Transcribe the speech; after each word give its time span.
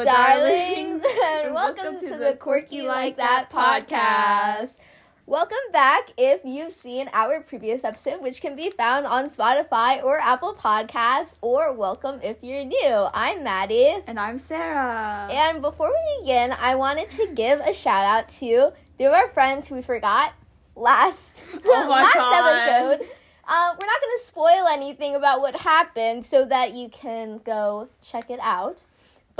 Hello, 0.00 0.12
darlings, 0.12 1.04
and 1.24 1.52
welcome, 1.52 2.00
to, 2.00 2.16
the 2.16 2.34
Quirky 2.40 2.80
Like 2.80 3.18
That 3.18 3.50
podcast. 3.52 4.80
Welcome 5.26 5.58
back 5.72 6.08
if 6.16 6.40
you've 6.42 6.72
seen 6.72 7.10
our 7.12 7.42
previous 7.42 7.84
episode, 7.84 8.22
which 8.22 8.40
can 8.40 8.56
be 8.56 8.70
found 8.70 9.04
on 9.04 9.26
Spotify 9.26 10.02
or 10.02 10.18
Apple 10.18 10.54
Podcasts, 10.54 11.34
or 11.42 11.74
welcome 11.74 12.18
if 12.22 12.38
you're 12.40 12.64
new. 12.64 13.08
I'm 13.12 13.44
Madi. 13.44 13.94
And 14.06 14.18
I'm 14.18 14.38
Sara. 14.38 15.28
And 15.30 15.60
before 15.60 15.90
we 15.90 16.20
begin, 16.22 16.52
I 16.52 16.76
wanted 16.76 17.10
to 17.10 17.26
give 17.34 17.60
a 17.60 17.74
shout 17.74 18.06
out 18.06 18.30
to 18.38 18.72
three 18.96 19.06
of 19.06 19.12
our 19.12 19.28
friends 19.28 19.68
who 19.68 19.74
we 19.74 19.82
forgot 19.82 20.32
last, 20.76 21.44
Oh 21.66 21.86
last 21.90 22.14
God. 22.14 22.70
episode. 22.94 23.06
Uh, 23.46 23.74
we're 23.78 23.86
not 23.86 24.00
going 24.00 24.18
to 24.18 24.24
spoil 24.24 24.66
anything 24.70 25.14
about 25.14 25.42
what 25.42 25.56
happened 25.56 26.24
so 26.24 26.46
that 26.46 26.72
you 26.72 26.88
can 26.88 27.38
go 27.44 27.90
check 28.02 28.30
it 28.30 28.40
out. 28.40 28.84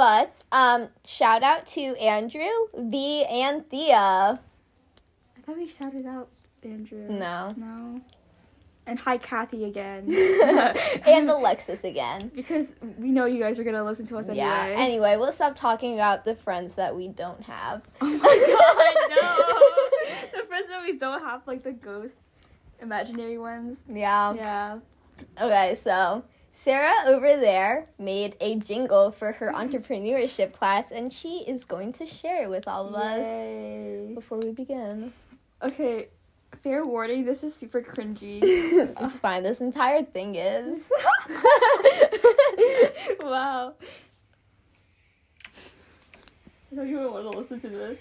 But 0.01 0.45
um, 0.51 0.89
shout 1.05 1.43
out 1.43 1.67
to 1.67 1.83
Andrew, 2.01 2.49
V, 2.75 3.23
and 3.27 3.69
Thea. 3.69 4.41
I 4.41 5.41
thought 5.45 5.59
we 5.59 5.69
shouted 5.69 6.07
out 6.07 6.31
Andrew. 6.63 7.07
No. 7.07 7.55
No. 7.55 8.01
And 8.87 8.99
hi, 8.99 9.19
Kathy 9.19 9.67
again. 9.67 10.11
and 11.07 11.29
Alexis 11.29 11.85
again. 11.85 12.31
because 12.35 12.73
we 12.97 13.11
know 13.11 13.27
you 13.27 13.41
guys 13.41 13.59
are 13.59 13.63
gonna 13.63 13.85
listen 13.85 14.07
to 14.07 14.17
us 14.17 14.25
anyway. 14.25 14.39
Yeah. 14.39 14.75
Anyway, 14.75 15.19
we'll 15.19 15.33
stop 15.33 15.55
talking 15.55 15.93
about 15.93 16.25
the 16.25 16.35
friends 16.35 16.77
that 16.77 16.97
we 16.97 17.09
don't 17.09 17.43
have. 17.43 17.83
Oh 18.01 18.07
my 18.07 18.97
god, 19.11 20.33
no! 20.33 20.41
the 20.41 20.47
friends 20.47 20.69
that 20.71 20.83
we 20.83 20.97
don't 20.97 21.21
have, 21.21 21.47
like 21.47 21.63
the 21.63 21.73
ghost 21.73 22.17
imaginary 22.81 23.37
ones. 23.37 23.83
yeah. 23.87 24.33
Yeah. 24.33 24.79
Okay, 25.39 25.75
so 25.75 26.25
Sara 26.63 26.93
over 27.07 27.39
there 27.39 27.87
made 27.99 28.37
a 28.39 28.57
jingle 28.57 29.13
for 29.13 29.33
her 29.33 29.51
entrepreneurship 29.55 30.53
class, 30.53 30.91
and 30.91 31.11
she 31.11 31.39
is 31.49 31.65
going 31.65 31.95
to 31.95 32.05
share 32.05 32.43
it 32.43 32.51
with 32.51 32.69
all 32.69 32.89
of 32.89 32.95
us 32.97 34.15
before 34.15 34.39
we 34.39 34.51
begin. 34.53 35.15
Okay, 35.63 36.09
fair 36.63 36.85
warning, 36.85 37.25
this 37.25 37.43
is 37.43 37.55
super 37.55 37.81
cringy. 37.81 38.41
it's 38.43 39.19
fine. 39.19 39.43
This 39.43 39.63
entire 39.63 40.03
thing 40.03 40.35
is. 40.35 40.85
wow. 43.21 43.73
I 46.71 46.77
don't 46.77 46.89
even 46.89 47.11
want 47.11 47.33
to 47.33 47.39
listen 47.39 47.59
to 47.61 47.69
this. 47.71 47.99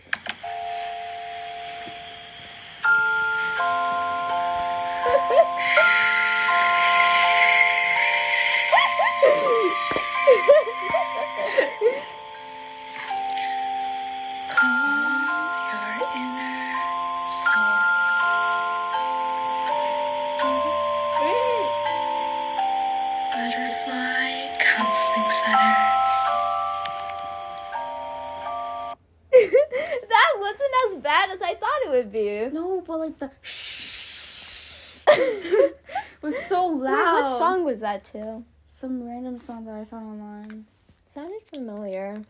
It 31.93 32.05
would 32.05 32.11
be. 32.11 32.49
No, 32.53 32.81
but 32.81 32.99
like 32.99 33.19
the 33.19 33.31
shh 33.41 34.99
was 36.21 36.37
so 36.47 36.65
loud. 36.67 36.91
Wait, 36.91 37.23
what 37.23 37.37
song 37.37 37.63
was 37.63 37.79
that 37.81 38.03
to? 38.05 38.43
Some 38.67 39.03
random 39.07 39.37
song 39.39 39.65
that 39.65 39.75
I 39.75 39.83
found 39.85 40.05
online. 40.21 40.65
Sounded 41.07 41.41
familiar. 41.51 42.21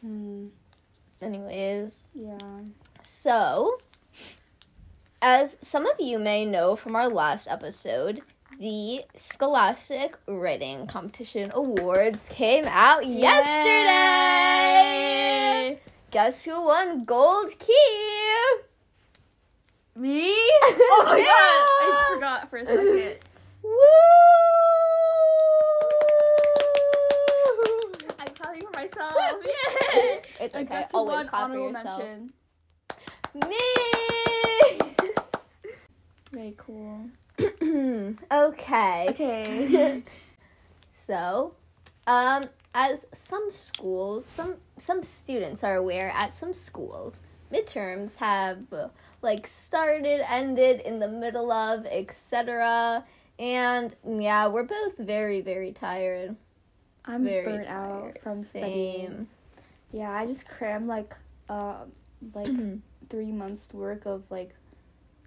Hmm. 0.00 0.46
Anyways, 1.20 2.04
Yeah. 2.14 2.38
so 3.04 3.78
as 5.20 5.56
some 5.62 5.84
of 5.86 5.98
you 6.00 6.18
may 6.18 6.44
know 6.46 6.76
from 6.76 6.94
our 6.96 7.08
last 7.08 7.48
episode, 7.48 8.22
the 8.60 9.02
Scholastic 9.16 10.16
Writing 10.26 10.86
Competition 10.86 11.50
Awards 11.54 12.18
came 12.30 12.64
out 12.66 13.04
yesterday. 14.08 15.80
Guess 16.10 16.44
who 16.44 16.62
won 16.62 17.04
Gold 17.04 17.58
Key? 17.58 18.54
Me? 19.98 20.32
Oh 20.90 21.02
my 21.06 21.18
god! 21.18 21.26
I 21.26 22.10
forgot 22.14 22.50
for 22.50 22.58
a 22.58 22.66
second. 22.66 23.18
Woo! 23.64 23.70
I'm 28.20 28.28
clapping 28.28 28.62
for 28.62 28.70
myself. 28.74 29.14
Yay! 29.44 30.22
It's 30.40 30.54
okay. 30.54 30.64
guess 30.64 30.90
Always 30.94 31.12
won 31.14 31.28
clap 31.28 31.40
for 31.40 31.44
honorable 31.46 31.70
yourself. 31.72 31.98
mention? 31.98 32.32
Me. 33.48 33.58
Very 36.32 36.54
cool. 36.56 37.10
okay. 38.32 39.06
Okay. 39.08 40.02
So, 41.06 41.54
um, 42.06 42.48
as 42.74 43.00
some 43.26 43.50
schools, 43.50 44.26
some 44.28 44.56
some 44.78 45.02
students 45.02 45.64
are 45.64 45.74
aware, 45.74 46.10
at 46.14 46.34
some 46.36 46.52
schools, 46.52 47.18
midterms 47.52 48.16
have 48.16 48.64
like 49.22 49.46
started, 49.46 50.20
ended, 50.30 50.80
in 50.80 50.98
the 50.98 51.08
middle 51.08 51.50
of, 51.50 51.86
etc. 51.86 53.04
And 53.38 53.94
yeah, 54.06 54.48
we're 54.48 54.64
both 54.64 54.96
very, 54.98 55.40
very 55.40 55.72
tired. 55.72 56.36
I'm 57.04 57.24
Very 57.24 57.44
burnt 57.44 57.66
tired. 57.66 58.16
out 58.16 58.18
from 58.22 58.44
Same. 58.44 58.62
studying. 58.62 59.26
Yeah, 59.92 60.10
I 60.10 60.26
just 60.26 60.46
crammed 60.46 60.88
like 60.88 61.14
uh 61.48 61.84
like 62.34 62.50
three 63.08 63.32
months 63.32 63.68
work 63.72 64.04
of 64.04 64.30
like 64.30 64.54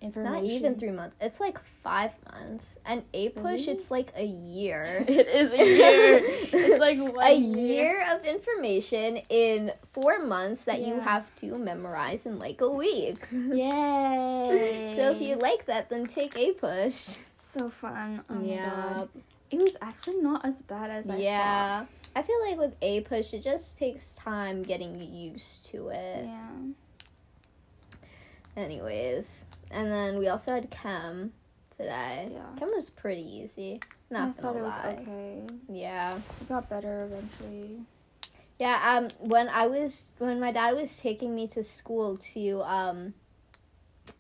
information. 0.02 0.34
Not 0.34 0.44
even 0.46 0.76
three 0.80 0.92
months. 0.92 1.16
It's 1.22 1.40
like 1.40 1.60
five 1.84 2.12
months. 2.34 2.78
And 2.86 3.04
APUSH, 3.14 3.44
Really? 3.44 3.68
it's 3.70 3.92
like 3.92 4.12
a 4.16 4.26
year. 4.26 5.06
It 5.08 5.28
is 5.28 5.52
a 5.52 5.58
year. 5.58 6.20
it's 6.24 6.80
like 6.80 6.98
one 7.16 7.26
a 7.26 7.36
year 7.36 8.04
of 8.12 8.26
information 8.26 9.18
in 9.30 9.72
four 9.94 10.20
months 10.26 10.62
that 10.64 10.82
you 10.82 11.00
have 11.00 11.34
to 11.38 11.58
memorize 11.58 12.26
in 12.26 12.40
like 12.40 12.62
a 12.62 12.70
week. 12.70 13.20
Yay! 13.32 14.94
So 14.96 15.12
if 15.12 15.22
you 15.22 15.36
like 15.36 15.66
that, 15.68 15.90
then 15.90 16.08
take 16.08 16.34
APUSH. 16.36 17.18
so 17.38 17.70
fun. 17.70 18.24
Oh 18.30 18.42
yeah. 18.44 19.06
It 19.52 19.60
was 19.62 19.76
actually 19.82 20.22
not 20.22 20.46
as 20.46 20.62
bad 20.62 20.90
as 20.90 21.10
I 21.10 21.18
yeah. 21.18 21.86
I 22.16 22.22
feel 22.24 22.42
like 22.42 22.58
with 22.58 22.80
APUSH, 22.82 23.34
it 23.34 23.44
just 23.44 23.78
takes 23.78 24.14
time 24.14 24.64
getting 24.64 25.00
used 25.00 25.66
to 25.72 25.90
it. 25.90 26.26
Yeah. 26.26 26.50
Anyways, 28.58 29.46
and 29.72 29.92
then 29.92 30.18
we 30.20 30.28
also 30.28 30.52
had 30.52 30.70
chem 30.70 31.34
today. 31.78 32.30
Yeah. 32.34 32.42
Chem 32.60 32.70
was 32.74 32.90
pretty 32.90 33.22
easy. 33.22 33.80
Not 34.10 34.30
I 34.38 34.42
thought 34.42 34.56
it 34.56 34.62
was 34.64 34.76
lie. 34.78 35.00
okay. 35.02 35.42
Yeah. 35.70 36.18
It 36.42 36.50
got 36.50 36.70
better 36.70 37.06
eventually. 37.06 37.80
Yeah, 38.60 38.80
um 38.84 39.10
when 39.20 39.50
I 39.50 39.68
was 39.68 40.06
when 40.20 40.40
my 40.40 40.52
dad 40.52 40.76
was 40.76 40.98
taking 40.98 41.34
me 41.34 41.48
to 41.48 41.64
school 41.64 42.18
to 42.34 42.62
um 42.62 43.14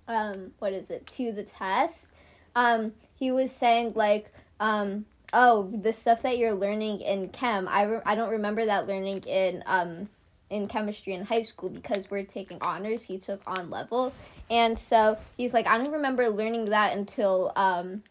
um 0.08 0.52
what 0.60 0.74
is 0.74 0.90
it? 0.90 1.06
to 1.08 1.32
the 1.32 1.44
test, 1.44 2.08
um 2.56 2.94
he 3.16 3.32
was 3.32 3.52
saying 3.52 3.94
like 3.96 4.34
um 4.60 5.06
oh, 5.34 5.70
the 5.82 5.94
stuff 5.94 6.22
that 6.24 6.38
you're 6.38 6.54
learning 6.54 7.02
in 7.02 7.30
chem, 7.30 7.68
I 7.68 7.84
re- 7.84 8.02
I 8.06 8.16
don't 8.16 8.32
remember 8.32 8.66
that 8.66 8.88
learning 8.88 9.24
in 9.28 9.64
um 9.66 10.10
in 10.50 10.68
chemistry 10.68 11.14
in 11.14 11.24
high 11.24 11.44
school 11.44 11.70
because 11.70 12.12
we're 12.12 12.24
taking 12.24 12.58
honors. 12.62 13.04
He 13.04 13.18
took 13.18 13.42
on 13.48 13.70
level. 13.70 14.14
And 14.52 14.78
so 14.78 15.18
he's 15.38 15.54
like 15.54 15.66
I 15.66 15.78
don't 15.80 15.94
remember 15.94 16.30
learning 16.30 16.66
that 16.66 16.96
until 16.96 17.52
um 17.56 18.04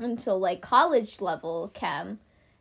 until 0.00 0.38
like 0.38 0.62
college 0.62 1.20
level 1.20 1.70
chem. 1.74 2.18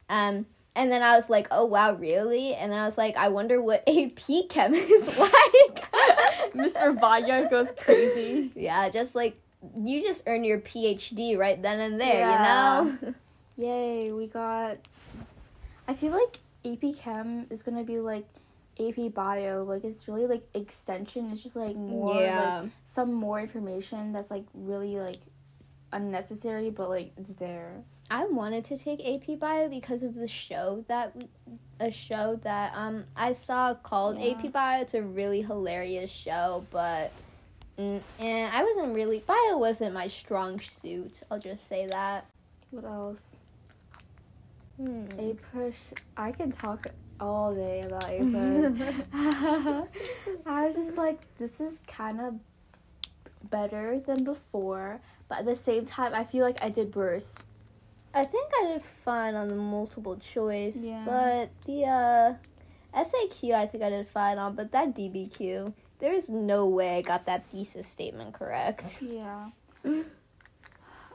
Um 0.09 0.45
and 0.75 0.91
then 0.91 1.03
I 1.03 1.15
was 1.15 1.29
like, 1.29 1.47
oh 1.51 1.65
wow, 1.65 1.93
really? 1.93 2.55
And 2.55 2.71
then 2.71 2.79
I 2.79 2.87
was 2.87 2.97
like, 2.97 3.15
I 3.15 3.29
wonder 3.29 3.61
what 3.61 3.83
AP 3.87 4.49
Chem 4.49 4.73
is 4.73 5.17
like. 5.19 5.85
Mr. 6.55 6.99
Vanya 6.99 7.47
goes 7.49 7.71
crazy. 7.77 8.51
Yeah, 8.55 8.89
just 8.89 9.13
like 9.13 9.37
you 9.79 10.01
just 10.01 10.23
earn 10.27 10.43
your 10.43 10.59
PhD 10.59 11.37
right 11.37 11.61
then 11.61 11.79
and 11.79 12.01
there, 12.01 12.19
Yeah. 12.19 12.83
you 12.83 12.91
know? 13.01 13.13
Yay, 13.57 14.11
we 14.11 14.25
got. 14.27 14.77
I 15.87 15.93
feel 15.93 16.11
like 16.11 16.39
AP 16.65 16.95
Chem 16.97 17.45
is 17.51 17.61
gonna 17.61 17.83
be 17.83 17.99
like 17.99 18.25
AP 18.79 19.13
Bio. 19.13 19.63
Like 19.63 19.83
it's 19.83 20.07
really 20.07 20.27
like 20.27 20.43
extension. 20.53 21.29
It's 21.31 21.43
just 21.43 21.55
like 21.55 21.75
more 21.75 22.21
yeah. 22.21 22.61
like 22.61 22.71
some 22.85 23.13
more 23.13 23.39
information 23.39 24.11
that's 24.13 24.31
like 24.31 24.45
really 24.53 24.97
like 24.97 25.19
unnecessary, 25.91 26.69
but 26.69 26.89
like 26.89 27.11
it's 27.17 27.33
there. 27.33 27.83
I 28.09 28.25
wanted 28.25 28.65
to 28.65 28.77
take 28.77 28.99
AP 29.07 29.39
Bio 29.39 29.69
because 29.69 30.03
of 30.03 30.15
the 30.15 30.27
show 30.27 30.83
that 30.87 31.15
we, 31.15 31.27
a 31.79 31.91
show 31.91 32.39
that 32.43 32.73
um 32.75 33.05
I 33.15 33.33
saw 33.33 33.73
called 33.73 34.19
Yeah. 34.19 34.31
AP 34.31 34.51
Bio. 34.51 34.81
It's 34.81 34.93
a 34.93 35.01
really 35.01 35.41
hilarious 35.41 36.11
show, 36.11 36.65
but 36.71 37.11
mm, 37.77 38.01
and 38.19 38.53
I 38.53 38.63
wasn't 38.63 38.95
really 38.95 39.23
bio 39.25 39.57
wasn't 39.57 39.93
my 39.93 40.07
strong 40.07 40.59
suit. 40.59 41.21
I'll 41.31 41.39
just 41.39 41.67
say 41.67 41.87
that. 41.87 42.25
What 42.71 42.85
else? 42.85 43.35
Hmm. 44.77 45.05
A 45.19 45.35
push. 45.51 45.75
I 46.17 46.31
can 46.31 46.51
talk 46.51 46.87
all 47.19 47.53
day 47.53 47.81
about 47.81 48.09
Ava. 48.09 49.07
I 50.45 50.65
was 50.67 50.75
just 50.75 50.97
like, 50.97 51.19
this 51.37 51.59
is 51.59 51.73
kind 51.87 52.19
of 52.21 52.35
better 53.49 53.99
than 53.99 54.23
before, 54.23 54.99
but 55.29 55.39
at 55.39 55.45
the 55.45 55.55
same 55.55 55.85
time, 55.85 56.13
I 56.13 56.23
feel 56.23 56.43
like 56.43 56.57
I 56.61 56.69
did 56.69 56.95
worse. 56.95 57.35
I 58.13 58.25
think 58.25 58.49
I 58.61 58.67
did 58.73 58.83
fine 59.03 59.35
on 59.35 59.47
the 59.47 59.55
multiple 59.55 60.17
choice, 60.17 60.77
Yeah. 60.77 61.03
but 61.05 61.49
the 61.65 61.85
uh, 61.85 62.33
SAQ 62.95 63.53
I 63.55 63.65
think 63.65 63.83
I 63.83 63.89
did 63.89 64.07
fine 64.07 64.37
on, 64.37 64.55
but 64.55 64.71
that 64.71 64.95
DBQ, 64.95 65.73
there 65.99 66.13
is 66.13 66.29
no 66.29 66.67
way 66.67 66.97
I 66.97 67.01
got 67.01 67.25
that 67.25 67.45
thesis 67.47 67.87
statement 67.87 68.33
correct. 68.33 69.01
Yeah. 69.01 69.49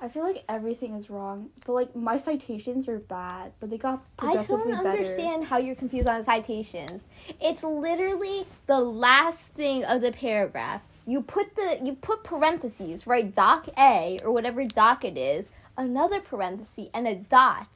I 0.00 0.08
feel 0.08 0.22
like 0.22 0.44
everything 0.48 0.94
is 0.94 1.10
wrong, 1.10 1.50
but 1.66 1.72
like 1.72 1.96
my 1.96 2.16
citations 2.18 2.86
were 2.86 2.98
bad, 2.98 3.52
but 3.60 3.70
they 3.70 3.78
got 3.78 4.02
I 4.18 4.36
still 4.36 4.58
progressively 4.58 4.72
don't 4.72 4.84
better. 4.84 4.98
understand 4.98 5.44
how 5.44 5.58
you're 5.58 5.74
confused 5.74 6.08
on 6.08 6.24
citations. 6.24 7.02
It's 7.40 7.64
literally 7.64 8.46
the 8.66 8.78
last 8.78 9.48
thing 9.50 9.84
of 9.84 10.00
the 10.00 10.12
paragraph. 10.12 10.82
You 11.06 11.22
put 11.22 11.56
the 11.56 11.80
you 11.82 11.94
put 11.94 12.22
parentheses, 12.22 13.06
right? 13.06 13.32
Doc 13.34 13.68
A 13.78 14.20
or 14.22 14.30
whatever 14.30 14.64
doc 14.64 15.04
it 15.04 15.16
is, 15.18 15.46
another 15.76 16.20
parenthesis 16.20 16.88
and 16.94 17.08
a 17.08 17.14
dot. 17.16 17.68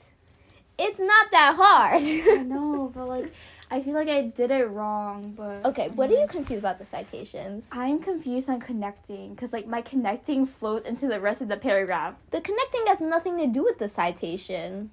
It's 0.78 0.98
not 0.98 1.30
that 1.32 1.54
hard. 1.56 2.02
I 2.02 2.42
know, 2.42 2.90
but 2.94 3.08
like 3.08 3.32
I 3.72 3.80
feel 3.80 3.94
like 3.94 4.08
I 4.08 4.20
did 4.20 4.50
it 4.50 4.68
wrong, 4.68 5.32
but 5.34 5.64
okay, 5.64 5.88
what 5.88 6.10
are 6.10 6.20
you 6.20 6.26
confused 6.28 6.58
about 6.58 6.78
the 6.78 6.84
citations? 6.84 7.70
I'm 7.72 8.00
confused 8.00 8.50
on 8.50 8.60
connecting 8.60 9.30
because 9.34 9.54
like 9.54 9.66
my 9.66 9.80
connecting 9.80 10.44
flows 10.44 10.82
into 10.84 11.08
the 11.08 11.18
rest 11.18 11.40
of 11.40 11.48
the 11.48 11.56
paragraph. 11.56 12.14
The 12.32 12.42
connecting 12.42 12.82
has 12.88 13.00
nothing 13.00 13.38
to 13.38 13.46
do 13.46 13.64
with 13.64 13.78
the 13.78 13.88
citation. 13.88 14.90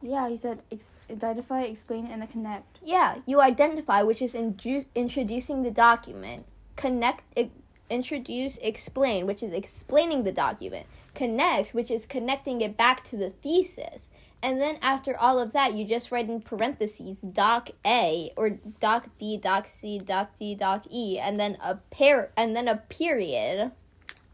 Yeah, 0.00 0.28
you 0.28 0.38
said 0.38 0.60
ex- 0.72 0.94
identify, 1.10 1.60
explain, 1.64 2.06
and 2.06 2.22
the 2.22 2.26
connect. 2.26 2.78
Yeah, 2.82 3.16
you 3.26 3.42
identify, 3.42 4.02
which 4.02 4.22
is 4.22 4.32
inju- 4.32 4.86
introducing 4.94 5.62
the 5.62 5.70
document. 5.70 6.46
Connect, 6.76 7.22
i- 7.36 7.50
introduce, 7.90 8.56
explain, 8.58 9.26
which 9.26 9.42
is 9.42 9.52
explaining 9.52 10.24
the 10.24 10.32
document. 10.32 10.86
Connect, 11.14 11.74
which 11.74 11.90
is 11.90 12.06
connecting 12.06 12.62
it 12.62 12.78
back 12.78 13.04
to 13.10 13.16
the 13.18 13.28
thesis. 13.30 14.08
And 14.44 14.60
then 14.60 14.76
after 14.82 15.16
all 15.18 15.38
of 15.38 15.54
that, 15.54 15.72
you 15.72 15.86
just 15.86 16.12
write 16.12 16.28
in 16.28 16.42
parentheses 16.42 17.16
doc 17.16 17.70
A 17.86 18.30
or 18.36 18.50
doc 18.78 19.06
B, 19.18 19.38
doc 19.38 19.68
C, 19.68 19.98
doc 19.98 20.32
D, 20.38 20.54
doc 20.54 20.84
E, 20.90 21.18
and 21.18 21.40
then 21.40 21.56
a 21.62 21.76
pair, 21.76 22.30
and 22.36 22.54
then 22.54 22.68
a 22.68 22.76
period. 22.76 23.72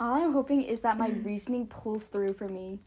All 0.01 0.15
I'm 0.15 0.33
hoping 0.33 0.63
is 0.63 0.81
that 0.81 0.99
my 0.99 1.11
reasoning 1.11 1.69
pulls 1.69 2.09
through 2.09 2.33
for 2.33 2.49
me. 2.49 2.81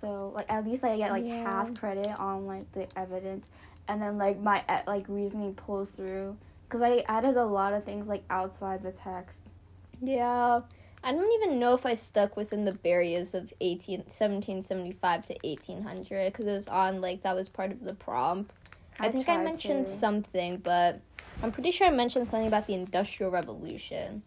So 0.00 0.30
like 0.32 0.46
at 0.48 0.64
least 0.64 0.84
I 0.84 0.96
get 0.96 1.10
like 1.10 1.26
Yeah. 1.26 1.42
half 1.42 1.74
credit 1.74 2.16
on 2.20 2.46
like 2.46 2.70
the 2.70 2.86
evidence, 2.96 3.44
and 3.88 4.00
then 4.00 4.16
like 4.16 4.38
my 4.38 4.62
like 4.86 5.06
reasoning 5.08 5.54
pulls 5.54 5.90
through 5.90 6.36
because 6.68 6.82
I 6.82 7.04
added 7.08 7.36
a 7.36 7.44
lot 7.44 7.72
of 7.72 7.82
things 7.82 8.06
like 8.06 8.22
outside 8.30 8.84
the 8.84 8.92
text. 8.92 9.42
Yeah. 10.00 10.60
I 11.02 11.12
don't 11.12 11.32
even 11.42 11.58
know 11.58 11.74
if 11.74 11.86
I 11.86 11.94
stuck 11.94 12.36
within 12.36 12.64
the 12.64 12.72
barriers 12.72 13.34
of 13.34 13.52
18, 13.60 14.00
1775 14.00 15.26
to 15.26 15.36
1800 15.44 16.32
because 16.32 16.46
it 16.46 16.52
was 16.52 16.68
on, 16.68 17.00
like, 17.00 17.22
that 17.22 17.34
was 17.34 17.48
part 17.48 17.70
of 17.70 17.84
the 17.84 17.94
prompt. 17.94 18.50
I, 19.00 19.08
think 19.10 19.28
I 19.28 19.36
mentioned 19.42 19.86
to. 19.86 19.90
something, 19.90 20.56
but 20.58 21.00
I'm 21.42 21.52
pretty 21.52 21.70
sure 21.70 21.86
I 21.86 21.90
mentioned 21.90 22.28
something 22.28 22.48
about 22.48 22.66
the 22.66 22.74
Industrial 22.74 23.30
Revolution. 23.30 24.22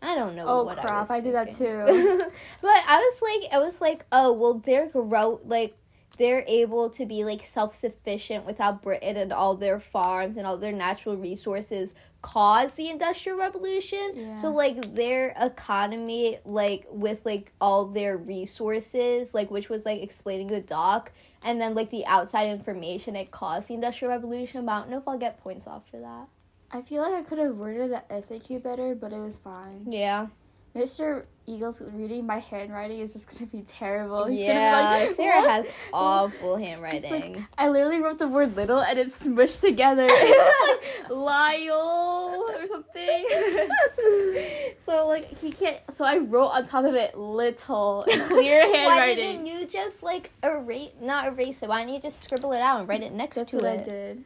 I 0.00 0.14
don't 0.14 0.36
know 0.36 0.46
Oh 0.46 0.64
what 0.64 0.78
I 0.78 0.82
crap! 0.82 1.10
I, 1.10 1.20
did 1.20 1.34
that 1.34 1.50
too. 1.50 1.82
but 2.60 2.82
I 2.86 2.98
was 2.98 3.22
like, 3.22 3.52
I 3.52 3.58
was 3.58 3.80
like, 3.80 4.04
oh 4.12 4.32
well, 4.32 4.54
they're 4.54 4.86
grow 4.86 5.40
like 5.46 5.74
they're 6.16 6.44
able 6.46 6.90
to 6.90 7.06
be 7.06 7.24
like 7.24 7.42
self 7.42 7.74
sufficient 7.74 8.44
without 8.46 8.82
Britain 8.82 9.16
and 9.16 9.32
all 9.32 9.54
their 9.54 9.78
farms 9.80 10.36
and 10.36 10.46
all 10.46 10.56
their 10.56 10.72
natural 10.72 11.16
resources 11.16 11.92
caused 12.22 12.76
the 12.76 12.88
industrial 12.88 13.38
revolution. 13.38 14.12
Yeah. 14.14 14.34
So 14.36 14.50
like 14.50 14.94
their 14.94 15.34
economy, 15.40 16.38
like 16.44 16.86
with 16.90 17.20
like 17.24 17.52
all 17.60 17.84
their 17.84 18.16
resources, 18.16 19.34
like 19.34 19.50
which 19.50 19.68
was 19.68 19.84
like 19.84 20.02
explaining 20.02 20.48
the 20.48 20.60
doc. 20.60 21.12
And 21.42 21.60
then 21.60 21.74
like 21.74 21.90
the 21.90 22.06
outside 22.06 22.48
information, 22.48 23.16
it 23.16 23.30
caused 23.30 23.68
the 23.68 23.74
industrial 23.74 24.12
revolution. 24.12 24.64
But 24.64 24.72
I 24.72 24.78
don't 24.80 24.90
know 24.90 24.98
if 24.98 25.06
I'll 25.06 25.18
get 25.18 25.42
points 25.42 25.66
off 25.66 25.82
for 25.90 25.98
that. 25.98 26.28
I 26.70 26.82
feel 26.82 27.02
like 27.02 27.12
I 27.12 27.22
could 27.22 27.38
have 27.38 27.54
worded 27.54 27.90
the 27.90 28.02
SAQ 28.10 28.62
better, 28.62 28.94
but 28.94 29.12
it 29.12 29.18
was 29.18 29.38
fine. 29.38 29.86
Yeah, 29.88 30.28
Mr. 30.74 31.24
Eagles 31.46 31.82
reading 31.92 32.26
my 32.26 32.38
handwriting 32.38 33.00
is 33.00 33.12
just 33.12 33.28
gonna 33.28 33.46
be 33.46 33.62
terrible. 33.62 34.24
He's 34.30 34.40
yeah. 34.40 34.98
be 35.00 35.06
like, 35.06 35.16
Sara 35.16 35.40
"What?" 35.40 35.50
has 35.50 35.68
awful 35.92 36.56
handwriting. 36.56 37.34
like, 37.34 37.42
I 37.58 37.68
literally 37.68 37.98
wrote 37.98 38.18
the 38.18 38.28
word 38.28 38.56
little 38.56 38.80
and 38.80 38.98
it's 38.98 39.26
smushed 39.26 39.60
together. 39.60 40.06
It's 40.08 41.00
like 41.08 41.10
Lyle 41.10 42.46
or 42.54 42.66
something. 42.66 43.26
so 44.76 45.06
like 45.06 45.38
he 45.38 45.52
can't 45.52 45.78
so 45.92 46.04
I 46.04 46.18
wrote 46.18 46.48
on 46.48 46.66
top 46.66 46.84
of 46.84 46.94
it 46.94 47.16
little 47.18 48.04
clear 48.28 48.60
Why 48.70 48.76
handwriting. 48.76 49.44
didn't 49.44 49.46
you 49.46 49.66
just 49.66 50.02
like 50.02 50.30
erase, 50.42 50.90
not 51.00 51.26
erase 51.28 51.62
it? 51.62 51.68
Why 51.68 51.80
didn't 51.82 51.94
you 51.96 52.00
just 52.00 52.20
scribble 52.20 52.52
it 52.52 52.60
out 52.60 52.80
and 52.80 52.88
write 52.88 53.02
it 53.02 53.12
next 53.12 53.36
That's 53.36 53.50
to 53.50 53.56
what 53.56 53.64
it? 53.66 53.80
I 53.80 53.82
did. 53.82 54.24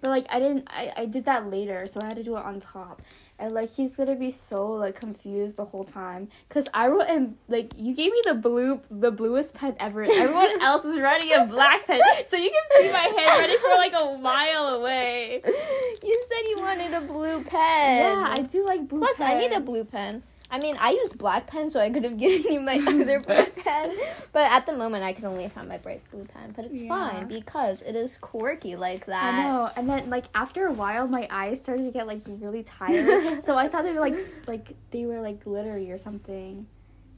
But 0.00 0.10
like 0.10 0.26
I 0.30 0.38
didn't 0.38 0.68
I, 0.70 0.92
I 0.96 1.06
did 1.06 1.24
that 1.26 1.50
later, 1.50 1.86
so 1.90 2.00
I 2.00 2.04
had 2.04 2.16
to 2.16 2.22
do 2.22 2.36
it 2.36 2.44
on 2.44 2.60
top. 2.60 3.00
And 3.38 3.52
like 3.52 3.74
he's 3.74 3.96
gonna 3.96 4.14
be 4.14 4.30
so 4.30 4.66
like 4.66 4.94
confused 4.94 5.56
the 5.56 5.64
whole 5.64 5.84
time. 5.84 6.28
Cause 6.48 6.68
I 6.72 6.86
wrote 6.86 7.08
in 7.08 7.36
like 7.48 7.72
you 7.76 7.94
gave 7.94 8.12
me 8.12 8.22
the 8.24 8.34
blue 8.34 8.80
the 8.90 9.10
bluest 9.10 9.54
pen 9.54 9.74
ever. 9.80 10.04
Everyone 10.04 10.60
else 10.62 10.84
is 10.84 10.98
writing 10.98 11.30
in 11.30 11.48
black 11.48 11.86
pen. 11.86 12.00
So 12.28 12.36
you 12.36 12.50
can 12.50 12.82
see 12.82 12.92
my 12.92 12.98
handwriting 12.98 13.58
for 13.58 13.70
like 13.70 13.92
a 13.92 14.18
mile 14.18 14.74
away. 14.74 15.42
You 15.44 16.24
said 16.28 16.42
you 16.48 16.56
wanted 16.60 16.94
a 16.94 17.00
blue 17.00 17.42
pen. 17.42 17.98
Yeah, 17.98 18.34
I 18.36 18.42
do 18.42 18.64
like 18.64 18.86
blue 18.88 19.00
Plus, 19.00 19.20
I 19.20 19.38
need 19.38 19.52
a 19.52 19.60
blue 19.60 19.84
pen. 19.84 20.22
I 20.54 20.58
mean, 20.60 20.76
I 20.78 20.90
use 20.92 21.12
black 21.12 21.46
pen, 21.48 21.68
so 21.70 21.80
I 21.80 21.90
could 21.90 22.04
have 22.04 22.16
given 22.24 22.52
you 22.52 22.60
my 22.60 22.78
other 22.86 23.20
blue 23.26 23.46
pen. 23.46 23.96
But 24.32 24.50
at 24.52 24.66
the 24.66 24.72
moment, 24.72 25.02
I 25.04 25.12
can 25.12 25.24
only 25.26 25.48
find 25.48 25.68
my 25.68 25.78
bright 25.78 26.02
blue 26.10 26.24
pen. 26.24 26.52
But 26.54 26.66
it's 26.66 26.80
Yeah. 26.82 26.88
fine 26.88 27.26
because 27.28 27.82
it 27.82 27.96
is 27.96 28.18
quirky 28.18 28.76
like 28.76 29.06
that. 29.06 29.34
I 29.34 29.42
know, 29.48 29.70
and 29.76 29.88
then 29.90 30.10
like 30.10 30.26
after 30.34 30.66
a 30.66 30.72
while, 30.72 31.06
my 31.08 31.26
eyes 31.30 31.58
started 31.58 31.84
to 31.86 31.90
get 31.90 32.06
like 32.06 32.20
really 32.26 32.62
tired. 32.78 33.42
so 33.42 33.56
I 33.56 33.68
thought 33.68 33.82
they 33.84 33.92
were 33.92 34.00
like 34.00 34.16
like 34.46 34.74
they 34.92 35.06
were 35.06 35.20
like 35.20 35.42
glittery 35.44 35.90
or 35.90 35.98
something. 35.98 36.66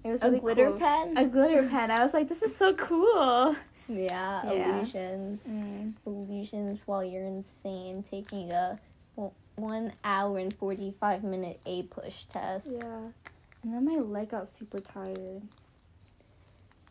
It 0.04 0.10
was 0.10 0.22
A 0.22 0.26
really 0.28 0.40
glitter 0.40 0.70
cool. 0.70 0.78
pen? 0.78 1.16
A 1.18 1.24
glitter 1.26 1.62
pen. 1.68 1.90
I 1.90 2.02
was 2.02 2.14
like, 2.14 2.28
this 2.28 2.42
is 2.42 2.54
so 2.56 2.72
cool. 2.74 3.56
yeah, 3.88 4.50
Yeah. 4.52 4.76
illusions. 4.78 5.42
Mm. 5.48 5.92
Illusions 6.06 6.86
while 6.86 7.04
you're 7.04 7.26
insane, 7.26 8.02
taking 8.08 8.50
a 8.52 8.78
one 9.56 9.92
hour 10.04 10.38
and 10.38 10.54
45 10.54 11.24
minute 11.24 11.60
A 11.66 11.82
push 11.84 12.14
test. 12.32 12.68
Yeah. 12.70 12.98
And 13.62 13.74
then 13.74 13.84
my 13.84 13.96
leg 14.00 14.30
got 14.30 14.54
super 14.56 14.78
tired. 14.80 15.42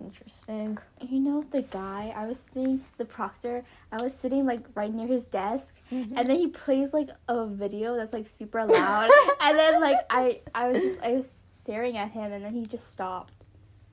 Interesting. 0.02 0.78
You 1.08 1.20
know 1.22 1.46
the 1.52 1.62
guy 1.62 2.14
I 2.16 2.26
was 2.26 2.38
sitting, 2.38 2.84
the 2.98 3.06
proctor, 3.06 3.64
I 3.94 4.02
was 4.04 4.14
sitting 4.14 4.46
like 4.46 4.60
right 4.76 4.94
near 4.94 5.08
his 5.08 5.26
desk, 5.26 5.72
Mm-hmm. 5.92 6.18
and 6.18 6.28
then 6.30 6.36
he 6.38 6.48
plays 6.48 6.94
like 6.94 7.10
a 7.28 7.46
video 7.46 7.96
that's 7.96 8.12
like 8.12 8.26
super 8.26 8.66
loud, 8.66 9.10
and 9.42 9.58
then 9.58 9.80
like 9.80 10.00
I 10.10 10.42
I 10.54 10.68
was 10.68 10.82
just 10.82 11.00
I 11.02 11.12
was 11.14 11.32
staring 11.62 11.96
at 11.96 12.10
him, 12.12 12.32
and 12.34 12.44
then 12.44 12.54
he 12.54 12.66
just 12.66 12.92
stopped. 12.92 13.34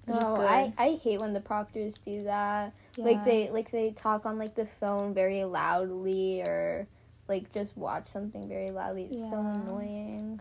Which 0.06 0.16
is 0.16 0.24
Oh, 0.24 0.36
good. 0.36 0.46
I, 0.48 0.72
I 0.78 0.98
hate 1.04 1.20
when 1.20 1.34
the 1.34 1.40
proctors 1.40 1.98
do 2.04 2.24
that. 2.24 2.72
Like 2.96 3.24
they 3.24 3.50
like 3.50 3.70
they 3.70 3.90
talk 3.92 4.24
on 4.26 4.38
like 4.38 4.54
the 4.56 4.66
phone 4.80 5.12
very 5.14 5.44
loudly 5.44 6.40
or 6.42 6.88
like 7.28 7.52
just 7.52 7.76
watch 7.76 8.08
something 8.08 8.48
very 8.48 8.70
loudly. 8.70 9.08
It's 9.10 9.30
so 9.30 9.38
annoying. 9.40 10.40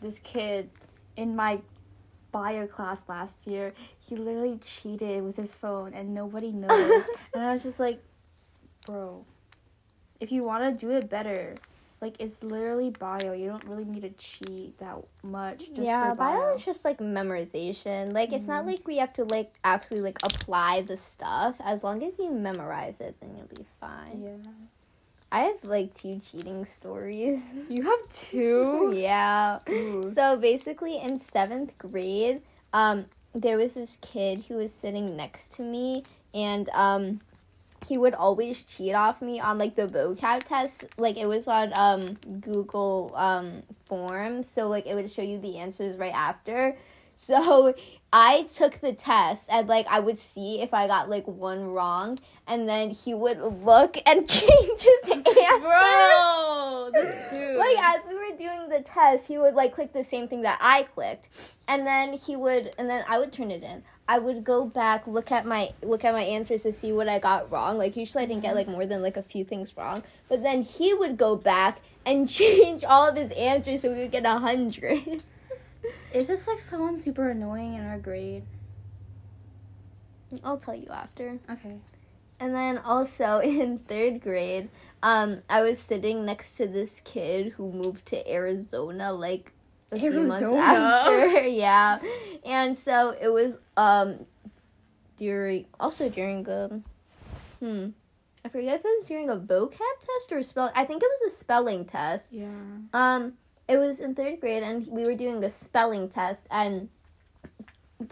this 0.00 0.18
kid 0.18 0.70
in 1.16 1.36
my 1.36 1.60
bio 2.32 2.66
class 2.66 3.02
last 3.08 3.46
year, 3.46 3.72
he 3.98 4.16
literally 4.16 4.58
cheated 4.64 5.22
with 5.24 5.36
his 5.36 5.54
phone 5.54 5.94
and 5.94 6.14
nobody 6.14 6.50
knows. 6.52 7.04
and 7.34 7.42
I 7.42 7.52
was 7.52 7.62
just 7.62 7.80
like, 7.80 8.02
bro, 8.86 9.24
if 10.20 10.32
you 10.32 10.42
want 10.44 10.64
to 10.78 10.86
do 10.86 10.92
it 10.92 11.08
better, 11.08 11.54
like 12.00 12.14
it's 12.20 12.42
literally 12.44 12.90
bio. 12.90 13.32
You 13.32 13.48
don't 13.48 13.64
really 13.64 13.84
need 13.84 14.02
to 14.02 14.10
cheat 14.10 14.78
that 14.78 14.98
much. 15.22 15.66
Just 15.74 15.80
yeah, 15.86 16.10
for 16.10 16.16
bio 16.16 16.36
bio. 16.38 16.54
is 16.56 16.64
just 16.64 16.84
like 16.84 16.98
memorization. 16.98 18.12
Like 18.12 18.32
it's 18.32 18.46
not 18.46 18.64
Mhm. 18.64 18.68
like 18.68 18.86
we 18.86 18.98
have 18.98 19.12
to 19.14 19.24
like 19.24 19.58
actually 19.64 20.00
like 20.00 20.18
apply 20.22 20.82
the 20.82 20.96
stuff. 20.96 21.56
As 21.60 21.82
long 21.82 22.02
as 22.04 22.16
you 22.18 22.30
memorize 22.30 23.00
it, 23.00 23.16
then 23.20 23.36
you'll 23.36 23.46
be 23.46 23.66
fine. 23.80 24.22
Yeah. 24.22 24.50
I 25.30 25.40
have 25.40 25.62
like 25.62 25.94
two 25.94 26.20
cheating 26.30 26.64
stories. 26.64 27.42
You 27.68 27.82
have 27.82 28.08
two. 28.10 28.92
yeah. 28.94 29.58
Ooh. 29.68 30.10
So 30.14 30.36
basically, 30.38 30.98
in 30.98 31.18
seventh 31.18 31.76
grade, 31.78 32.40
um, 32.72 33.06
there 33.34 33.58
was 33.58 33.74
this 33.74 33.98
kid 34.00 34.44
who 34.48 34.56
was 34.56 34.72
sitting 34.72 35.16
next 35.16 35.52
to 35.56 35.62
me, 35.62 36.04
and 36.32 36.68
um, 36.70 37.20
he 37.86 37.98
would 37.98 38.14
always 38.14 38.64
cheat 38.64 38.94
off 38.94 39.20
me 39.20 39.38
on 39.38 39.58
like 39.58 39.76
the 39.76 39.86
vocab 39.86 40.44
test. 40.44 40.84
Like 40.96 41.16
it 41.18 41.26
was 41.26 41.46
on 41.46 41.72
um 41.74 42.14
Google 42.40 43.12
um 43.14 43.62
Forms, 43.86 44.48
so 44.48 44.68
like 44.68 44.86
it 44.86 44.94
would 44.94 45.10
show 45.10 45.22
you 45.22 45.38
the 45.38 45.58
answers 45.58 45.96
right 45.96 46.14
after. 46.14 46.76
So 47.20 47.74
I 48.12 48.44
took 48.44 48.80
the 48.80 48.92
test 48.92 49.48
and 49.50 49.66
like 49.66 49.88
I 49.90 49.98
would 49.98 50.20
see 50.20 50.62
if 50.62 50.72
I 50.72 50.86
got 50.86 51.10
like 51.10 51.26
one 51.26 51.66
wrong 51.66 52.20
and 52.46 52.68
then 52.68 52.90
he 52.90 53.12
would 53.12 53.40
look 53.40 53.96
and 54.06 54.28
change 54.28 54.82
his 54.82 55.10
answer. 55.10 55.58
Bro, 55.60 56.90
this 56.94 57.28
dude. 57.28 57.58
Like 57.58 57.76
as 57.76 58.02
we 58.08 58.14
were 58.14 58.36
doing 58.38 58.68
the 58.68 58.84
test, 58.86 59.24
he 59.26 59.36
would 59.36 59.54
like 59.54 59.74
click 59.74 59.92
the 59.92 60.04
same 60.04 60.28
thing 60.28 60.42
that 60.42 60.58
I 60.60 60.84
clicked. 60.84 61.26
And 61.66 61.84
then 61.84 62.12
he 62.12 62.36
would 62.36 62.72
and 62.78 62.88
then 62.88 63.04
I 63.08 63.18
would 63.18 63.32
turn 63.32 63.50
it 63.50 63.64
in. 63.64 63.82
I 64.06 64.20
would 64.20 64.44
go 64.44 64.64
back, 64.64 65.04
look 65.08 65.32
at 65.32 65.44
my 65.44 65.70
look 65.82 66.04
at 66.04 66.14
my 66.14 66.22
answers 66.22 66.62
to 66.62 66.72
see 66.72 66.92
what 66.92 67.08
I 67.08 67.18
got 67.18 67.50
wrong. 67.50 67.78
Like 67.78 67.96
usually 67.96 68.22
I 68.22 68.26
didn't 68.26 68.42
get 68.42 68.50
mm-hmm. 68.50 68.58
like 68.58 68.68
more 68.68 68.86
than 68.86 69.02
like 69.02 69.16
a 69.16 69.24
few 69.24 69.44
things 69.44 69.76
wrong. 69.76 70.04
But 70.28 70.44
then 70.44 70.62
he 70.62 70.94
would 70.94 71.16
go 71.16 71.34
back 71.34 71.80
and 72.06 72.28
change 72.30 72.84
all 72.84 73.08
of 73.08 73.16
his 73.16 73.32
answers 73.32 73.82
so 73.82 73.92
we 73.92 74.02
would 74.02 74.12
get 74.12 74.24
a 74.24 74.38
hundred. 74.38 75.24
Is 76.12 76.28
this 76.28 76.46
like 76.48 76.58
someone 76.58 77.00
super 77.00 77.30
annoying 77.30 77.74
in 77.74 77.86
our 77.86 77.98
grade? 77.98 78.42
I'll 80.44 80.58
tell 80.58 80.74
you 80.74 80.88
after. 80.90 81.38
Okay. 81.50 81.76
And 82.40 82.54
then 82.54 82.78
also 82.78 83.38
in 83.44 83.78
third 83.78 84.20
grade, 84.20 84.68
um, 85.02 85.42
I 85.48 85.62
was 85.62 85.78
sitting 85.78 86.24
next 86.24 86.52
to 86.52 86.66
this 86.66 87.00
kid 87.04 87.52
who 87.52 87.72
moved 87.72 88.06
to 88.06 88.30
Arizona 88.30 89.12
like 89.12 89.52
a 89.92 89.98
few 89.98 90.10
months 90.22 90.50
after. 90.50 91.40
yeah. 91.48 91.98
And 92.44 92.76
so 92.76 93.16
it 93.20 93.28
was 93.32 93.56
um 93.76 94.26
during 95.16 95.66
also 95.80 96.08
during 96.08 96.48
um 96.48 96.84
hmm 97.60 97.88
I 98.44 98.48
forget 98.50 98.76
if 98.76 98.84
it 98.84 98.88
was 98.88 99.06
during 99.06 99.30
a 99.30 99.36
vocab 99.36 99.78
test 100.00 100.30
or 100.30 100.38
a 100.38 100.44
spell 100.44 100.70
I 100.74 100.84
think 100.84 101.02
it 101.02 101.08
was 101.20 101.32
a 101.32 101.36
spelling 101.36 101.84
test. 101.84 102.32
Yeah. 102.32 102.46
Um, 102.92 103.34
it 103.68 103.76
was 103.78 104.00
in 104.00 104.14
third 104.14 104.40
grade, 104.40 104.62
and 104.62 104.86
we 104.86 105.04
were 105.04 105.14
doing 105.14 105.42
a 105.44 105.50
spelling 105.50 106.08
test, 106.08 106.46
and 106.50 106.88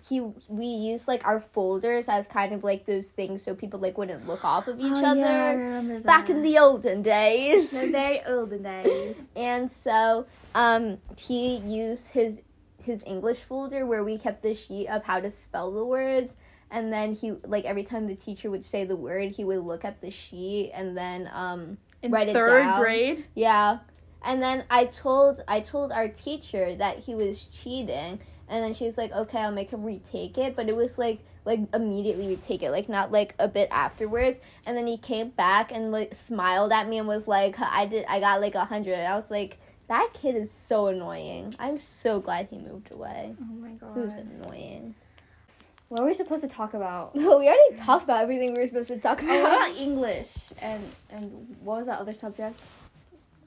he 0.08 0.20
we 0.48 0.66
used 0.66 1.06
like 1.06 1.24
our 1.24 1.38
folders 1.40 2.08
as 2.08 2.26
kind 2.26 2.52
of 2.52 2.64
like 2.64 2.86
those 2.86 3.06
things 3.06 3.40
so 3.42 3.54
people 3.54 3.78
like 3.78 3.96
wouldn't 3.96 4.26
look 4.26 4.44
off 4.44 4.66
of 4.66 4.80
each 4.80 4.86
Oh, 4.92 5.04
other. 5.12 5.20
Yeah, 5.20 5.98
Back 6.00 6.28
in 6.28 6.42
the 6.42 6.58
olden 6.58 7.02
days, 7.02 7.70
the 7.70 7.86
very 7.92 8.20
olden 8.26 8.64
days. 8.64 9.14
and 9.36 9.70
so 9.70 10.26
um, 10.56 10.98
he 11.16 11.58
used 11.58 12.10
his 12.10 12.40
his 12.82 13.02
English 13.06 13.38
folder 13.38 13.86
where 13.86 14.02
we 14.04 14.18
kept 14.18 14.42
the 14.42 14.54
sheet 14.56 14.88
of 14.88 15.04
how 15.04 15.20
to 15.20 15.30
spell 15.30 15.70
the 15.72 15.84
words. 15.84 16.36
And 16.68 16.92
then 16.92 17.14
he 17.14 17.30
like 17.46 17.64
every 17.64 17.84
time 17.84 18.08
the 18.08 18.16
teacher 18.16 18.50
would 18.50 18.66
say 18.66 18.84
the 18.84 18.96
word, 18.96 19.30
he 19.30 19.44
would 19.44 19.60
look 19.64 19.84
at 19.84 20.00
the 20.00 20.10
sheet 20.10 20.72
and 20.74 20.96
then 20.96 21.30
um 21.32 21.78
In 22.02 22.10
Write 22.10 22.28
it 22.28 22.32
third 22.32 22.62
down. 22.62 22.80
grade. 22.80 23.24
yeah. 23.36 23.78
And 24.22 24.42
then 24.42 24.64
I 24.70 24.86
told 24.86 25.42
I 25.46 25.60
told 25.60 25.92
our 25.92 26.08
teacher 26.08 26.74
that 26.74 26.98
he 26.98 27.14
was 27.14 27.46
cheating 27.46 28.20
and 28.48 28.62
then 28.62 28.74
she 28.74 28.84
was 28.84 28.96
like, 28.96 29.12
"Okay, 29.12 29.38
I'll 29.38 29.52
make 29.52 29.70
him 29.70 29.84
retake 29.84 30.38
it." 30.38 30.54
But 30.56 30.68
it 30.68 30.76
was 30.76 30.98
like 30.98 31.20
like 31.44 31.60
immediately 31.74 32.28
retake 32.28 32.62
it, 32.62 32.70
like 32.70 32.88
not 32.88 33.12
like 33.12 33.34
a 33.38 33.48
bit 33.48 33.68
afterwards. 33.70 34.38
And 34.64 34.76
then 34.76 34.86
he 34.86 34.98
came 34.98 35.30
back 35.30 35.72
and 35.72 35.92
like 35.92 36.14
smiled 36.14 36.72
at 36.72 36.88
me 36.88 36.98
and 36.98 37.08
was 37.08 37.26
like, 37.26 37.56
"I 37.58 37.86
did 37.86 38.04
I 38.08 38.20
got 38.20 38.40
like 38.40 38.54
a 38.54 38.60
100." 38.60 38.94
I 38.94 39.16
was 39.16 39.30
like, 39.30 39.58
"That 39.88 40.10
kid 40.14 40.36
is 40.36 40.50
so 40.52 40.88
annoying. 40.88 41.54
I'm 41.58 41.78
so 41.78 42.20
glad 42.20 42.48
he 42.50 42.58
moved 42.58 42.92
away. 42.92 43.34
Oh 43.40 43.54
my 43.54 43.70
god. 43.72 43.90
Who's 43.94 44.14
annoying?" 44.14 44.94
What 45.88 46.00
are 46.00 46.06
we 46.06 46.14
supposed 46.14 46.42
to 46.42 46.48
talk 46.48 46.74
about? 46.74 47.14
we 47.14 47.22
already 47.24 47.76
talked 47.76 48.02
about 48.04 48.20
everything 48.20 48.54
we 48.54 48.60
were 48.60 48.66
supposed 48.66 48.88
to 48.88 48.98
talk 48.98 49.22
Oh, 49.22 49.26
what 49.26 49.40
about. 49.40 49.70
about 49.70 49.76
English 49.80 50.28
and 50.60 50.82
and 51.10 51.56
what 51.60 51.78
was 51.78 51.86
that 51.86 52.00
other 52.00 52.12
subject? 52.12 52.58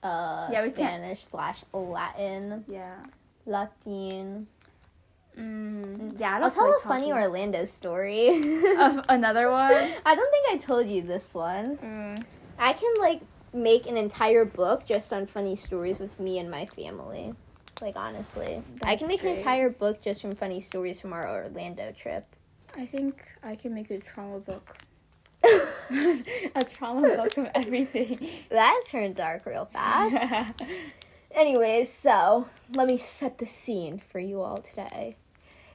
Uh, 0.03 0.47
Yeah, 0.51 0.61
we 0.63 0.71
can't- 0.71 0.75
Spanish 1.03 1.25
slash 1.25 1.63
Latin, 1.73 2.63
Yeah. 2.67 2.95
Latin. 3.45 4.47
Mm, 5.37 6.19
yeah. 6.19 6.37
I 6.37 6.41
I'll 6.41 6.51
tell 6.51 6.69
a 6.75 6.79
funny 6.81 7.09
talking- 7.09 7.13
Orlando 7.23 7.65
story. 7.65 8.27
Of 8.79 9.05
another 9.09 9.49
one. 9.51 9.71
I 10.05 10.15
don't 10.15 10.31
think 10.31 10.45
I 10.51 10.57
told 10.57 10.87
you 10.87 11.01
this 11.01 11.33
one. 11.33 11.77
Mm. 11.77 12.23
I 12.57 12.73
can 12.73 12.93
like 12.99 13.21
make 13.53 13.87
an 13.87 13.97
entire 13.97 14.45
book 14.45 14.85
just 14.85 15.11
on 15.13 15.25
funny 15.27 15.55
stories 15.55 15.97
with 15.99 16.19
me 16.19 16.39
and 16.39 16.49
my 16.51 16.65
family. 16.65 17.33
Like 17.81 17.95
honestly, 17.95 18.61
I 18.83 18.97
can 18.97 19.07
make 19.07 19.21
great. 19.21 19.31
an 19.33 19.37
entire 19.37 19.69
book 19.69 20.01
just 20.01 20.21
from 20.21 20.35
funny 20.35 20.59
stories 20.59 20.99
from 20.99 21.13
our 21.13 21.27
Orlando 21.43 21.93
trip. 21.93 22.25
I 22.75 22.85
think 22.85 23.23
I 23.41 23.55
can 23.55 23.73
make 23.73 23.89
a 23.91 23.99
trauma 23.99 24.39
book. 24.39 24.77
a 25.43 26.63
trauma 26.63 27.15
book 27.15 27.37
of 27.37 27.47
everything. 27.55 28.27
that 28.49 28.83
turned 28.89 29.15
dark 29.15 29.45
real 29.45 29.65
fast. 29.71 30.61
Anyways, 31.31 31.93
so 31.93 32.47
let 32.73 32.87
me 32.87 32.97
set 32.97 33.37
the 33.37 33.45
scene 33.45 34.01
for 34.11 34.19
you 34.19 34.41
all 34.41 34.57
today. 34.57 35.15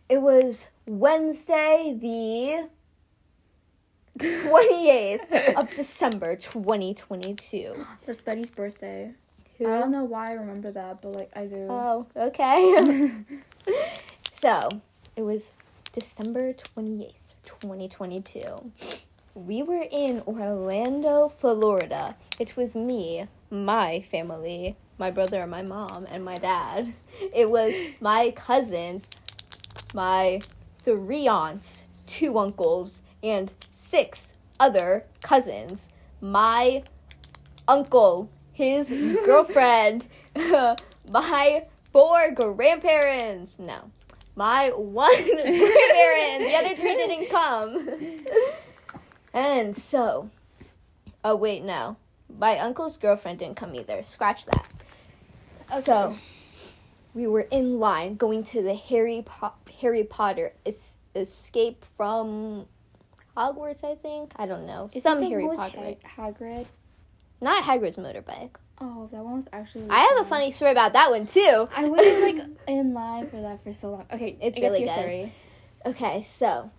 It 0.09 0.21
was 0.21 0.67
Wednesday, 0.87 1.97
the 1.99 2.69
28th 4.19 5.55
of 5.55 5.73
December, 5.75 6.37
2022. 6.37 7.87
That's 8.05 8.21
Betty's 8.21 8.51
birthday. 8.51 9.13
Who? 9.59 9.67
I 9.67 9.79
don't 9.79 9.93
know 9.93 10.05
why 10.05 10.31
I 10.31 10.33
remember 10.33 10.73
that, 10.73 11.01
but 11.01 11.13
like 11.13 11.31
I 11.35 11.47
do. 11.47 11.67
Oh, 11.71 12.07
okay. 12.17 13.13
so, 14.37 14.81
it 15.17 15.23
was 15.23 15.47
December 15.93 16.53
28th, 16.77 17.13
2022. 17.45 18.73
We 19.35 19.65
were 19.65 19.85
in 19.91 20.23
Orlando, 20.29 21.29
Florida. 21.29 22.15
It 22.39 22.57
was 22.57 22.77
me, 22.77 23.27
my 23.51 24.05
family, 24.13 24.77
my 24.97 25.11
brother, 25.11 25.43
and 25.43 25.51
my 25.51 25.63
mom, 25.63 26.07
and 26.09 26.25
my 26.25 26.39
dad. 26.39 26.95
It 27.33 27.51
was 27.51 27.75
my 28.01 28.31
cousins, 28.31 29.09
my 29.93 30.41
three 30.85 31.27
aunts, 31.27 31.83
two 32.07 32.39
uncles, 32.39 33.03
and 33.25 33.53
six 33.73 34.35
other 34.61 35.05
cousins. 35.21 35.91
My 36.21 36.85
uncle, 37.67 38.31
his 38.53 38.87
girlfriend, 38.87 40.07
my 41.11 41.65
four 41.93 42.31
grandparents. 42.31 43.59
No, 43.59 43.91
my 44.37 44.69
one 44.69 45.25
grandparent. 45.25 46.45
The 46.45 46.55
other 46.55 46.77
three 46.77 46.95
didn't 46.95 47.31
come. 47.31 47.89
And 49.35 49.77
so, 49.77 50.31
oh 51.25 51.35
wait, 51.37 51.63
no, 51.63 51.97
my 52.39 52.59
uncle's 52.59 52.97
girlfriend 52.97 53.41
didn't 53.41 53.57
come 53.57 53.75
either. 53.75 54.03
Scratch 54.03 54.47
that. 54.47 54.67
So, 55.83 56.17
we 57.15 57.27
were 57.27 57.41
in 57.51 57.79
line 57.81 58.15
going 58.17 58.45
to 58.45 58.63
the 58.63 58.75
Harry 58.75 59.23
po- 59.27 59.53
Harry 59.81 60.05
Potter 60.05 60.53
es- 60.65 60.93
escape 61.17 61.85
from 61.97 62.67
Hogwarts. 63.37 63.83
I 63.83 63.97
think 63.97 64.33
I 64.37 64.47
don't 64.47 64.67
know 64.67 64.89
Is 64.93 65.03
some 65.03 65.21
Harry 65.23 65.47
Potter. 65.57 65.81
with 65.81 66.03
Ha- 66.05 66.29
Hagrid? 66.31 66.67
Not 67.41 67.65
Hagrid's 67.65 67.97
motorbike. 67.97 68.51
Oh, 68.81 69.09
that 69.13 69.23
one 69.25 69.37
was 69.37 69.49
actually. 69.53 69.83
really 69.83 69.95
I 69.97 70.01
have 70.17 70.27
a 70.27 70.29
funny 70.29 70.51
story 70.51 70.71
about 70.73 70.93
that 70.93 71.11
one 71.11 71.27
too. 71.27 71.69
I 71.77 71.87
was 71.89 72.23
like 72.23 72.47
in 72.69 72.95
line 72.95 73.29
for 73.29 73.41
that 73.41 73.63
for 73.65 73.73
so 73.73 73.91
long. 73.91 74.07
Okay, 74.13 74.37
It's 74.41 74.59
really 74.59 74.81
your 74.81 74.89
good. 74.89 74.99
story. 74.99 75.33
Okay, 75.87 76.27
so 76.29 76.71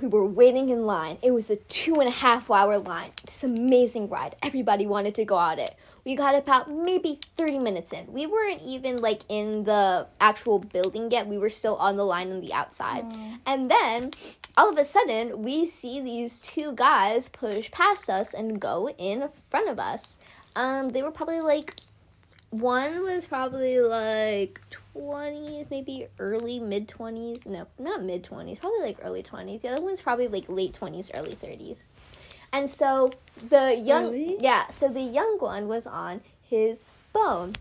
we 0.00 0.08
were 0.08 0.26
waiting 0.26 0.68
in 0.68 0.86
line. 0.86 1.18
It 1.22 1.30
was 1.30 1.50
a 1.50 1.56
two 1.56 1.94
and 2.00 2.08
a 2.08 2.12
half 2.12 2.50
hour 2.50 2.78
line. 2.78 3.10
This 3.26 3.44
amazing 3.44 4.08
ride. 4.08 4.36
Everybody 4.42 4.86
wanted 4.86 5.14
to 5.16 5.24
go 5.24 5.34
on 5.34 5.58
it. 5.58 5.76
We 6.04 6.14
got 6.14 6.34
about 6.34 6.70
maybe 6.70 7.20
30 7.36 7.58
minutes 7.58 7.92
in. 7.92 8.12
We 8.12 8.26
weren't 8.26 8.62
even 8.62 8.96
like 8.98 9.22
in 9.28 9.64
the 9.64 10.06
actual 10.20 10.58
building 10.60 11.10
yet. 11.10 11.26
We 11.26 11.38
were 11.38 11.50
still 11.50 11.76
on 11.76 11.96
the 11.96 12.04
line 12.04 12.30
on 12.30 12.40
the 12.40 12.52
outside. 12.52 13.04
Aw. 13.04 13.38
And 13.46 13.70
then 13.70 14.12
all 14.56 14.70
of 14.70 14.78
a 14.78 14.84
sudden, 14.84 15.42
we 15.42 15.66
see 15.66 16.00
these 16.00 16.40
two 16.40 16.72
guys 16.72 17.28
push 17.28 17.70
past 17.70 18.08
us 18.08 18.34
and 18.34 18.60
go 18.60 18.88
in 18.98 19.28
front 19.50 19.68
of 19.68 19.78
us. 19.78 20.16
Um, 20.54 20.90
they 20.90 21.02
were 21.02 21.10
probably 21.10 21.40
like 21.40 21.74
one 22.60 23.02
was 23.02 23.26
probably 23.26 23.80
like 23.80 24.60
20s, 24.94 25.70
maybe 25.70 26.06
early 26.18 26.58
mid 26.58 26.88
20s. 26.88 27.46
No, 27.46 27.66
not 27.78 28.02
mid 28.02 28.24
20s, 28.24 28.60
probably 28.60 28.80
like 28.80 28.98
early 29.02 29.22
20s. 29.22 29.62
The 29.62 29.68
other 29.68 29.82
one's 29.82 30.00
probably 30.00 30.28
like 30.28 30.44
late 30.48 30.76
20s, 30.78 31.10
early 31.14 31.36
30s. 31.36 31.78
And 32.52 32.70
so 32.70 33.12
the 33.48 33.74
young 33.74 34.12
Really? 34.12 34.36
yeah, 34.40 34.70
so 34.78 34.88
the 34.88 35.00
young 35.00 35.38
one 35.38 35.68
was 35.68 35.86
on 35.86 36.20
his 36.42 36.78
phone. 37.12 37.56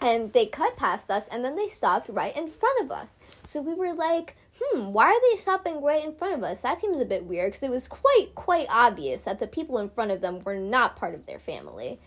And 0.00 0.32
they 0.34 0.46
cut 0.46 0.76
past 0.76 1.10
us 1.10 1.28
and 1.28 1.44
then 1.44 1.56
they 1.56 1.68
stopped 1.68 2.08
right 2.10 2.36
in 2.36 2.50
front 2.50 2.84
of 2.84 2.90
us. 2.92 3.08
So 3.44 3.62
we 3.62 3.74
were 3.74 3.94
like, 3.94 4.36
hmm, 4.60 4.92
why 4.92 5.06
are 5.06 5.30
they 5.30 5.36
stopping 5.38 5.82
right 5.82 6.04
in 6.04 6.14
front 6.14 6.34
of 6.34 6.42
us? 6.42 6.60
That 6.60 6.80
seems 6.80 6.98
a 7.00 7.04
bit 7.06 7.24
weird 7.24 7.52
because 7.52 7.62
it 7.62 7.70
was 7.70 7.88
quite, 7.88 8.34
quite 8.34 8.66
obvious 8.68 9.22
that 9.22 9.40
the 9.40 9.46
people 9.46 9.78
in 9.78 9.88
front 9.88 10.10
of 10.10 10.20
them 10.20 10.40
were 10.44 10.56
not 10.56 10.96
part 10.96 11.14
of 11.14 11.24
their 11.26 11.38
family. 11.38 11.98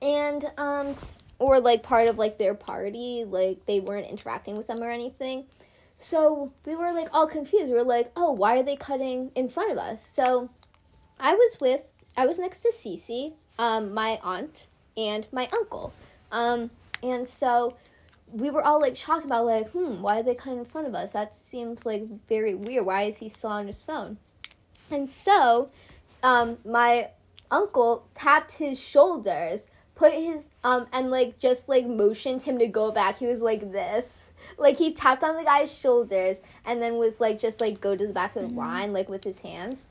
And, 0.00 0.50
um, 0.56 0.92
or 1.38 1.60
like 1.60 1.82
part 1.82 2.08
of 2.08 2.18
like 2.18 2.38
their 2.38 2.54
party, 2.54 3.24
like 3.26 3.64
they 3.66 3.80
weren't 3.80 4.08
interacting 4.08 4.56
with 4.56 4.66
them 4.66 4.82
or 4.82 4.90
anything. 4.90 5.44
So 5.98 6.52
we 6.64 6.74
were 6.74 6.92
like 6.92 7.08
all 7.12 7.26
confused. 7.26 7.68
We 7.68 7.74
were 7.74 7.82
like, 7.82 8.10
oh, 8.16 8.32
why 8.32 8.58
are 8.58 8.62
they 8.62 8.76
cutting 8.76 9.30
in 9.34 9.48
front 9.48 9.72
of 9.72 9.78
us? 9.78 10.06
So 10.06 10.50
I 11.18 11.34
was 11.34 11.60
with, 11.60 11.80
I 12.16 12.26
was 12.26 12.38
next 12.38 12.60
to 12.60 12.72
Cece, 12.72 13.32
um, 13.58 13.92
my 13.92 14.20
aunt, 14.22 14.66
and 14.96 15.26
my 15.32 15.48
uncle. 15.52 15.92
Um, 16.32 16.70
and 17.02 17.26
so 17.26 17.76
we 18.32 18.50
were 18.50 18.62
all 18.62 18.80
like 18.80 18.96
shocked 18.96 19.24
about 19.24 19.46
like, 19.46 19.70
hmm, 19.70 20.02
why 20.02 20.20
are 20.20 20.22
they 20.22 20.34
cutting 20.34 20.58
in 20.60 20.64
front 20.64 20.86
of 20.86 20.94
us? 20.94 21.12
That 21.12 21.34
seems 21.34 21.86
like 21.86 22.04
very 22.28 22.54
weird. 22.54 22.84
Why 22.84 23.04
is 23.04 23.18
he 23.18 23.28
still 23.28 23.50
on 23.50 23.66
his 23.66 23.82
phone? 23.82 24.18
And 24.90 25.08
so, 25.10 25.70
um, 26.22 26.58
my 26.64 27.10
uncle 27.50 28.06
tapped 28.14 28.52
his 28.52 28.78
shoulders, 28.78 29.66
put 29.96 30.12
his 30.12 30.50
um, 30.62 30.86
and 30.92 31.10
like 31.10 31.38
just 31.40 31.68
like 31.68 31.86
motioned 31.86 32.42
him 32.42 32.58
to 32.60 32.68
go 32.68 32.92
back. 32.92 33.18
He 33.18 33.26
was 33.26 33.40
like 33.40 33.72
this, 33.72 34.30
like 34.56 34.76
he 34.78 34.92
tapped 34.92 35.24
on 35.24 35.36
the 35.36 35.42
guy's 35.42 35.72
shoulders, 35.72 36.36
and 36.64 36.80
then 36.80 36.96
was 36.96 37.18
like 37.18 37.40
just 37.40 37.60
like 37.60 37.80
go 37.80 37.96
to 37.96 38.06
the 38.06 38.12
back 38.12 38.36
of 38.36 38.42
the 38.48 38.54
line 38.54 38.92
like 38.92 39.08
with 39.08 39.24
his 39.24 39.40
hands. 39.40 39.86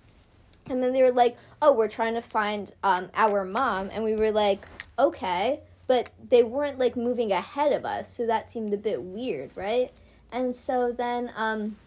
And 0.67 0.81
then 0.81 0.93
they 0.93 1.01
were 1.03 1.11
like, 1.11 1.37
"Oh, 1.61 1.73
we're 1.73 1.89
trying 1.89 2.13
to 2.13 2.21
find 2.21 2.71
um 2.83 3.09
our 3.15 3.43
mom," 3.43 3.89
and 3.91 4.03
we 4.03 4.15
were 4.15 4.31
like, 4.31 4.65
"Okay." 4.97 5.59
But 5.87 6.09
they 6.29 6.41
weren't 6.41 6.79
like 6.79 6.95
moving 6.95 7.31
ahead 7.31 7.73
of 7.73 7.85
us, 7.85 8.11
so 8.11 8.25
that 8.27 8.51
seemed 8.51 8.73
a 8.73 8.77
bit 8.77 9.01
weird, 9.01 9.51
right? 9.55 9.91
And 10.31 10.55
so 10.55 10.91
then 10.91 11.31
um 11.35 11.77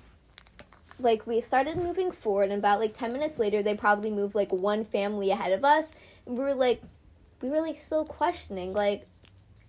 like 1.00 1.26
we 1.26 1.40
started 1.40 1.76
moving 1.76 2.10
forward 2.10 2.50
and 2.50 2.58
about 2.58 2.80
like 2.80 2.92
10 2.92 3.12
minutes 3.12 3.38
later 3.38 3.62
they 3.62 3.74
probably 3.74 4.10
moved 4.10 4.34
like 4.34 4.52
one 4.52 4.84
family 4.84 5.30
ahead 5.30 5.52
of 5.52 5.64
us 5.64 5.92
and 6.26 6.36
we 6.36 6.42
were 6.42 6.54
like 6.54 6.82
we 7.40 7.48
were 7.50 7.60
like 7.60 7.76
still 7.76 8.04
questioning 8.04 8.72
like 8.72 9.06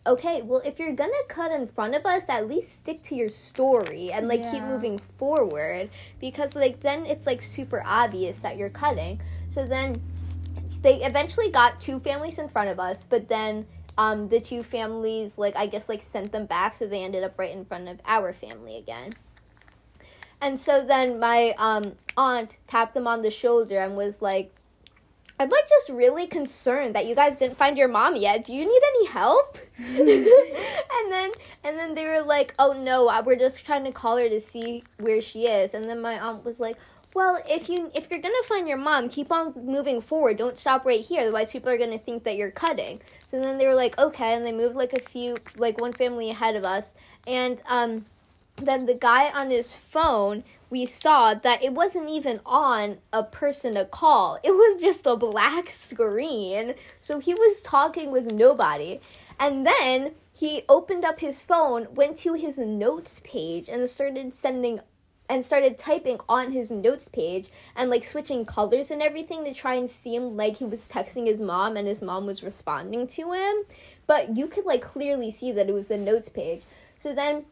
okay 0.07 0.41
well 0.41 0.61
if 0.65 0.79
you're 0.79 0.93
gonna 0.93 1.11
cut 1.27 1.51
in 1.51 1.67
front 1.67 1.93
of 1.93 2.05
us 2.05 2.23
at 2.29 2.47
least 2.47 2.75
stick 2.75 3.01
to 3.03 3.15
your 3.15 3.29
story 3.29 4.11
and 4.11 4.27
like 4.27 4.41
keep 4.49 4.63
moving 4.63 4.99
forward 5.17 5.89
because 6.19 6.55
like 6.55 6.79
then 6.79 7.05
it's 7.05 7.25
like 7.25 7.41
super 7.41 7.83
obvious 7.85 8.39
that 8.39 8.57
you're 8.57 8.69
cutting. 8.69 9.21
So 9.49 9.65
then 9.65 10.01
they 10.81 11.03
eventually 11.03 11.51
got 11.51 11.81
two 11.81 11.99
families 11.99 12.39
in 12.39 12.47
front 12.47 12.69
of 12.69 12.79
us 12.79 13.03
but 13.03 13.27
then 13.27 13.65
um, 13.97 14.29
the 14.29 14.39
two 14.39 14.63
families 14.63 15.33
like 15.38 15.57
i 15.57 15.67
guess 15.67 15.89
like 15.89 16.01
sent 16.01 16.31
them 16.31 16.45
back 16.45 16.73
so 16.73 16.88
they 16.88 17.03
ended 17.03 17.23
up 17.23 17.38
right 17.38 17.51
in 17.51 17.65
front 17.65 17.89
of 17.89 17.99
our 18.05 18.31
family 18.33 18.77
again. 18.77 19.13
And 20.41 20.59
so 20.59 20.83
then 20.83 21.19
my 21.19 21.53
um, 21.57 21.95
aunt 22.15 22.57
tapped 22.67 22.93
them 22.93 23.07
on 23.07 23.21
the 23.21 23.31
shoulder 23.31 23.77
and 23.77 23.97
was 23.97 24.21
like, 24.21 24.53
I'm 25.39 25.48
like 25.48 25.69
just 25.69 25.89
really 25.89 26.27
concerned 26.27 26.96
that 26.96 27.05
you 27.05 27.15
guys 27.15 27.39
didn't 27.39 27.58
find 27.58 27.77
your 27.77 27.88
mom 27.88 28.17
yet. 28.17 28.43
Do 28.43 28.51
you 28.51 28.65
need 28.65 28.81
any 28.89 29.08
help? 29.08 29.58
and 29.77 31.12
then 31.12 31.31
and 31.63 31.77
then 31.77 31.96
they 31.96 32.05
were 32.05 32.22
like, 32.22 32.53
"Oh 32.60 32.74
no, 32.74 33.08
uh, 33.08 33.24
we're 33.25 33.38
just 33.38 33.65
trying 33.65 33.86
to 33.86 33.91
call 33.93 34.17
her 34.17 34.27
to 34.27 34.41
see 34.41 34.84
where 34.98 35.22
she 35.22 35.48
is." 35.48 35.74
And 35.74 35.86
then 35.86 36.01
my 36.01 36.19
aunt 36.19 36.43
was 36.43 36.60
like, 36.60 36.75
"Well, 37.13 37.41
if 37.50 37.69
you 37.69 37.89
if 37.96 38.12
you're 38.12 38.19
gonna 38.19 38.36
find 38.50 38.67
your 38.67 38.77
mom, 38.77 39.08
keep 39.08 39.31
on 39.31 39.53
moving 39.55 40.01
forward. 40.01 40.38
Don't 40.38 40.58
stop 40.58 40.86
right 40.86 41.00
here. 41.00 41.22
Otherwise, 41.22 41.51
people 41.51 41.69
are 41.69 41.77
gonna 41.77 41.98
think 41.98 42.25
that 42.25 42.36
you're 42.36 42.51
cutting." 42.51 43.00
So 43.31 43.39
then 43.39 43.58
they 43.58 43.65
were 43.65 43.75
like, 43.75 43.98
"Okay," 43.98 44.34
and 44.34 44.46
they 44.46 44.51
moved 44.51 44.75
like 44.75 44.91
a 44.91 45.10
few, 45.10 45.38
like 45.55 45.79
one 45.79 45.93
family 45.93 46.29
ahead 46.31 46.58
of 46.58 46.65
us, 46.65 46.91
and 47.25 47.62
um 47.69 48.03
then 48.58 48.86
the 48.86 48.93
guy 48.93 49.29
on 49.31 49.50
his 49.50 49.74
phone 49.74 50.43
we 50.69 50.85
saw 50.85 51.33
that 51.33 51.63
it 51.63 51.73
wasn't 51.73 52.09
even 52.09 52.39
on 52.45 52.97
a 53.11 53.23
person 53.23 53.75
to 53.75 53.85
call. 53.85 54.39
It 54.43 54.51
was 54.51 54.81
just 54.81 55.05
a 55.05 55.15
black 55.15 55.69
screen. 55.77 56.75
So 57.01 57.19
he 57.19 57.33
was 57.33 57.61
talking 57.61 58.11
with 58.11 58.31
nobody. 58.31 58.99
And 59.39 59.65
then 59.65 60.11
he 60.33 60.63
opened 60.69 61.03
up 61.03 61.19
his 61.19 61.43
phone 61.43 61.88
went 61.93 62.17
to 62.17 62.33
his 62.33 62.57
notes 62.57 63.21
page 63.23 63.67
and 63.67 63.89
started 63.89 64.33
sending 64.33 64.79
and 65.29 65.45
started 65.45 65.77
typing 65.77 66.19
on 66.27 66.51
his 66.51 66.71
notes 66.71 67.07
page 67.07 67.49
and 67.75 67.89
like 67.89 68.03
switching 68.05 68.45
colors 68.45 68.89
and 68.89 69.01
everything 69.01 69.43
to 69.43 69.53
try 69.53 69.75
and 69.75 69.88
seem 69.89 70.35
like 70.35 70.57
he 70.57 70.65
was 70.65 70.89
texting 70.89 71.27
his 71.27 71.39
mom 71.39 71.77
and 71.77 71.88
his 71.88 72.01
mom 72.01 72.25
was 72.25 72.41
responding 72.41 73.05
to 73.05 73.31
him. 73.31 73.63
But 74.07 74.35
you 74.35 74.47
could 74.47 74.65
like 74.65 74.81
clearly 74.81 75.29
see 75.29 75.51
that 75.51 75.69
it 75.69 75.73
was 75.73 75.88
the 75.88 75.97
notes 75.97 76.29
page. 76.29 76.63
So 76.97 77.13
then 77.13 77.45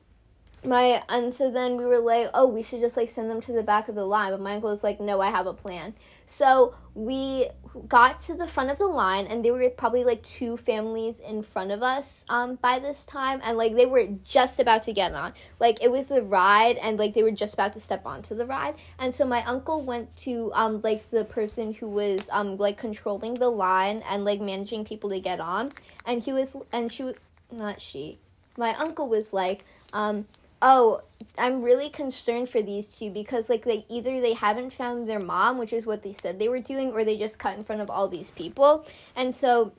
my 0.64 1.04
and 1.10 1.34
so 1.34 1.52
then 1.52 1.78
we 1.78 1.86
were 1.86 2.00
like 2.00 2.30
oh 2.34 2.46
we 2.46 2.64
should 2.64 2.82
just 2.82 2.98
like 2.98 3.10
send 3.10 3.30
them 3.30 3.42
to 3.42 3.52
the 3.54 3.64
back 3.64 3.88
of 3.88 3.96
the 3.96 4.06
line. 4.06 4.32
But 4.32 4.42
my 4.42 4.56
uncle 4.56 4.70
was 4.70 4.84
like 4.84 5.00
no 5.00 5.22
i 5.22 5.30
have 5.30 5.48
a 5.48 5.54
plan. 5.54 5.94
So 6.30 6.76
we 6.94 7.48
got 7.88 8.20
to 8.22 8.34
the 8.34 8.48
front 8.48 8.70
of 8.72 8.78
the 8.80 8.88
line 8.88 9.28
and 9.28 9.46
there 9.46 9.54
were 9.54 9.70
probably 9.70 10.04
like 10.04 10.24
two 10.24 10.58
families 10.58 11.20
in 11.20 11.44
front 11.44 11.72
of 11.72 11.84
us 11.84 12.26
um 12.28 12.56
by 12.56 12.80
this 12.80 13.06
time 13.06 13.40
and 13.44 13.56
like 13.56 13.76
they 13.76 13.86
were 13.86 14.08
just 14.26 14.60
about 14.60 14.82
to 14.84 14.94
get 14.94 15.14
on. 15.14 15.34
Like 15.60 15.82
it 15.82 15.92
was 15.92 16.08
the 16.08 16.24
ride 16.24 16.78
and 16.78 16.98
like 16.98 17.14
they 17.14 17.24
were 17.24 17.32
just 17.32 17.54
about 17.54 17.74
to 17.74 17.80
step 17.80 18.06
onto 18.06 18.36
the 18.36 18.46
ride. 18.46 18.76
And 19.00 19.14
so 19.14 19.26
my 19.26 19.44
uncle 19.46 19.84
went 19.84 20.16
to 20.18 20.52
um 20.54 20.82
like 20.84 21.10
the 21.12 21.26
person 21.26 21.74
who 21.74 21.88
was 21.88 22.28
um 22.32 22.58
like 22.58 22.78
controlling 22.78 23.36
the 23.36 23.50
line 23.50 24.04
and 24.10 24.26
like 24.26 24.42
managing 24.42 24.86
people 24.86 25.10
to 25.12 25.20
get 25.20 25.40
on. 25.40 25.72
And 26.06 26.24
he 26.24 26.34
was 26.34 26.56
and 26.72 26.92
she 26.92 27.14
not 27.52 27.80
she 27.80 28.18
my 28.58 28.76
uncle 28.76 29.08
was 29.08 29.32
like 29.32 29.64
um 29.94 30.26
oh 30.62 31.02
i'm 31.38 31.62
really 31.62 31.90
concerned 31.90 32.50
for 32.50 32.62
these 32.62 32.88
two 32.88 33.10
because 33.12 33.48
like 33.50 33.64
they 33.64 33.86
either 33.90 34.20
they 34.22 34.34
haven't 34.34 34.74
found 34.74 35.08
their 35.08 35.20
mom 35.20 35.58
which 35.58 35.74
is 35.74 35.86
what 35.86 36.02
they 36.04 36.14
said 36.14 36.40
they 36.40 36.50
were 36.50 36.60
doing 36.60 36.92
or 36.92 37.04
they 37.04 37.18
just 37.18 37.40
cut 37.40 37.58
in 37.58 37.64
front 37.64 37.82
of 37.82 37.90
all 37.90 38.08
these 38.08 38.32
people. 38.32 38.86
And 39.16 39.34
so 39.34 39.72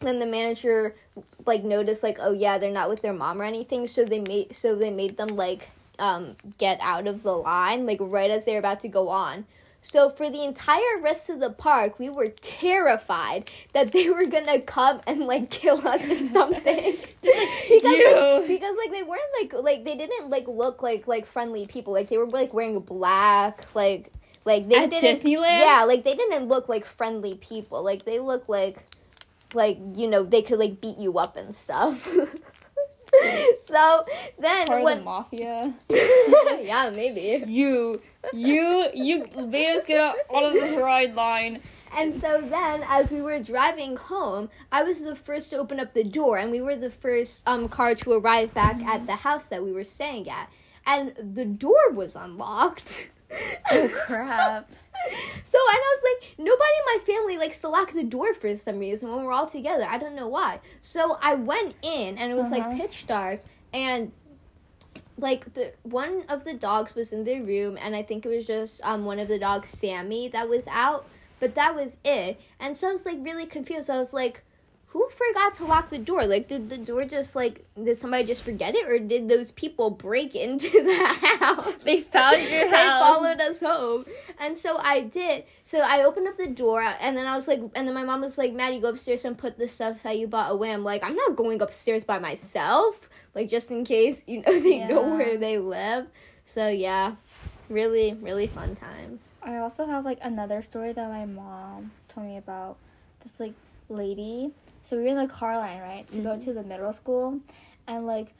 then 0.00 0.18
the 0.18 0.26
manager 0.26 0.96
like 1.46 1.62
noticed 1.62 2.02
like 2.02 2.18
oh 2.20 2.32
yeah 2.32 2.58
they're 2.58 2.72
not 2.72 2.88
with 2.88 3.02
their 3.02 3.12
mom 3.12 3.40
or 3.40 3.44
anything. 3.44 3.86
So 3.86 4.04
they 4.04 4.20
made 4.20 4.54
so 4.54 4.74
they 4.74 4.90
made 4.90 5.16
them 5.16 5.28
like 5.28 5.70
um 5.98 6.36
get 6.58 6.78
out 6.80 7.06
of 7.06 7.22
the 7.22 7.32
line 7.32 7.86
like 7.86 7.98
right 8.00 8.30
as 8.30 8.44
they're 8.44 8.58
about 8.58 8.80
to 8.80 8.88
go 8.88 9.08
on 9.08 9.44
so 9.82 10.10
for 10.10 10.28
the 10.30 10.44
entire 10.44 10.98
rest 11.00 11.28
of 11.30 11.40
the 11.40 11.50
park 11.50 11.98
we 11.98 12.08
were 12.10 12.28
terrified 12.28 13.50
that 13.72 13.92
they 13.92 14.08
were 14.10 14.26
gonna 14.26 14.60
come 14.60 15.00
and 15.06 15.20
like 15.20 15.50
kill 15.60 15.86
us 15.86 16.04
or 16.04 16.18
something 16.32 16.96
because 17.22 17.82
like, 17.82 17.96
You. 17.98 18.44
because 18.46 18.76
like 18.76 18.92
they 18.92 19.02
weren't 19.02 19.22
like 19.40 19.52
like 19.54 19.84
they 19.84 19.96
didn't 19.96 20.30
like 20.30 20.46
look 20.48 20.82
like 20.82 21.06
like 21.08 21.26
friendly 21.26 21.66
people 21.66 21.92
like 21.92 22.08
they 22.08 22.18
were 22.18 22.26
like 22.28 22.52
wearing 22.54 22.78
black 22.80 23.66
like 23.74 24.12
like 24.44 24.68
they 24.68 24.84
At 24.84 24.90
didn't 24.90 25.20
Disneyland? 25.22 25.60
yeah 25.60 25.84
like 25.86 26.04
they 26.04 26.14
didn't 26.14 26.48
look 26.48 26.68
like 26.68 26.84
friendly 26.84 27.34
people 27.36 27.82
like 27.82 28.04
they 28.04 28.18
look 28.20 28.48
like 28.48 28.78
like 29.54 29.78
you 29.94 30.06
know 30.08 30.22
they 30.22 30.42
could 30.42 30.58
like 30.58 30.80
beat 30.80 30.98
you 30.98 31.18
up 31.18 31.36
and 31.36 31.54
stuff 31.54 32.08
so 33.66 34.04
then 34.38 34.66
Part 34.66 34.80
of 34.80 34.84
when 34.84 34.98
the 34.98 35.04
mafia. 35.04 35.74
yeah 35.90 36.90
maybe 36.94 37.44
You, 37.46 38.00
you, 38.32 38.90
you 38.94 39.26
made 39.36 39.76
us 39.76 39.84
get 39.84 40.00
out 40.00 40.44
of 40.44 40.52
this 40.52 40.76
ride 40.76 41.14
line. 41.14 41.60
And 41.96 42.20
so 42.20 42.40
then, 42.40 42.84
as 42.86 43.10
we 43.10 43.20
were 43.20 43.40
driving 43.40 43.96
home, 43.96 44.48
I 44.70 44.84
was 44.84 45.00
the 45.00 45.16
first 45.16 45.50
to 45.50 45.56
open 45.56 45.80
up 45.80 45.92
the 45.92 46.04
door, 46.04 46.38
and 46.38 46.50
we 46.50 46.60
were 46.60 46.76
the 46.76 46.90
first 46.90 47.42
um, 47.48 47.68
car 47.68 47.96
to 47.96 48.12
arrive 48.12 48.54
back 48.54 48.80
at 48.82 49.06
the 49.06 49.16
house 49.16 49.46
that 49.46 49.64
we 49.64 49.72
were 49.72 49.84
staying 49.84 50.30
at. 50.30 50.48
And 50.86 51.12
the 51.34 51.44
door 51.44 51.90
was 51.92 52.14
unlocked. 52.14 53.10
Oh 53.72 53.88
crap! 53.92 54.70
So 55.44 55.58
and 55.58 55.78
I 55.78 55.96
was 55.96 56.02
like, 56.04 56.34
nobody 56.38 56.54
in 56.78 56.84
my 56.86 56.98
family 57.06 57.36
likes 57.38 57.58
to 57.60 57.68
lock 57.68 57.92
the 57.92 58.04
door 58.04 58.34
for 58.34 58.54
some 58.56 58.78
reason 58.78 59.10
when 59.10 59.24
we're 59.24 59.32
all 59.32 59.46
together. 59.48 59.86
I 59.88 59.98
don't 59.98 60.14
know 60.14 60.28
why. 60.28 60.60
So 60.80 61.18
I 61.22 61.34
went 61.34 61.74
in, 61.82 62.18
and 62.18 62.30
it 62.30 62.34
was 62.34 62.48
Uh-huh. 62.52 62.68
like 62.68 62.76
pitch 62.76 63.06
dark, 63.06 63.42
and 63.72 64.12
like 65.18 65.52
the 65.54 65.72
one 65.82 66.24
of 66.28 66.44
the 66.44 66.54
dogs 66.54 66.94
was 66.94 67.12
in 67.12 67.24
the 67.24 67.40
room, 67.40 67.76
and 67.80 67.94
I 67.94 68.02
think 68.02 68.24
it 68.24 68.28
was 68.28 68.46
just 68.46 68.80
um 68.84 69.04
one 69.04 69.18
of 69.18 69.28
the 69.28 69.38
dogs, 69.38 69.68
Sammy, 69.68 70.28
that 70.28 70.48
was 70.48 70.66
out. 70.68 71.06
But 71.40 71.54
that 71.54 71.74
was 71.74 71.96
it. 72.04 72.38
And 72.58 72.76
so 72.76 72.88
I 72.88 72.92
was 72.92 73.06
like 73.06 73.16
really 73.20 73.46
confused. 73.46 73.88
I 73.88 73.98
was 73.98 74.12
like, 74.12 74.42
who 74.92 75.08
forgot 75.10 75.54
to 75.54 75.64
lock 75.66 75.88
the 75.88 75.98
door? 75.98 76.26
Like, 76.26 76.48
did 76.48 76.68
the 76.68 76.76
door 76.76 77.04
just 77.04 77.36
like 77.36 77.64
did 77.80 77.96
somebody 77.98 78.24
just 78.24 78.42
forget 78.42 78.74
it, 78.74 78.88
or 78.88 78.98
did 78.98 79.28
those 79.28 79.52
people 79.52 79.90
break 79.90 80.34
into 80.34 80.68
the 80.84 81.36
house? 81.38 81.74
They 81.84 82.00
found 82.00 82.42
your 82.42 82.64
they 82.70 82.70
followed 82.70 83.40
us 83.40 83.60
home. 83.60 84.04
And 84.40 84.58
so 84.58 84.78
I 84.78 85.02
did. 85.02 85.44
So 85.64 85.78
I 85.78 86.02
opened 86.02 86.26
up 86.26 86.36
the 86.36 86.48
door 86.48 86.82
and 86.82 87.16
then 87.16 87.26
I 87.26 87.36
was 87.36 87.46
like 87.46 87.60
and 87.76 87.86
then 87.86 87.94
my 87.94 88.02
mom 88.02 88.22
was 88.22 88.36
like, 88.36 88.52
Madi, 88.52 88.80
go 88.80 88.88
upstairs 88.88 89.24
and 89.24 89.38
put 89.38 89.58
the 89.58 89.68
stuff 89.68 90.02
that 90.02 90.18
you 90.18 90.26
bought 90.26 90.50
away. 90.50 90.72
I'm 90.72 90.82
like, 90.82 91.04
I'm 91.04 91.14
not 91.14 91.36
going 91.36 91.62
upstairs 91.62 92.04
by 92.04 92.18
myself. 92.18 93.08
Like 93.32 93.48
just 93.48 93.70
in 93.70 93.84
case, 93.84 94.22
you 94.26 94.42
know, 94.42 94.60
they 94.60 94.84
know 94.84 95.02
where 95.02 95.38
they 95.38 95.58
live. 95.58 96.08
So 96.46 96.68
yeah. 96.68 97.14
Really, 97.68 98.14
really 98.14 98.48
fun 98.48 98.74
times. 98.74 99.22
I 99.44 99.58
also 99.58 99.86
have 99.86 100.04
like 100.04 100.18
another 100.22 100.60
story 100.60 100.92
that 100.92 101.08
my 101.08 101.24
mom 101.24 101.92
told 102.08 102.26
me 102.26 102.36
about. 102.36 102.76
This 103.22 103.38
like 103.38 103.54
lady. 103.88 104.50
So 104.82 104.96
we 104.96 105.02
were 105.02 105.08
in 105.08 105.16
the 105.16 105.28
car 105.28 105.56
line, 105.58 105.80
right, 105.80 106.08
to 106.10 106.20
go 106.20 106.30
Mhm. 106.36 106.44
to 106.44 106.52
the 106.52 106.62
middle 106.62 106.92
school, 106.92 107.40
and 107.86 108.06
like 108.06 108.34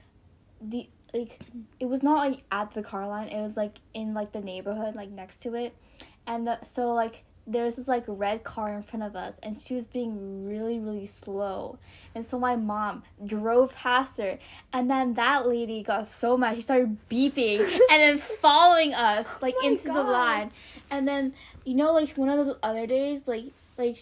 the 0.60 0.88
like 1.12 1.40
it 1.80 1.86
was 1.86 2.02
not 2.02 2.18
like 2.18 2.42
at 2.52 2.72
the 2.72 2.82
car 2.82 3.06
line. 3.08 3.28
It 3.28 3.42
was 3.42 3.56
like 3.56 3.78
in 3.94 4.14
like 4.14 4.32
the 4.32 4.40
neighborhood, 4.40 4.94
like 4.96 5.10
next 5.10 5.42
to 5.42 5.54
it, 5.54 5.74
and 6.26 6.46
the, 6.46 6.58
so 6.64 6.92
like 6.92 7.24
there's 7.46 7.74
this 7.76 7.88
like 7.88 8.04
red 8.06 8.44
car 8.44 8.72
in 8.74 8.82
front 8.82 9.02
of 9.02 9.16
us, 9.16 9.34
and 9.42 9.60
she 9.60 9.74
was 9.74 9.84
being 9.86 10.46
really 10.46 10.78
really 10.78 11.06
slow, 11.06 11.78
and 12.14 12.24
so 12.24 12.38
my 12.38 12.54
mom 12.54 13.02
drove 13.26 13.74
past 13.74 14.18
her, 14.18 14.38
and 14.72 14.88
then 14.90 15.14
that 15.14 15.48
lady 15.48 15.82
got 15.82 16.06
so 16.06 16.36
mad. 16.36 16.54
She 16.56 16.62
started 16.62 16.96
beeping 17.08 17.58
and 17.60 18.02
then 18.02 18.18
following 18.40 18.94
us 18.94 19.26
like 19.40 19.54
Oh 19.62 19.66
into 19.66 19.88
the 19.88 20.02
line, 20.02 20.52
and 20.90 21.08
then 21.08 21.34
you 21.64 21.74
know 21.74 21.92
like 21.92 22.10
one 22.16 22.28
of 22.28 22.44
those 22.46 22.56
other 22.62 22.86
days 22.86 23.22
like 23.26 23.46
like 23.78 23.98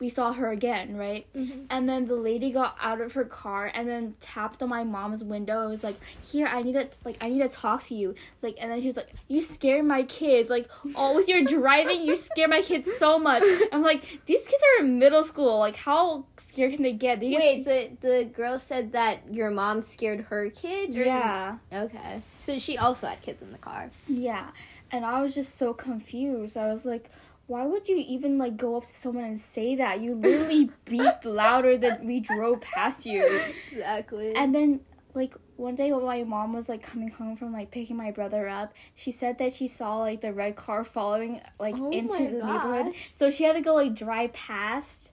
we 0.00 0.08
saw 0.08 0.32
her 0.32 0.50
again, 0.50 0.96
right? 0.96 1.26
Mhm. 1.34 1.66
And 1.68 1.88
then 1.88 2.06
the 2.06 2.16
lady 2.16 2.50
got 2.50 2.74
out 2.80 3.00
of 3.02 3.12
her 3.12 3.24
car 3.24 3.70
and 3.74 3.86
then 3.88 4.14
tapped 4.20 4.62
on 4.62 4.68
my 4.70 4.82
mom's 4.82 5.22
window 5.22 5.60
and 5.60 5.70
was 5.70 5.84
like, 5.84 5.96
"Here, 6.22 6.46
I 6.46 6.62
need 6.62 6.72
to 6.72 6.88
like 7.04 7.18
I 7.20 7.28
need 7.28 7.40
to 7.40 7.48
talk 7.48 7.84
to 7.88 7.94
you." 7.94 8.14
Like, 8.42 8.56
and 8.58 8.70
then 8.72 8.80
she 8.80 8.86
was 8.86 8.96
like, 8.96 9.10
"You 9.28 9.40
scare 9.42 9.82
my 9.82 10.02
kids. 10.04 10.48
Like, 10.50 10.68
all 10.94 11.14
with 11.14 11.28
your 11.28 11.44
driving, 11.44 12.02
you 12.02 12.16
scare 12.16 12.48
my 12.48 12.62
kids 12.62 12.90
so 12.96 13.18
much." 13.18 13.42
I'm 13.72 13.82
like, 13.82 14.20
these 14.26 14.40
kids 14.46 14.62
are 14.78 14.84
in 14.84 14.98
middle 14.98 15.22
school. 15.22 15.58
Like, 15.58 15.76
how 15.76 16.24
scared 16.46 16.72
can 16.72 16.82
they 16.82 16.92
get? 16.94 17.20
They 17.20 17.30
just- 17.32 17.44
Wait, 17.44 17.64
the 17.64 18.08
the 18.08 18.24
girl 18.24 18.58
said 18.58 18.92
that 18.92 19.18
your 19.30 19.50
mom 19.50 19.82
scared 19.82 20.20
her 20.30 20.48
kids. 20.50 20.96
Or 20.96 21.04
yeah, 21.04 21.58
Okay. 21.72 22.22
So 22.38 22.58
she 22.58 22.78
also 22.78 23.06
had 23.06 23.20
kids 23.20 23.42
in 23.42 23.52
the 23.52 23.58
car. 23.58 23.90
yeah. 24.08 24.46
And 24.90 25.04
I 25.04 25.22
was 25.22 25.34
just 25.34 25.54
so 25.56 25.74
confused. 25.74 26.56
I 26.56 26.68
was 26.68 26.84
like. 26.86 27.10
Why 27.50 27.66
would 27.66 27.88
you 27.88 27.96
even 27.96 28.38
like 28.38 28.56
go 28.56 28.76
up 28.76 28.86
to 28.86 28.94
someone 28.94 29.24
and 29.24 29.36
say 29.36 29.74
that? 29.74 30.00
You 30.00 30.14
literally 30.14 30.70
beeped 30.86 31.24
louder 31.24 31.76
than 31.76 32.06
we 32.06 32.20
drove 32.20 32.60
past 32.60 33.04
you. 33.04 33.42
Exactly. 33.72 34.32
And 34.36 34.54
then 34.54 34.82
like 35.14 35.34
one 35.56 35.74
day 35.74 35.90
when 35.92 36.04
my 36.04 36.22
mom 36.22 36.52
was 36.52 36.68
like 36.68 36.80
coming 36.80 37.08
home 37.08 37.36
from 37.36 37.52
like 37.52 37.72
picking 37.72 37.96
my 37.96 38.12
brother 38.12 38.48
up, 38.48 38.72
she 38.94 39.10
said 39.10 39.38
that 39.38 39.52
she 39.52 39.66
saw 39.66 39.96
like 39.98 40.20
the 40.20 40.32
red 40.32 40.54
car 40.54 40.84
following 40.84 41.40
like 41.58 41.74
Oh 41.76 41.90
into 41.90 42.22
the 42.22 42.44
neighborhood. 42.44 42.94
So 43.16 43.32
she 43.32 43.42
had 43.42 43.56
to 43.56 43.60
go 43.62 43.74
like 43.74 43.96
drive 43.96 44.32
past 44.32 45.10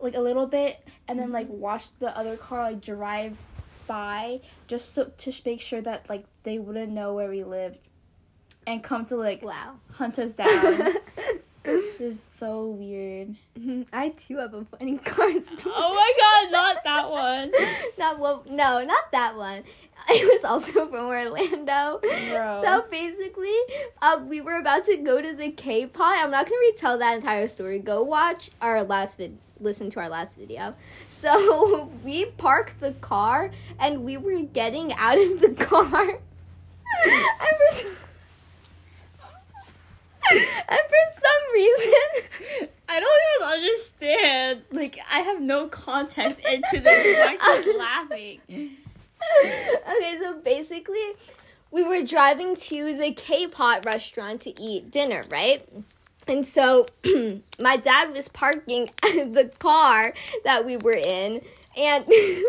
like 0.00 0.16
a 0.16 0.20
little 0.20 0.48
bit 0.48 0.84
and 1.06 1.16
then 1.20 1.26
Mm-hmm. 1.26 1.34
like 1.34 1.48
watch 1.48 1.84
the 2.00 2.18
other 2.18 2.36
car 2.36 2.64
like 2.64 2.80
drive 2.80 3.36
by 3.86 4.40
just 4.66 4.92
so 4.92 5.04
to 5.18 5.32
make 5.44 5.60
sure 5.60 5.80
that 5.82 6.10
like 6.10 6.24
they 6.42 6.58
wouldn't 6.58 6.90
know 6.90 7.14
where 7.14 7.30
we 7.30 7.44
lived 7.44 7.78
and 8.66 8.82
come 8.82 9.06
to 9.06 9.14
like 9.14 9.44
wow. 9.44 9.76
hunt 9.92 10.18
us 10.18 10.32
down. 10.32 10.94
this 11.66 12.00
is 12.00 12.22
so 12.34 12.66
weird. 12.66 13.36
I 13.92 14.10
too 14.10 14.38
have 14.38 14.54
a 14.54 14.64
funny 14.64 14.98
car 15.04 15.30
story. 15.30 15.62
Oh 15.66 15.94
my 15.94 16.12
god, 16.18 16.52
not 16.52 16.84
that 16.84 17.10
one. 17.10 17.52
not 17.98 18.18
well, 18.18 18.44
no, 18.48 18.84
not 18.84 19.10
that 19.12 19.36
one. 19.36 19.64
It 20.08 20.42
was 20.42 20.44
also 20.44 20.88
from 20.88 21.06
Orlando. 21.06 22.00
Bro. 22.00 22.62
So 22.64 22.84
basically, 22.90 23.56
um, 24.02 24.28
we 24.28 24.40
were 24.40 24.56
about 24.56 24.84
to 24.84 24.96
go 24.98 25.20
to 25.20 25.32
the 25.32 25.50
K-pot. 25.50 26.18
I'm 26.22 26.30
not 26.30 26.46
gonna 26.46 26.56
retell 26.72 26.98
that 26.98 27.16
entire 27.16 27.48
story. 27.48 27.78
Go 27.78 28.02
watch 28.02 28.50
our 28.60 28.84
last 28.84 29.18
vid. 29.18 29.36
Listen 29.58 29.90
to 29.90 30.00
our 30.00 30.08
last 30.08 30.36
video. 30.36 30.74
So 31.08 31.90
we 32.04 32.26
parked 32.26 32.78
the 32.80 32.92
car 32.94 33.50
and 33.80 34.04
we 34.04 34.18
were 34.18 34.42
getting 34.42 34.92
out 34.92 35.18
of 35.18 35.40
the 35.40 35.48
car. 35.48 36.02
and 36.04 36.20
for 37.04 37.70
some, 37.72 37.96
and 40.30 40.40
for 40.68 41.20
some 41.20 41.52
reason, 41.54 42.68
I 42.88 43.00
don't 43.00 43.20
even 43.36 43.48
understand. 43.48 44.62
Like, 44.72 44.98
I 45.12 45.20
have 45.20 45.40
no 45.40 45.68
context 45.68 46.40
into 46.40 46.80
this. 46.80 47.18
I'm 47.18 47.38
actually 47.40 47.76
laughing. 47.78 48.40
okay, 48.50 50.18
so 50.20 50.34
basically, 50.44 51.14
we 51.70 51.82
were 51.82 52.02
driving 52.02 52.56
to 52.56 52.96
the 52.96 53.12
K-pot 53.12 53.84
restaurant 53.84 54.42
to 54.42 54.60
eat 54.60 54.90
dinner, 54.90 55.24
right? 55.30 55.68
And 56.28 56.44
so 56.46 56.86
my 57.58 57.76
dad 57.76 58.12
was 58.12 58.28
parking 58.28 58.90
the 59.02 59.50
car 59.58 60.12
that 60.44 60.64
we 60.64 60.76
were 60.76 60.92
in, 60.92 61.40
and 61.76 62.04
we 62.06 62.44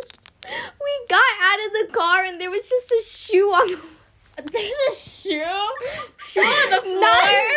got 1.10 1.24
out 1.42 1.66
of 1.66 1.74
the 1.74 1.88
car, 1.94 2.24
and 2.24 2.40
there 2.42 2.52
was 2.52 2.68
just 2.68 2.92
a 2.92 3.04
shoe 3.06 3.50
on 3.50 3.68
the 3.68 3.80
There's 4.52 4.72
a 4.92 4.96
shoe? 4.96 5.44
Shoe 6.28 6.42
on 6.42 6.70
the 6.72 6.82
floor? 6.84 7.00
Not- 7.02 7.52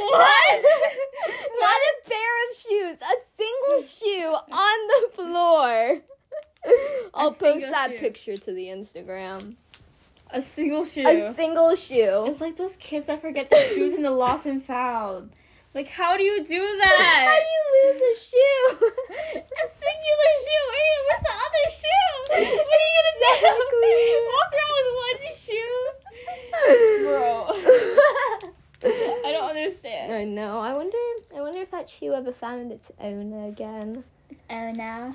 what? 0.00 0.64
Not 1.60 1.80
a 1.80 2.08
pair 2.08 2.48
of 2.48 2.56
shoes, 2.56 2.96
a 3.02 3.16
single 3.36 3.86
shoe 3.86 4.36
on 4.52 4.78
the 4.88 5.08
floor. 5.14 6.00
I'll 7.14 7.32
post 7.32 7.66
that 7.70 7.90
shoe. 7.92 7.98
picture 7.98 8.36
to 8.36 8.52
the 8.52 8.66
Instagram. 8.66 9.56
A 10.30 10.40
single 10.40 10.84
shoe. 10.84 11.06
A 11.06 11.34
single 11.34 11.74
shoe. 11.74 12.24
it's 12.26 12.40
like 12.40 12.56
those 12.56 12.76
kids 12.76 13.06
that 13.06 13.20
forget 13.20 13.50
their 13.50 13.68
shoes 13.68 13.94
in 13.94 14.02
the 14.02 14.10
lost 14.10 14.46
and 14.46 14.62
found. 14.62 15.32
Like, 15.74 15.88
how 15.88 16.16
do 16.16 16.22
you 16.22 16.44
do 16.44 16.60
that? 16.82 17.26
How 17.26 17.38
do 17.38 17.50
you 17.56 17.92
lose 17.92 18.02
a 18.02 18.14
shoe? 18.20 18.66
a 19.38 19.68
singular 19.68 20.32
shoe. 20.44 20.64
Wait, 20.72 20.98
where's 21.06 21.22
the 21.22 21.34
other 21.46 21.66
shoe? 21.70 21.86
What 22.30 22.38
are 22.38 22.86
you 22.86 22.92
gonna 22.96 23.14
do? 23.20 23.26
Walk 24.34 24.50
around 24.56 24.74
with 24.76 24.90
one 25.04 25.18
shoe? 25.36 25.80
Bro. 27.04 27.28
I 29.24 29.32
don't 29.32 29.48
understand. 29.50 30.12
I 30.12 30.24
know. 30.24 30.58
I 30.60 30.72
wonder. 30.74 30.96
I 31.36 31.40
wonder 31.40 31.60
if 31.60 31.70
that 31.70 31.88
shoe 31.90 32.14
ever 32.14 32.32
found 32.32 32.72
its 32.72 32.90
owner 33.00 33.46
again. 33.48 34.04
It's 34.30 34.42
Anna. 34.48 35.14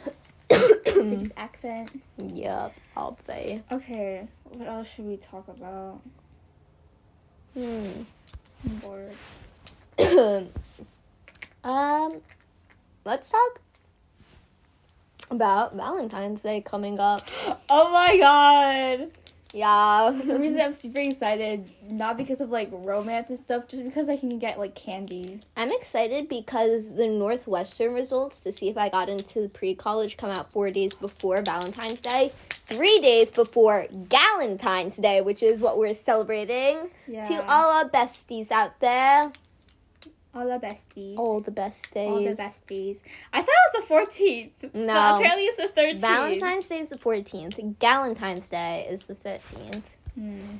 Hmm. 0.52 0.84
British 1.10 1.32
accent. 1.38 2.02
yep, 2.18 2.74
I'll 2.96 3.18
say. 3.28 3.64
Okay, 3.72 4.28
what 4.52 4.68
else 4.68 4.88
should 4.88 5.06
we 5.06 5.18
talk 5.18 5.48
about? 5.48 6.00
Hmm. 7.54 8.04
I'm 8.66 8.76
bored. 8.82 9.14
um, 11.64 12.22
let's 13.06 13.30
talk 13.30 13.62
about 15.32 15.76
Valentine's 15.76 16.42
Day 16.42 16.62
coming 16.62 17.00
up. 17.00 17.22
Oh 17.70 17.92
my 17.92 18.18
god! 18.18 19.12
Yeah. 19.56 20.12
For 20.12 20.24
some 20.24 20.42
reason, 20.42 20.60
I'm 20.60 20.74
super 20.74 21.00
excited. 21.00 21.70
Not 21.90 22.18
because 22.18 22.42
of 22.42 22.50
like 22.50 22.68
romance 22.72 23.30
and 23.30 23.38
stuff, 23.38 23.70
just 23.70 23.86
because 23.86 24.10
I 24.10 24.18
can 24.18 24.38
get 24.38 24.60
like 24.60 24.76
candy. 24.76 25.40
I'm 25.56 25.72
excited 25.72 26.28
because 26.28 26.90
the 26.90 27.08
Northwestern 27.08 27.94
results 27.94 28.42
to 28.42 28.52
see 28.52 28.68
if 28.68 28.78
I 28.78 28.90
got 28.90 29.08
into 29.08 29.48
pre 29.48 29.74
college 29.74 30.18
come 30.18 30.30
out 30.30 30.52
four 30.52 30.72
days 30.72 30.94
before 30.94 31.42
Valentine's 31.42 32.02
Day, 32.02 32.34
three 32.68 33.00
days 33.00 33.32
before 33.32 33.88
Galentine's 34.10 34.98
Day, 34.98 35.22
which 35.22 35.42
is 35.42 35.62
what 35.62 35.78
we're 35.78 35.96
celebrating. 35.96 36.90
Yeah. 37.08 37.24
To 37.24 37.50
all 37.50 37.72
our 37.72 37.90
besties 37.90 38.52
out 38.52 38.78
there, 38.82 39.32
all 40.36 40.48
the 40.48 40.68
besties. 40.68 41.18
all 41.18 41.40
the 41.40 41.52
besties. 41.52 42.08
All 42.08 42.24
the 42.24 42.32
besties. 42.32 43.00
I 43.32 43.42
thought 43.42 43.56
it 43.74 43.88
was 43.90 44.10
the 44.10 44.22
14th. 44.22 44.74
No. 44.74 44.88
But 44.88 45.18
apparently 45.18 45.46
it's 45.46 45.58
the 45.58 45.82
13th. 45.82 46.00
Valentine's 46.00 46.68
Day 46.68 46.80
is 46.80 46.90
the 46.90 46.98
14th. 46.98 47.78
Galentine's 47.80 48.50
Day 48.50 48.86
is 48.90 49.04
the 49.04 49.16
13th. 49.16 49.84
Hmm. 50.16 50.58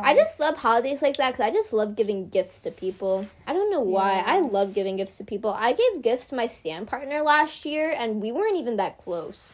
I 0.00 0.14
just 0.14 0.38
love 0.40 0.56
holidays 0.56 1.00
like 1.00 1.16
that 1.16 1.32
because 1.32 1.44
I 1.44 1.50
just 1.50 1.72
love 1.72 1.94
giving 1.96 2.28
gifts 2.28 2.60
to 2.62 2.70
people. 2.70 3.26
I 3.46 3.52
don't 3.52 3.70
know 3.70 3.80
why. 3.80 4.16
Yeah. 4.16 4.24
I 4.26 4.40
love 4.40 4.74
giving 4.74 4.96
gifts 4.96 5.16
to 5.18 5.24
people. 5.24 5.52
I 5.52 5.72
gave 5.72 6.02
gifts 6.02 6.28
to 6.28 6.36
my 6.36 6.48
stand 6.48 6.88
partner 6.88 7.22
last 7.22 7.64
year 7.64 7.94
and 7.96 8.20
we 8.20 8.32
weren't 8.32 8.56
even 8.56 8.76
that 8.76 8.98
close. 8.98 9.52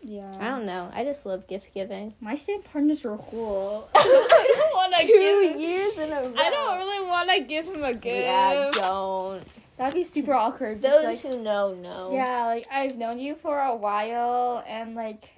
Yeah. 0.00 0.32
I 0.38 0.48
don't 0.48 0.64
know. 0.64 0.90
I 0.94 1.04
just 1.04 1.26
love 1.26 1.46
gift 1.48 1.74
giving. 1.74 2.14
My 2.20 2.36
stand 2.36 2.64
partners 2.64 3.02
were 3.02 3.18
cool. 3.18 3.88
I 3.94 4.54
don't 4.56 4.74
want 4.74 4.94
to 4.96 5.06
give. 5.06 5.26
Two 5.26 5.60
years 5.60 5.98
in 5.98 6.12
a 6.12 6.22
row. 6.22 6.34
I 6.36 6.50
don't 6.50 6.78
really 6.78 7.06
want 7.06 7.30
to 7.30 7.40
give 7.40 7.66
him 7.66 7.82
a 7.82 7.94
gift. 7.94 8.24
Yeah, 8.24 8.70
don't. 8.74 9.42
That'd 9.76 9.94
be 9.94 10.04
super 10.04 10.34
awkward. 10.34 10.82
Those 10.82 11.04
like, 11.04 11.20
who 11.20 11.40
know, 11.40 11.74
know. 11.74 12.12
yeah, 12.12 12.46
like 12.46 12.66
I've 12.70 12.96
known 12.96 13.20
you 13.20 13.36
for 13.36 13.60
a 13.60 13.74
while, 13.74 14.64
and 14.66 14.96
like 14.96 15.30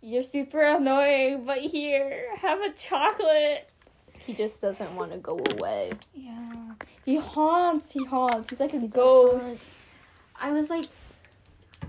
you're 0.00 0.22
super 0.22 0.62
annoying, 0.62 1.44
but 1.44 1.58
here, 1.58 2.28
have 2.36 2.60
a 2.60 2.70
chocolate. 2.72 3.68
He 4.18 4.32
just 4.32 4.60
doesn't 4.62 4.94
want 4.94 5.12
to 5.12 5.18
go 5.18 5.38
away. 5.52 5.92
Yeah, 6.14 6.72
he 7.04 7.16
haunts. 7.16 7.92
He 7.92 8.04
haunts. 8.04 8.48
He's 8.48 8.60
like 8.60 8.72
a 8.72 8.80
ghost. 8.80 9.46
I 10.34 10.52
was 10.52 10.70
like, 10.70 10.86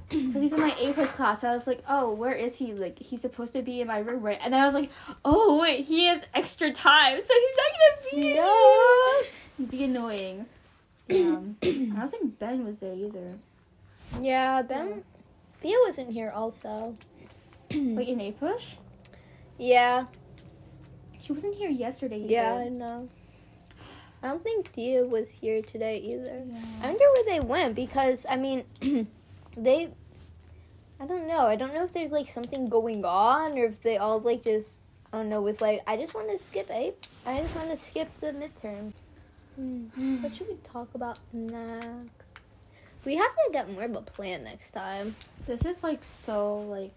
because 0.09 0.41
he's 0.41 0.53
in 0.53 0.61
my 0.61 0.75
A 0.79 0.93
plus 0.93 1.11
class. 1.11 1.43
I 1.43 1.53
was 1.53 1.67
like, 1.67 1.83
oh, 1.87 2.13
where 2.13 2.33
is 2.33 2.57
he? 2.57 2.73
Like, 2.73 2.99
he's 2.99 3.21
supposed 3.21 3.53
to 3.53 3.61
be 3.61 3.81
in 3.81 3.87
my 3.87 3.99
room, 3.99 4.21
right? 4.23 4.39
And 4.41 4.53
then 4.53 4.61
I 4.61 4.65
was 4.65 4.73
like, 4.73 4.89
oh 5.25 5.59
wait, 5.59 5.85
he 5.85 6.05
has 6.05 6.21
extra 6.33 6.71
time, 6.71 7.19
so 7.19 7.33
he's 7.33 7.57
not 7.57 8.13
gonna 8.13 8.23
be 8.23 8.33
No. 8.35 9.21
Be 9.69 9.83
annoying. 9.83 10.45
Um, 11.09 11.55
I 11.63 11.67
don't 11.71 12.11
think 12.11 12.39
Ben 12.39 12.65
was 12.65 12.79
there 12.79 12.93
either. 12.93 13.37
Yeah, 14.21 14.61
Ben. 14.61 15.03
Thea 15.61 15.75
wasn't 15.85 16.11
here 16.11 16.31
also. 16.31 16.95
Wait, 17.71 18.07
in 18.07 18.19
APUSH? 18.19 18.75
Yeah. 19.57 20.05
She 21.19 21.33
wasn't 21.33 21.55
here 21.55 21.69
yesterday. 21.69 22.19
Either. 22.19 22.31
Yeah, 22.31 22.53
I 22.53 22.69
know. 22.69 23.09
I 24.21 24.29
don't 24.29 24.43
think 24.43 24.71
Thea 24.71 25.03
was 25.03 25.31
here 25.31 25.61
today 25.61 25.97
either. 25.97 26.43
Yeah. 26.45 26.59
I 26.81 26.87
wonder 26.87 27.05
where 27.13 27.25
they 27.25 27.39
went 27.39 27.75
because 27.75 28.25
I 28.29 28.37
mean, 28.37 28.63
they. 29.57 29.89
I 30.99 31.05
don't 31.05 31.27
know. 31.27 31.41
I 31.45 31.55
don't 31.55 31.73
know 31.73 31.83
if 31.83 31.93
there's 31.93 32.11
like 32.11 32.27
something 32.27 32.69
going 32.69 33.05
on 33.05 33.57
or 33.57 33.65
if 33.65 33.81
they 33.81 33.97
all 33.97 34.19
like 34.19 34.43
just. 34.43 34.77
I 35.11 35.17
don't 35.17 35.29
know. 35.29 35.41
Was 35.41 35.61
like 35.61 35.81
I 35.87 35.97
just 35.97 36.13
want 36.13 36.29
to 36.29 36.43
skip 36.43 36.69
a. 36.69 36.93
I 37.25 37.41
just 37.41 37.55
want 37.55 37.69
to 37.71 37.77
skip 37.77 38.09
the 38.19 38.27
midterm. 38.27 38.93
Hmm. 39.55 40.21
What 40.21 40.35
should 40.35 40.47
we 40.47 40.57
talk 40.71 40.93
about 40.93 41.19
next? 41.33 42.11
We 43.05 43.15
have 43.15 43.31
to 43.31 43.49
get 43.51 43.71
more 43.71 43.83
of 43.83 43.95
a 43.95 44.01
plan 44.01 44.43
next 44.43 44.71
time. 44.71 45.15
This 45.45 45.65
is 45.65 45.83
like 45.83 46.03
so 46.03 46.59
like 46.59 46.93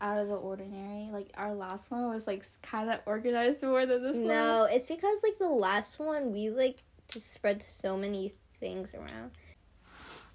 out 0.00 0.18
of 0.18 0.28
the 0.28 0.36
ordinary. 0.36 1.10
Like 1.10 1.30
our 1.36 1.54
last 1.54 1.90
one 1.90 2.08
was 2.08 2.26
like 2.26 2.44
kind 2.62 2.90
of 2.90 3.00
organized 3.06 3.62
more 3.62 3.86
than 3.86 4.02
this 4.02 4.16
one. 4.16 4.28
No, 4.28 4.68
it's 4.70 4.86
because 4.86 5.18
like 5.22 5.38
the 5.38 5.48
last 5.48 5.98
one 5.98 6.32
we 6.32 6.50
like 6.50 6.82
just 7.08 7.32
spread 7.32 7.62
so 7.62 7.96
many 7.96 8.32
things 8.60 8.94
around. 8.94 9.32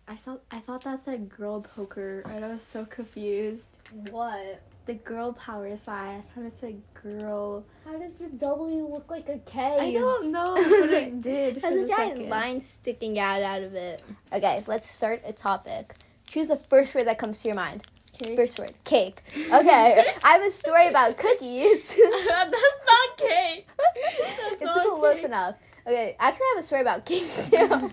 I 0.08 0.16
saw. 0.18 0.38
I 0.52 0.60
thought 0.60 0.84
that 0.84 1.00
said 1.00 1.30
girl 1.30 1.62
poker, 1.62 2.22
and 2.26 2.44
I 2.44 2.50
was 2.50 2.62
so 2.62 2.86
confused. 2.86 3.70
What? 4.10 4.62
The 4.86 4.96
girl 4.96 5.32
power 5.32 5.76
sign. 5.78 6.20
I 6.20 6.34
thought 6.34 6.46
it 6.46 6.54
said 6.60 6.82
girl. 6.94 7.64
How 7.86 7.98
does 7.98 8.12
the 8.20 8.28
W 8.28 8.86
look 8.88 9.10
like 9.10 9.30
a 9.30 9.40
K? 9.40 9.62
I 9.62 9.94
don't 9.94 10.32
know, 10.32 10.56
but 10.56 10.92
it 10.92 11.22
did. 11.22 11.58
Has 11.64 11.74
a 11.74 11.88
giant 11.88 12.18
second. 12.18 12.30
line 12.30 12.60
sticking 12.62 13.18
out 13.18 13.42
out 13.42 13.64
of 13.64 13.76
it. 13.76 14.02
Okay, 14.34 14.64
let's 14.68 14.90
start 14.90 15.22
a 15.26 15.32
topic. 15.32 15.96
Choose 16.28 16.50
the 16.50 16.58
first 16.58 16.94
word 16.96 17.08
that 17.08 17.18
comes 17.18 17.42
to 17.42 17.48
your 17.48 17.56
mind. 17.56 17.84
Cake. 18.18 18.36
First 18.36 18.60
word, 18.60 18.74
cake. 18.84 19.24
Okay, 19.36 20.06
I 20.24 20.32
have 20.34 20.44
a 20.44 20.52
story 20.52 20.88
about 20.88 21.18
cookies. 21.18 21.88
That's 22.28 22.52
not 22.52 23.18
cake. 23.18 23.68
That's 23.78 24.56
it's 24.56 24.64
not 24.64 25.00
close 25.00 25.24
enough. 25.24 25.56
Okay, 25.88 26.16
actually, 26.20 26.44
I 26.44 26.54
have 26.56 26.64
a 26.64 26.68
story 26.68 26.82
about 26.82 27.06
cake 27.06 27.30
too. 27.50 27.92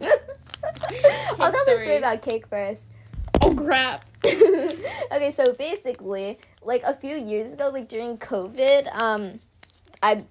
I'll 1.39 1.53
tell 1.53 1.65
the 1.65 1.71
story 1.71 1.97
about 1.97 2.23
cake 2.23 2.47
first. 2.47 2.85
Oh 3.43 3.55
crap. 3.55 4.05
okay, 4.27 5.33
so 5.33 5.53
basically, 5.55 6.39
like 6.63 6.83
a 6.83 6.95
few 6.95 7.17
years 7.17 7.53
ago, 7.53 7.71
like 7.73 7.89
during 7.89 8.19
COVID, 8.19 8.95
um, 8.95 9.41
I 10.03 10.25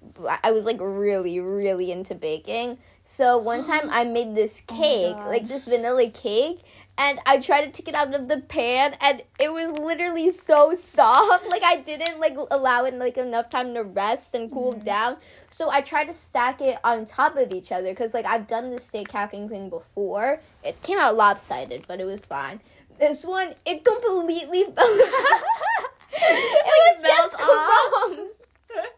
I 0.44 0.52
was 0.52 0.64
like 0.64 0.78
really 0.80 1.40
really 1.40 1.90
into 1.92 2.14
baking. 2.14 2.78
So 3.04 3.38
one 3.38 3.66
time 3.66 3.88
I 3.90 4.04
made 4.04 4.34
this 4.36 4.62
Oh 4.68 4.74
cake, 4.76 5.16
God. 5.16 5.28
like 5.28 5.48
this 5.48 5.64
vanilla 5.66 6.08
cake, 6.10 6.60
and 7.00 7.18
I 7.24 7.38
tried 7.38 7.64
to 7.64 7.70
take 7.70 7.88
it 7.88 7.94
out 7.94 8.12
of 8.14 8.28
the 8.28 8.42
pan, 8.42 8.94
and 9.00 9.22
it 9.38 9.50
was 9.50 9.78
literally 9.78 10.30
so 10.30 10.76
soft. 10.76 11.50
Like 11.50 11.62
I 11.64 11.78
didn't 11.78 12.20
like 12.20 12.36
allow 12.50 12.84
it 12.84 12.92
like 12.92 13.16
enough 13.16 13.48
time 13.48 13.72
to 13.72 13.82
rest 13.84 14.34
and 14.34 14.52
cool 14.52 14.74
Mhm. 14.74 14.84
down. 14.84 15.16
So 15.50 15.70
I 15.70 15.80
tried 15.80 16.08
to 16.08 16.14
stack 16.14 16.60
it 16.60 16.78
on 16.84 17.06
top 17.06 17.36
of 17.36 17.54
each 17.54 17.72
other 17.72 17.88
because 17.88 18.12
like 18.12 18.26
I've 18.26 18.46
done 18.46 18.70
the 18.70 18.78
steak 18.78 19.10
hacking 19.10 19.48
thing 19.48 19.70
before. 19.70 20.40
It 20.62 20.82
came 20.82 20.98
out 20.98 21.16
lopsided, 21.16 21.86
but 21.88 22.00
it 22.00 22.04
was 22.04 22.26
fine. 22.26 22.60
This 22.98 23.24
one, 23.24 23.54
it 23.64 23.82
completely 23.82 24.64
fell. 24.74 24.74
it 26.12 26.76
was 26.84 27.02
just 27.02 27.34
crumbs. 27.38 28.32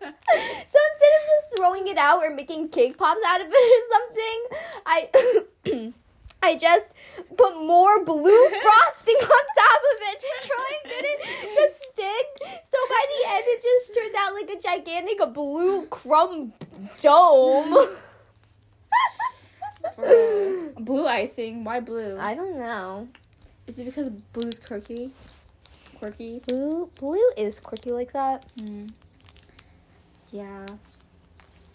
So 0.03 0.79
instead 0.91 1.13
of 1.19 1.23
just 1.31 1.57
throwing 1.57 1.87
it 1.87 1.99
out 1.99 2.21
or 2.25 2.31
making 2.31 2.71
cake 2.71 2.99
pops 2.99 3.23
out 3.25 3.41
of 3.41 3.47
it 3.49 3.55
or 3.79 3.83
something, 3.95 4.39
I 4.87 5.93
I 6.43 6.57
just 6.57 6.85
put 7.37 7.57
more 7.65 8.05
blue 8.05 8.49
frosting 8.63 9.17
on 9.17 9.45
top 9.57 9.83
of 9.93 9.99
it 10.01 10.21
to 10.21 10.49
try 10.49 10.69
and 10.83 10.93
get 10.93 11.05
it 11.05 11.19
to 11.55 11.75
stick. 11.75 12.27
So 12.65 12.79
by 12.89 13.05
the 13.09 13.31
end, 13.31 13.45
it 13.47 13.63
just 13.63 13.95
turned 13.95 14.15
out 14.19 14.35
like 14.35 14.51
a 14.51 14.61
gigantic 14.61 15.21
blue 15.33 15.87
crumb 15.87 16.53
dome. 17.01 17.97
Blue 20.79 21.07
icing. 21.07 21.65
Why 21.65 21.81
blue? 21.81 22.17
I 22.19 22.35
don't 22.35 22.59
know. 22.59 23.09
Is 23.67 23.79
it 23.79 23.85
because 23.85 24.09
blue's 24.33 24.59
quirky? 24.59 25.11
Quirky. 25.99 26.41
Blue, 26.47 26.91
blue 26.99 27.31
is 27.37 27.61
quirky 27.61 27.91
like 27.91 28.13
that. 28.13 28.45
Hmm. 28.59 28.89
Yeah. 30.31 30.67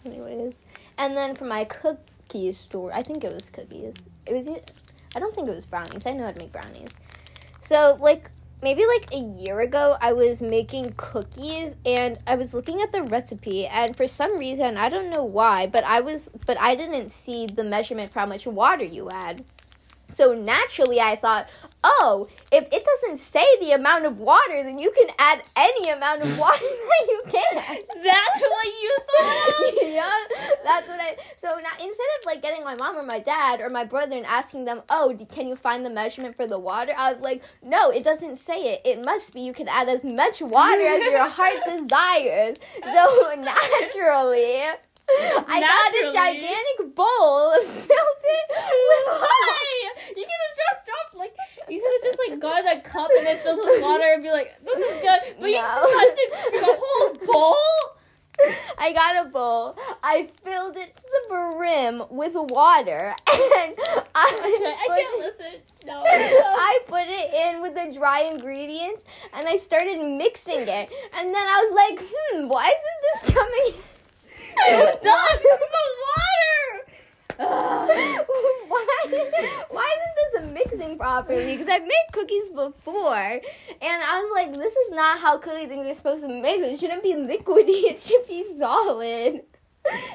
Anyways, 0.04 0.56
and 0.96 1.16
then 1.16 1.34
for 1.34 1.44
my 1.44 1.64
cookies 2.28 2.58
store, 2.58 2.92
I 2.92 3.02
think 3.02 3.24
it 3.24 3.32
was 3.32 3.50
cookies. 3.50 4.08
It 4.26 4.34
was. 4.34 4.48
I 5.14 5.18
don't 5.18 5.34
think 5.34 5.48
it 5.48 5.54
was 5.54 5.66
brownies. 5.66 6.04
I 6.04 6.12
know 6.12 6.24
how 6.24 6.32
to 6.32 6.38
make 6.38 6.52
brownies. 6.52 6.88
So 7.62 7.98
like 8.00 8.30
maybe 8.62 8.84
like 8.86 9.12
a 9.12 9.18
year 9.18 9.60
ago, 9.60 9.96
I 10.00 10.12
was 10.12 10.40
making 10.40 10.94
cookies 10.96 11.74
and 11.86 12.18
I 12.26 12.34
was 12.36 12.52
looking 12.52 12.82
at 12.82 12.92
the 12.92 13.02
recipe, 13.02 13.66
and 13.66 13.96
for 13.96 14.06
some 14.06 14.38
reason 14.38 14.76
I 14.76 14.88
don't 14.88 15.10
know 15.10 15.24
why, 15.24 15.66
but 15.66 15.84
I 15.84 16.00
was 16.00 16.28
but 16.46 16.60
I 16.60 16.74
didn't 16.74 17.10
see 17.10 17.46
the 17.46 17.64
measurement 17.64 18.12
for 18.12 18.20
how 18.20 18.26
much 18.26 18.46
water 18.46 18.84
you 18.84 19.10
add. 19.10 19.44
So 20.10 20.34
naturally, 20.34 21.00
I 21.00 21.16
thought, 21.16 21.48
oh, 21.84 22.26
if 22.50 22.66
it 22.72 22.84
doesn't 22.84 23.18
say 23.18 23.44
the 23.60 23.72
amount 23.72 24.04
of 24.04 24.18
water, 24.18 24.62
then 24.62 24.78
you 24.78 24.90
can 24.90 25.08
add 25.18 25.42
any 25.54 25.90
amount 25.90 26.22
of 26.22 26.38
water 26.38 26.58
that 26.60 27.06
you 27.08 27.22
can. 27.26 27.56
That's 28.02 28.40
what 28.40 28.66
you 28.66 28.96
thought. 29.18 29.74
yeah, 29.82 30.18
that's 30.64 30.88
what 30.88 31.00
I. 31.00 31.16
So 31.36 31.48
now 31.48 31.72
instead 31.72 32.06
of 32.18 32.26
like 32.26 32.42
getting 32.42 32.64
my 32.64 32.74
mom 32.74 32.96
or 32.96 33.02
my 33.02 33.20
dad 33.20 33.60
or 33.60 33.68
my 33.70 33.84
brother 33.84 34.16
and 34.16 34.26
asking 34.26 34.64
them, 34.64 34.82
"Oh, 34.88 35.12
d- 35.12 35.26
can 35.26 35.46
you 35.46 35.56
find 35.56 35.84
the 35.84 35.90
measurement 35.90 36.36
for 36.36 36.46
the 36.46 36.58
water?" 36.58 36.92
I 36.96 37.12
was 37.12 37.20
like, 37.20 37.42
"No, 37.62 37.90
it 37.90 38.02
doesn't 38.02 38.38
say 38.38 38.74
it. 38.74 38.82
It 38.84 39.04
must 39.04 39.34
be. 39.34 39.40
You 39.42 39.52
can 39.52 39.68
add 39.68 39.88
as 39.88 40.04
much 40.04 40.40
water 40.40 40.86
as 40.86 41.02
your 41.12 41.28
heart 41.28 41.56
desires." 41.66 42.56
So 42.82 43.34
naturally. 43.38 44.62
I 45.48 45.60
got 45.60 45.94
a 45.94 46.12
gigantic 46.12 46.94
bowl, 46.94 47.52
filled 47.62 48.24
it 48.24 48.46
with 48.50 49.06
water. 49.06 50.14
You 50.16 50.24
could 50.24 50.40
have 50.44 50.56
just 50.56 50.86
dropped 50.86 51.14
like 51.16 51.34
you 51.68 51.80
could 51.80 51.92
have 51.92 52.02
just 52.04 52.18
like 52.28 52.40
gotten 52.40 52.66
a 52.78 52.80
cup 52.82 53.10
and 53.16 53.26
then 53.26 53.38
filled 53.38 53.60
with 53.64 53.82
water 53.82 54.04
and 54.14 54.22
be 54.22 54.30
like, 54.30 54.54
"This 54.64 54.78
is 54.78 55.00
good," 55.02 55.20
but 55.40 55.48
you 55.50 55.56
No. 55.56 55.86
decided 55.86 56.16
to 56.16 56.60
the 56.60 56.76
whole 56.78 57.14
bowl. 57.26 57.56
I 58.78 58.92
got 58.92 59.26
a 59.26 59.28
bowl. 59.30 59.76
I 60.02 60.28
filled 60.44 60.76
it 60.76 60.94
to 60.96 61.02
the 61.02 61.54
brim 61.56 62.04
with 62.10 62.34
water, 62.34 63.14
and 63.32 63.74
I, 64.14 64.14
I 64.14 64.86
put- 64.86 64.96
can't 64.96 65.18
listen. 65.18 65.60
No. 65.86 66.04
I 66.06 66.78
put 66.86 67.04
it 67.06 67.34
in 67.34 67.62
with 67.62 67.74
the 67.74 67.92
dry 67.98 68.28
ingredients, 68.32 69.02
and 69.32 69.48
I 69.48 69.56
started 69.56 69.98
mixing 70.00 70.60
it. 70.60 70.92
And 71.16 71.34
then 71.34 71.46
I 71.46 71.66
was 71.68 71.74
like, 71.74 72.08
"Hmm, 72.12 72.48
why 72.48 72.66
isn't 72.66 73.24
this 73.24 73.34
coming?" 73.34 73.82
Done. 75.02 75.38
the 75.42 75.84
water. 76.04 76.84
Why? 78.68 78.86
Why 79.70 79.88
isn't 79.96 80.16
this 80.32 80.52
mixing 80.54 80.98
properly? 80.98 81.56
Because 81.56 81.72
I've 81.72 81.82
made 81.82 82.08
cookies 82.12 82.48
before, 82.48 83.14
and 83.14 83.42
I 83.82 84.20
was 84.22 84.30
like, 84.34 84.54
"This 84.54 84.72
is 84.74 84.90
not 84.90 85.18
how 85.18 85.38
cookie 85.38 85.66
things 85.66 85.86
are 85.86 85.94
supposed 85.94 86.22
to 86.22 86.28
mix. 86.28 86.66
It 86.66 86.80
shouldn't 86.80 87.02
be 87.02 87.14
liquidy. 87.14 87.84
It 87.92 88.02
should 88.02 88.26
be 88.26 88.44
solid." 88.58 89.42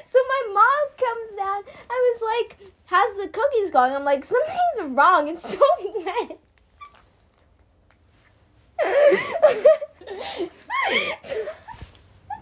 So 0.08 0.18
my 0.28 0.42
mom 0.52 0.88
comes 0.96 1.30
down. 1.36 1.62
I 1.90 1.98
was 2.12 2.20
like, 2.22 2.72
"How's 2.84 3.16
the 3.16 3.28
cookies 3.28 3.70
going?" 3.72 3.92
I'm 3.92 4.04
like, 4.04 4.24
"Something's 4.24 4.96
wrong. 4.96 5.26
It's 5.28 5.50
so 5.50 5.58
wet." 6.04 6.38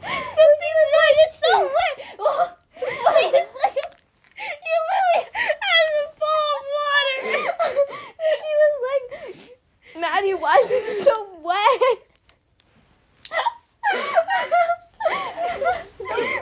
Something's 0.03 0.89
right. 0.97 1.17
It's 1.23 1.39
so 1.39 1.55
wet. 1.63 1.97
Oh, 2.19 2.53
wait 2.81 3.35
a. 3.35 3.43
You 4.43 4.77
literally 4.91 5.23
had 5.33 5.87
a 5.95 6.07
bowl 6.19 6.51
of 6.59 6.65
water. 6.77 7.19
she 8.39 8.51
was 8.61 8.75
like, 8.89 9.05
Madi, 10.01 10.33
why 10.35 10.57
is 10.65 10.71
it 10.71 11.05
so 11.05 11.15
wet? 11.43 11.81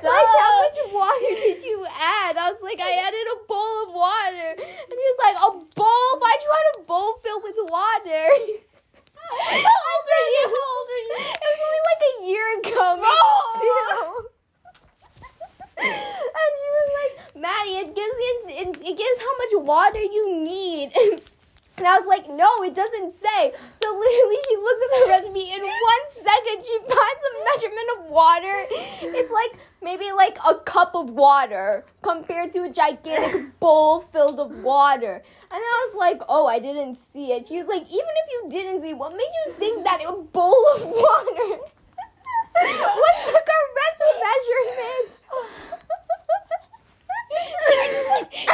like, 0.03 0.29
how 0.39 0.53
much 0.61 0.79
water 0.93 1.35
did 1.37 1.63
you 1.63 1.87
add? 1.87 2.37
I 2.37 2.51
was 2.53 2.63
like, 2.63 2.81
I 2.81 2.93
added 2.93 3.27
a 3.35 3.47
bowl 3.47 3.83
of 3.85 3.95
water. 3.95 4.51
And 4.57 4.91
he 4.91 5.07
was 5.13 5.19
like, 5.23 5.37
a 5.37 5.51
bowl? 5.77 6.19
Why'd 6.21 6.41
you 6.43 6.51
add 6.51 6.81
a 6.81 6.83
bowl 6.85 7.21
filled 7.23 7.43
with 7.43 7.57
water? 7.69 8.29
How 9.31 9.79
old 9.91 10.07
are 10.17 10.29
you? 10.35 10.45
How 10.51 10.67
old 10.75 10.89
are 10.91 11.05
you? 11.07 11.15
It 11.21 11.49
was 11.51 11.61
only 11.67 11.83
like 11.91 12.03
a 12.11 12.15
year 12.31 12.47
ago, 12.59 12.87
Bro. 13.01 13.15
too. 13.61 14.29
and 16.41 16.51
she 16.61 16.69
was 16.77 16.91
like, 17.01 17.15
Madi, 17.37 17.73
it 17.79 17.95
gives 17.95 18.17
it, 18.19 18.39
it, 18.61 18.69
it 18.85 18.97
gives 18.99 19.19
how 19.21 19.35
much 19.39 19.53
water 19.65 20.01
you 20.03 20.25
need. 20.45 20.93
And 21.81 21.89
I 21.89 21.99
was 21.99 22.07
like, 22.07 22.29
no, 22.29 22.63
it 22.63 22.75
doesn't 22.75 23.15
say. 23.15 23.53
So 23.83 23.89
literally, 23.99 24.37
she 24.49 24.57
looks 24.57 24.81
at 24.85 24.91
the 24.93 25.09
recipe. 25.09 25.51
In 25.51 25.63
one 25.63 26.05
second, 26.13 26.61
she 26.61 26.77
finds 26.81 27.21
the 27.25 27.33
measurement 27.49 27.89
of 27.97 28.11
water. 28.11 28.67
It's 29.01 29.31
like 29.33 29.59
maybe 29.83 30.13
like 30.13 30.37
a 30.47 30.57
cup 30.57 30.95
of 30.95 31.09
water 31.09 31.87
compared 32.03 32.53
to 32.53 32.65
a 32.65 32.69
gigantic 32.69 33.59
bowl 33.61 34.03
filled 34.13 34.39
of 34.41 34.51
water. 34.63 35.23
And 35.51 35.59
I 35.59 35.89
was 35.89 35.97
like, 35.97 36.21
oh, 36.29 36.47
I 36.47 36.59
didn't 36.59 36.97
see 36.97 37.33
it. 37.33 37.49
She 37.49 37.57
was 37.57 37.67
like, 37.67 37.85
even 37.85 37.97
if 37.97 38.31
you 38.31 38.51
didn't 38.51 38.83
see, 38.83 38.93
what 38.93 39.13
made 39.13 39.33
you 39.47 39.55
think 39.55 39.83
that 39.87 40.03
a 40.07 40.13
bowl 40.13 40.63
of 40.77 40.83
water 40.85 41.49
was 42.61 43.17
the 43.25 43.43
correct 43.49 44.03
measurement? 44.21 45.17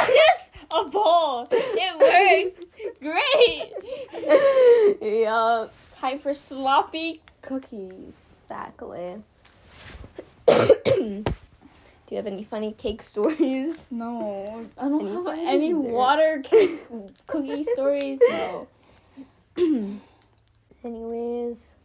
yes, 0.07 0.49
a 0.71 0.85
bowl. 0.85 1.49
It 1.51 2.53
works. 2.55 2.56
Yup. 5.01 5.73
Time 5.91 6.19
for 6.19 6.33
sloppy 6.33 7.21
cookies. 7.41 8.13
Exactly. 8.43 9.21
Do 12.07 12.15
you 12.15 12.17
have 12.17 12.27
any 12.27 12.43
funny 12.45 12.71
cake 12.71 13.01
stories? 13.01 13.83
No, 13.91 14.65
I 14.77 14.83
don't 14.87 15.01
Any 15.05 15.11
have 15.13 15.27
any 15.47 15.69
either. 15.69 15.79
water 15.79 16.41
cake 16.45 16.85
cookie 17.27 17.65
stories. 17.73 18.19
No. 18.29 18.67
Anyways, 20.85 21.75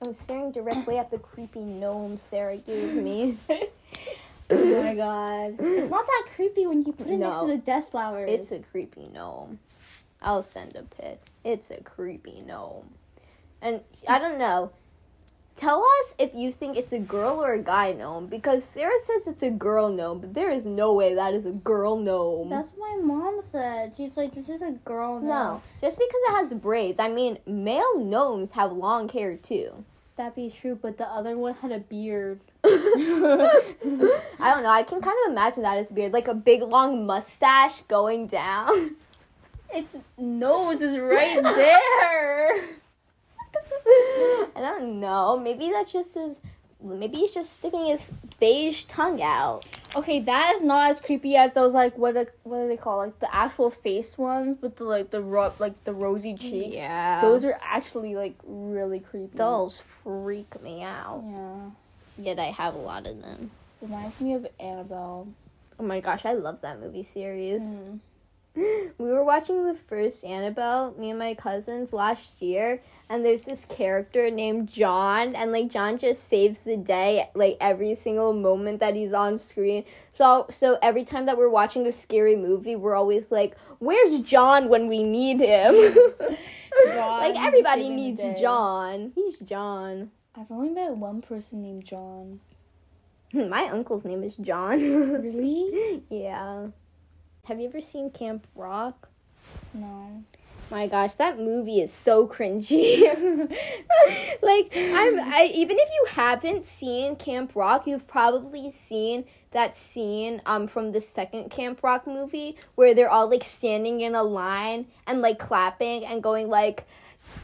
I'm 0.00 0.14
staring 0.14 0.52
directly 0.52 0.96
at 0.96 1.10
the 1.10 1.18
creepy 1.18 1.60
gnome 1.60 2.16
Sara 2.16 2.56
gave 2.56 2.94
me. 2.94 3.36
oh 3.50 4.82
my 4.82 4.94
god. 4.94 5.56
It's 5.60 5.90
not 5.90 6.06
that 6.06 6.26
creepy 6.34 6.66
when 6.66 6.84
you 6.86 6.92
put 6.92 7.06
it 7.08 7.18
next 7.18 7.40
to 7.40 7.46
the 7.48 7.56
death 7.58 7.90
flowers. 7.90 8.30
It's 8.30 8.50
a 8.52 8.60
creepy 8.60 9.10
gnome. 9.12 9.58
I'll 10.24 10.42
send 10.42 10.74
a 10.74 10.82
pic. 10.82 11.20
It's 11.44 11.70
a 11.70 11.82
creepy 11.82 12.40
gnome. 12.40 12.94
And 13.60 13.82
I 14.08 14.18
don't 14.18 14.38
know. 14.38 14.72
Tell 15.54 15.84
us 15.84 16.14
if 16.18 16.34
you 16.34 16.50
think 16.50 16.76
it's 16.76 16.92
a 16.92 16.98
girl 16.98 17.40
or 17.40 17.52
a 17.52 17.62
guy 17.62 17.92
gnome 17.92 18.26
because 18.26 18.64
Sara 18.64 18.98
says 19.06 19.28
it's 19.28 19.42
a 19.44 19.50
girl 19.50 19.88
gnome, 19.88 20.18
but 20.18 20.34
there 20.34 20.50
is 20.50 20.66
no 20.66 20.92
way 20.94 21.14
that 21.14 21.32
is 21.32 21.46
a 21.46 21.52
girl 21.52 21.96
gnome. 21.96 22.48
That's 22.48 22.70
what 22.74 22.98
my 22.98 23.02
mom 23.04 23.40
said. 23.40 23.94
She's 23.96 24.16
like, 24.16 24.34
this 24.34 24.48
is 24.48 24.62
a 24.62 24.72
girl 24.72 25.20
no, 25.20 25.62
just 25.80 25.96
because 25.96 26.20
it 26.28 26.32
has 26.32 26.54
braids. 26.54 26.98
I 26.98 27.08
mean, 27.08 27.38
male 27.46 28.00
gnomes 28.00 28.50
have 28.52 28.72
long 28.72 29.08
hair 29.08 29.36
too. 29.36 29.84
That'd 30.16 30.34
be 30.34 30.50
true, 30.50 30.78
but 30.80 30.98
the 30.98 31.06
other 31.06 31.36
one 31.36 31.54
had 31.54 31.70
a 31.70 31.78
beard. 31.78 32.40
I 32.64 32.72
don't 33.84 34.62
know. 34.62 34.70
I 34.70 34.84
can 34.84 35.00
kind 35.00 35.16
of 35.24 35.32
imagine 35.32 35.62
that 35.62 35.78
as 35.78 35.88
beard, 35.88 36.12
like 36.12 36.28
a 36.28 36.34
big 36.34 36.62
long 36.62 37.06
mustache 37.06 37.82
going 37.88 38.26
down. 38.26 38.96
Its 39.74 39.94
nose 40.16 40.80
is 40.80 40.96
right 40.98 41.42
there. 41.42 42.50
I 44.56 44.60
don't 44.60 45.00
know. 45.00 45.38
Maybe 45.38 45.70
that's 45.70 45.92
just 45.92 46.14
his. 46.14 46.38
Maybe 46.82 47.18
he's 47.18 47.32
just 47.32 47.54
sticking 47.54 47.86
his 47.86 48.02
beige 48.38 48.84
tongue 48.84 49.22
out. 49.22 49.64
Okay, 49.96 50.20
that 50.20 50.54
is 50.54 50.62
not 50.62 50.90
as 50.90 51.00
creepy 51.00 51.34
as 51.34 51.52
those 51.52 51.72
like 51.72 51.96
what 51.96 52.16
are, 52.16 52.26
what 52.42 52.60
do 52.60 52.68
they 52.68 52.76
call 52.76 52.98
like 52.98 53.18
the 53.20 53.34
actual 53.34 53.70
face 53.70 54.18
ones 54.18 54.58
with 54.60 54.76
the 54.76 54.84
like 54.84 55.10
the 55.10 55.22
ro- 55.22 55.54
like 55.58 55.82
the 55.84 55.94
rosy 55.94 56.34
cheeks. 56.34 56.76
Yeah. 56.76 57.20
Those 57.20 57.44
are 57.44 57.58
actually 57.62 58.14
like 58.14 58.34
really 58.44 59.00
creepy. 59.00 59.36
those 59.36 59.82
freak 60.02 60.60
me 60.62 60.82
out. 60.82 61.24
Yeah. 61.26 62.24
Yet 62.24 62.38
I 62.38 62.50
have 62.50 62.74
a 62.74 62.78
lot 62.78 63.06
of 63.06 63.20
them. 63.22 63.50
Reminds 63.80 64.20
me 64.20 64.34
of 64.34 64.46
Annabelle. 64.60 65.28
Oh 65.78 65.82
my 65.82 66.00
gosh, 66.00 66.24
I 66.24 66.34
love 66.34 66.60
that 66.60 66.80
movie 66.80 67.04
series. 67.04 67.62
Mm. 67.62 68.00
We 68.96 69.10
were 69.10 69.24
watching 69.24 69.66
the 69.66 69.74
first 69.74 70.24
Annabelle, 70.24 70.94
me 70.96 71.10
and 71.10 71.18
my 71.18 71.34
cousins, 71.34 71.92
last 71.92 72.40
year, 72.40 72.80
and 73.08 73.24
there's 73.24 73.42
this 73.42 73.64
character 73.64 74.30
named 74.30 74.72
John, 74.72 75.34
and 75.34 75.50
like 75.50 75.68
John 75.68 75.98
just 75.98 76.28
saves 76.30 76.60
the 76.60 76.76
day 76.76 77.28
like 77.34 77.56
every 77.60 77.96
single 77.96 78.32
moment 78.32 78.80
that 78.80 78.94
he's 78.94 79.12
on 79.12 79.38
screen. 79.38 79.84
So 80.12 80.46
so 80.50 80.78
every 80.80 81.04
time 81.04 81.26
that 81.26 81.36
we're 81.36 81.48
watching 81.48 81.86
a 81.86 81.92
scary 81.92 82.36
movie, 82.36 82.76
we're 82.76 82.94
always 82.94 83.24
like, 83.30 83.56
"Where's 83.80 84.20
John 84.20 84.68
when 84.68 84.86
we 84.86 85.02
need 85.02 85.40
him?" 85.40 85.74
John, 86.86 87.20
like 87.20 87.36
everybody 87.36 87.88
needs. 87.88 88.20
John. 88.40 89.12
He's 89.14 89.38
John. 89.38 90.12
I've 90.36 90.50
only 90.50 90.70
met 90.70 90.96
one 90.96 91.22
person 91.22 91.62
named 91.62 91.84
John. 91.84 92.40
My 93.32 93.64
uncle's 93.64 94.04
name 94.04 94.22
is 94.22 94.34
John. 94.36 94.78
Really? 94.80 96.02
yeah. 96.08 96.68
Have 97.46 97.60
you 97.60 97.68
ever 97.68 97.80
seen 97.80 98.10
Camp 98.10 98.46
Rock? 98.54 99.08
No. 99.74 100.24
My 100.70 100.86
gosh, 100.86 101.14
that 101.16 101.38
movie 101.38 101.82
is 101.82 101.92
so 101.92 102.26
cringy. 102.26 103.02
like 104.42 104.72
I'm 104.74 105.20
I 105.20 105.50
even 105.54 105.76
if 105.78 105.88
you 105.90 106.06
haven't 106.08 106.64
seen 106.64 107.16
Camp 107.16 107.52
Rock, 107.54 107.86
you've 107.86 108.08
probably 108.08 108.70
seen 108.70 109.26
that 109.50 109.76
scene 109.76 110.40
um 110.46 110.66
from 110.66 110.92
the 110.92 111.02
second 111.02 111.50
Camp 111.50 111.82
Rock 111.82 112.06
movie 112.06 112.56
where 112.76 112.94
they're 112.94 113.10
all 113.10 113.28
like 113.28 113.44
standing 113.44 114.00
in 114.00 114.14
a 114.14 114.22
line 114.22 114.86
and 115.06 115.20
like 115.20 115.38
clapping 115.38 116.06
and 116.06 116.22
going 116.22 116.48
like 116.48 116.86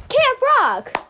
Camp 0.09 0.41
Rock! 0.61 1.10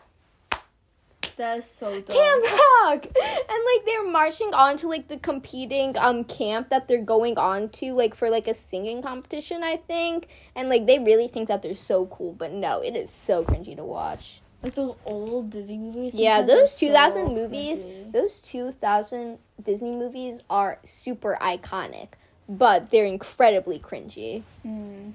That 1.41 1.57
is 1.57 1.65
so 1.65 1.89
dumb. 2.03 2.05
Camp 2.05 2.45
Rock! 2.45 3.07
And 3.07 3.65
like 3.65 3.87
they're 3.87 4.07
marching 4.07 4.53
on 4.53 4.77
to 4.77 4.89
like 4.89 5.09
the 5.09 5.17
competing 5.17 5.97
um 5.97 6.25
camp 6.25 6.69
that 6.69 6.87
they're 6.87 7.03
going 7.03 7.39
on 7.39 7.71
to 7.81 7.95
like 7.95 8.15
for 8.15 8.29
like 8.29 8.47
a 8.47 8.53
singing 8.53 9.01
competition, 9.01 9.63
I 9.63 9.79
think. 9.79 10.29
And 10.55 10.69
like 10.69 10.85
they 10.85 10.99
really 10.99 11.29
think 11.29 11.49
that 11.49 11.63
they're 11.63 11.75
so 11.75 12.05
cool, 12.07 12.35
but 12.35 12.53
no, 12.53 12.83
it 12.83 12.95
is 12.95 13.09
so 13.09 13.43
cringy 13.43 13.75
to 13.75 13.85
watch. 13.85 14.43
Like 14.63 14.75
those 14.75 14.97
old 15.07 15.49
Disney 15.49 15.79
movies. 15.79 16.15
Yeah, 16.15 16.41
sometimes 16.41 16.53
are 16.53 16.61
those 16.61 16.73
so 16.73 16.87
2000 16.89 17.35
movies, 17.35 17.83
cringy. 17.85 18.13
those 18.13 18.41
2000 18.41 19.39
Disney 19.63 19.97
movies 19.97 20.43
are 20.51 20.79
super 20.85 21.39
iconic, 21.41 22.09
but 22.51 22.91
they're 22.91 23.07
incredibly 23.07 23.79
cringy. 23.79 24.43
Mm. 24.67 25.15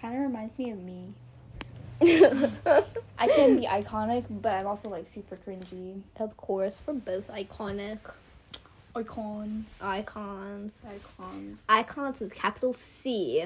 Kind 0.00 0.14
of 0.14 0.22
reminds 0.22 0.56
me 0.56 0.70
of 0.70 0.78
me. 0.78 1.12
Of 2.00 2.86
I 3.18 3.28
can 3.28 3.56
be 3.56 3.66
iconic, 3.66 4.24
but 4.28 4.52
I'm 4.52 4.66
also 4.66 4.88
like 4.88 5.06
super 5.08 5.36
cringy. 5.46 6.02
Of 6.18 6.36
course, 6.36 6.80
we're 6.86 6.94
both 6.94 7.28
iconic 7.28 7.98
Icon. 8.96 9.66
icons. 9.80 10.80
Icons. 10.88 11.58
Icons 11.68 12.20
with 12.20 12.32
capital 12.32 12.74
C. 12.74 13.44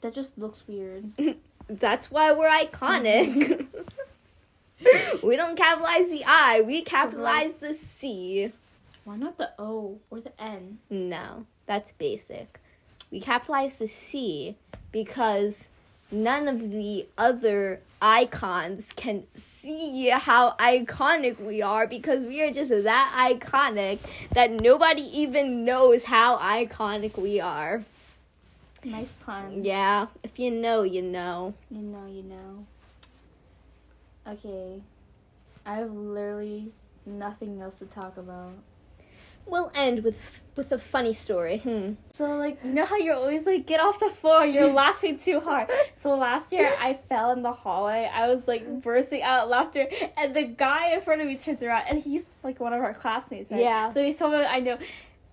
That 0.00 0.14
just 0.14 0.38
looks 0.38 0.62
weird. 0.68 1.10
That's 1.68 2.10
why 2.10 2.32
we're 2.32 2.48
iconic. 2.48 3.66
we 5.22 5.36
don't 5.36 5.56
capitalize 5.56 6.08
the 6.08 6.22
I, 6.24 6.62
we 6.64 6.82
capitalize 6.82 7.54
the 7.60 7.76
C. 7.98 8.52
Why 9.04 9.16
not 9.16 9.38
the 9.38 9.50
O 9.58 9.98
or 10.10 10.20
the 10.20 10.40
N? 10.40 10.78
No, 10.90 11.46
that's 11.66 11.92
basic. 11.92 12.60
We 13.10 13.20
capitalize 13.20 13.74
the 13.74 13.86
C 13.88 14.56
because 14.92 15.66
none 16.10 16.48
of 16.48 16.70
the 16.70 17.06
other 17.18 17.80
icons 18.00 18.88
can 18.96 19.24
see 19.62 20.08
how 20.08 20.52
iconic 20.58 21.40
we 21.40 21.62
are 21.62 21.86
because 21.86 22.24
we 22.24 22.42
are 22.42 22.52
just 22.52 22.70
that 22.70 23.32
iconic 23.32 23.98
that 24.32 24.50
nobody 24.50 25.02
even 25.02 25.64
knows 25.64 26.04
how 26.04 26.36
iconic 26.38 27.16
we 27.16 27.40
are. 27.40 27.84
Nice 28.84 29.14
pun. 29.24 29.64
Yeah, 29.64 30.06
if 30.22 30.38
you 30.38 30.50
know, 30.50 30.82
you 30.82 31.02
know. 31.02 31.54
You 31.70 31.82
know, 31.82 32.06
you 32.06 32.22
know. 32.22 32.66
Okay. 34.28 34.80
I 35.64 35.76
have 35.76 35.90
literally 35.90 36.70
nothing 37.04 37.60
else 37.60 37.80
to 37.80 37.86
talk 37.86 38.16
about. 38.16 38.52
We'll 39.46 39.72
end 39.74 40.04
with 40.04 40.20
with 40.56 40.72
a 40.72 40.78
funny 40.78 41.12
story. 41.12 41.58
Hmm. 41.58 41.92
So 42.16 42.24
like 42.36 42.58
you 42.64 42.72
know 42.72 42.84
how 42.84 42.96
you're 42.96 43.14
always 43.14 43.46
like 43.46 43.66
get 43.66 43.80
off 43.80 44.00
the 44.00 44.08
floor, 44.08 44.44
you're 44.46 44.72
laughing 44.72 45.18
too 45.18 45.40
hard. 45.40 45.70
So 46.00 46.16
last 46.16 46.52
year 46.52 46.74
I 46.80 46.98
fell 47.08 47.30
in 47.32 47.42
the 47.42 47.52
hallway. 47.52 48.10
I 48.12 48.28
was 48.28 48.48
like 48.48 48.82
bursting 48.82 49.22
out 49.22 49.48
laughter, 49.48 49.86
and 50.16 50.34
the 50.34 50.44
guy 50.44 50.94
in 50.94 51.00
front 51.00 51.20
of 51.20 51.26
me 51.26 51.36
turns 51.36 51.62
around, 51.62 51.84
and 51.88 52.02
he's 52.02 52.24
like 52.42 52.58
one 52.60 52.72
of 52.72 52.80
our 52.80 52.94
classmates, 52.94 53.50
right? 53.50 53.60
Yeah. 53.60 53.92
So 53.92 54.02
he's 54.02 54.16
someone 54.16 54.44
I 54.48 54.60
know, 54.60 54.78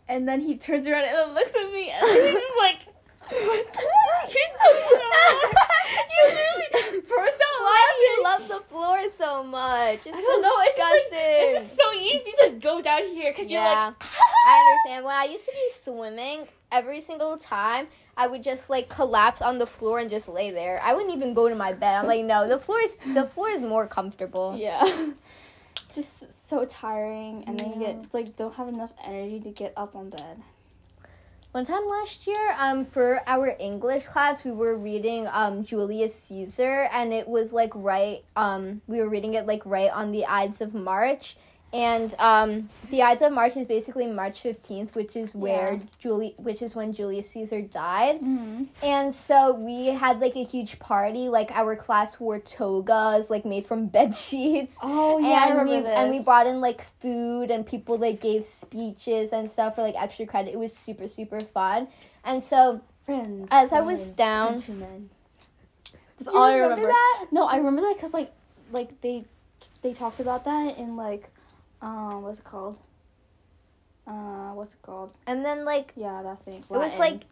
and 0.08 0.28
then 0.28 0.42
he 0.42 0.58
turns 0.58 0.88
around 0.88 1.06
and 1.06 1.34
looks 1.34 1.54
at 1.56 1.72
me, 1.72 1.90
and 1.90 2.06
he's 2.06 2.34
just 2.34 2.58
like, 2.60 2.93
"What 3.30 3.74
the 3.74 3.82
you 4.30 4.46
doing?" 4.64 5.54
You 6.14 6.22
literally 6.28 7.02
burst 7.08 7.40
out 7.48 7.62
Why 7.62 7.92
do 7.96 8.02
you 8.02 8.24
love 8.24 8.48
the 8.48 8.62
floor 8.70 9.00
so 9.12 9.44
much? 9.44 10.00
It's 10.06 10.18
I 10.18 10.22
don't 10.22 10.42
know. 10.42 10.52
It's 10.62 10.78
just 10.78 11.12
like 11.12 11.20
it's 11.22 11.54
just 11.64 11.78
so 11.78 11.94
easy 11.94 12.34
to 12.44 12.50
go 12.60 12.82
down 12.82 13.04
here 13.04 13.32
because 13.32 13.52
Yeah. 13.52 13.64
you're 13.64 13.86
like. 13.86 13.96
I 14.46 14.80
understand. 14.86 15.06
When 15.06 15.16
I 15.16 15.26
used 15.26 15.46
to 15.46 15.52
be 15.52 15.70
swimming, 15.80 16.48
every 16.72 17.00
single 17.02 17.38
time 17.38 17.88
I 18.18 18.28
would 18.28 18.44
just 18.44 18.70
like 18.70 18.90
collapse 18.90 19.42
on 19.42 19.58
the 19.58 19.68
floor 19.68 20.00
and 20.00 20.10
just 20.10 20.28
lay 20.28 20.52
there. 20.52 20.80
I 20.84 20.94
wouldn't 20.94 21.14
even 21.16 21.34
go 21.34 21.48
to 21.50 21.56
my 21.56 21.72
bed. 21.74 21.96
I'm 21.98 22.08
like, 22.08 22.26
no, 22.26 22.48
the 22.48 22.60
floor 22.60 22.80
is 22.82 22.98
the 23.14 23.26
floor 23.28 23.50
is 23.50 23.62
more 23.62 23.88
comfortable. 23.88 24.56
Yeah. 24.58 24.84
Just 25.96 26.48
so 26.50 26.66
tiring, 26.66 27.44
and 27.46 27.60
then 27.60 27.74
you 27.74 27.80
get 27.80 28.14
like 28.14 28.36
don't 28.36 28.54
have 28.56 28.68
enough 28.68 28.92
energy 29.04 29.40
to 29.42 29.52
get 29.52 29.74
up 29.78 29.96
on 29.96 30.10
bed. 30.10 30.42
One 31.54 31.68
time 31.68 31.88
last 31.88 32.26
year, 32.26 32.56
um, 32.58 32.84
for 32.84 33.22
our 33.28 33.56
English 33.60 34.08
class, 34.08 34.44
we 34.44 34.50
were 34.50 34.76
reading 34.76 35.28
um 35.32 35.64
Julius 35.64 36.16
Caesar, 36.24 36.90
and 36.92 37.14
it 37.14 37.28
was 37.28 37.54
like 37.54 37.70
right 37.76 38.24
um 38.36 38.82
we 38.88 38.98
were 38.98 39.08
reading 39.08 39.36
it 39.36 39.46
like 39.46 39.62
right 39.64 39.92
on 39.92 40.12
the 40.12 40.26
Ides 40.26 40.62
of 40.62 40.74
March. 40.74 41.38
And 41.74 42.14
um, 42.20 42.70
the 42.92 43.02
Ides 43.02 43.24
of 43.24 43.32
March 43.34 43.58
is 43.58 43.66
basically 43.66 44.06
March 44.06 44.42
fifteenth, 44.42 44.94
which 44.94 45.16
is 45.16 45.34
where 45.34 45.74
Yeah. 45.74 45.80
Julie, 45.98 46.36
which 46.38 46.62
is 46.62 46.76
when 46.76 46.94
Julius 46.94 47.28
Caesar 47.32 47.62
died. 47.62 48.18
Mm-hmm. 48.22 48.66
And 48.84 49.12
so 49.12 49.54
we 49.54 49.88
had 49.88 50.20
like 50.20 50.36
a 50.36 50.44
huge 50.44 50.78
party. 50.78 51.30
Like 51.30 51.50
our 51.52 51.76
class 51.76 52.20
wore 52.20 52.38
togas, 52.38 53.32
like 53.32 53.44
made 53.44 53.66
from 53.66 53.88
bed 53.98 54.16
sheets. 54.16 54.78
Oh 54.84 55.18
yeah, 55.18 55.30
I 55.30 55.46
and 55.48 55.58
remember 55.58 55.72
we 55.78 55.82
this. 55.82 55.98
and 56.00 56.12
we 56.12 56.24
brought 56.24 56.46
in 56.46 56.62
like 56.62 56.86
food 57.02 57.50
and 57.50 57.66
people 57.66 57.98
like 57.98 58.22
gave 58.22 58.46
speeches 58.46 59.34
and 59.34 59.50
stuff 59.50 59.74
for 59.74 59.82
like 59.82 59.96
extra 60.00 60.28
credit. 60.28 60.54
It 60.54 60.60
was 60.60 60.74
super 60.78 61.08
super 61.08 61.42
fun. 61.42 61.88
And 62.24 62.44
so 62.44 62.82
friends. 63.04 63.48
as 63.52 63.74
I 63.74 63.82
was 63.82 64.14
down- 64.14 64.62
countrymen. 64.62 65.10
That's 66.20 66.32
You 66.32 66.38
all 66.38 66.44
I 66.44 66.54
remember 66.54 66.76
remember. 66.84 66.90
that? 66.90 67.26
No, 67.32 67.48
I 67.48 67.58
remember 67.58 67.82
that 67.82 67.96
because 67.96 68.14
like 68.14 68.32
like 68.72 69.02
they 69.02 69.26
they 69.82 69.94
talked 69.94 70.20
about 70.20 70.46
that 70.46 70.78
in 70.78 70.96
like 70.96 71.32
um 71.84 72.22
what's 72.24 72.40
it 72.40 72.46
called? 72.46 72.78
Uh, 74.08 74.52
what's 74.54 74.74
it 74.74 74.82
called? 74.82 75.12
and 75.28 75.46
then 75.46 75.64
like 75.66 75.92
Yeah, 75.96 76.22
that 76.24 76.44
thing. 76.44 76.64
it 76.70 76.70
was 76.70 76.94
like 76.98 77.24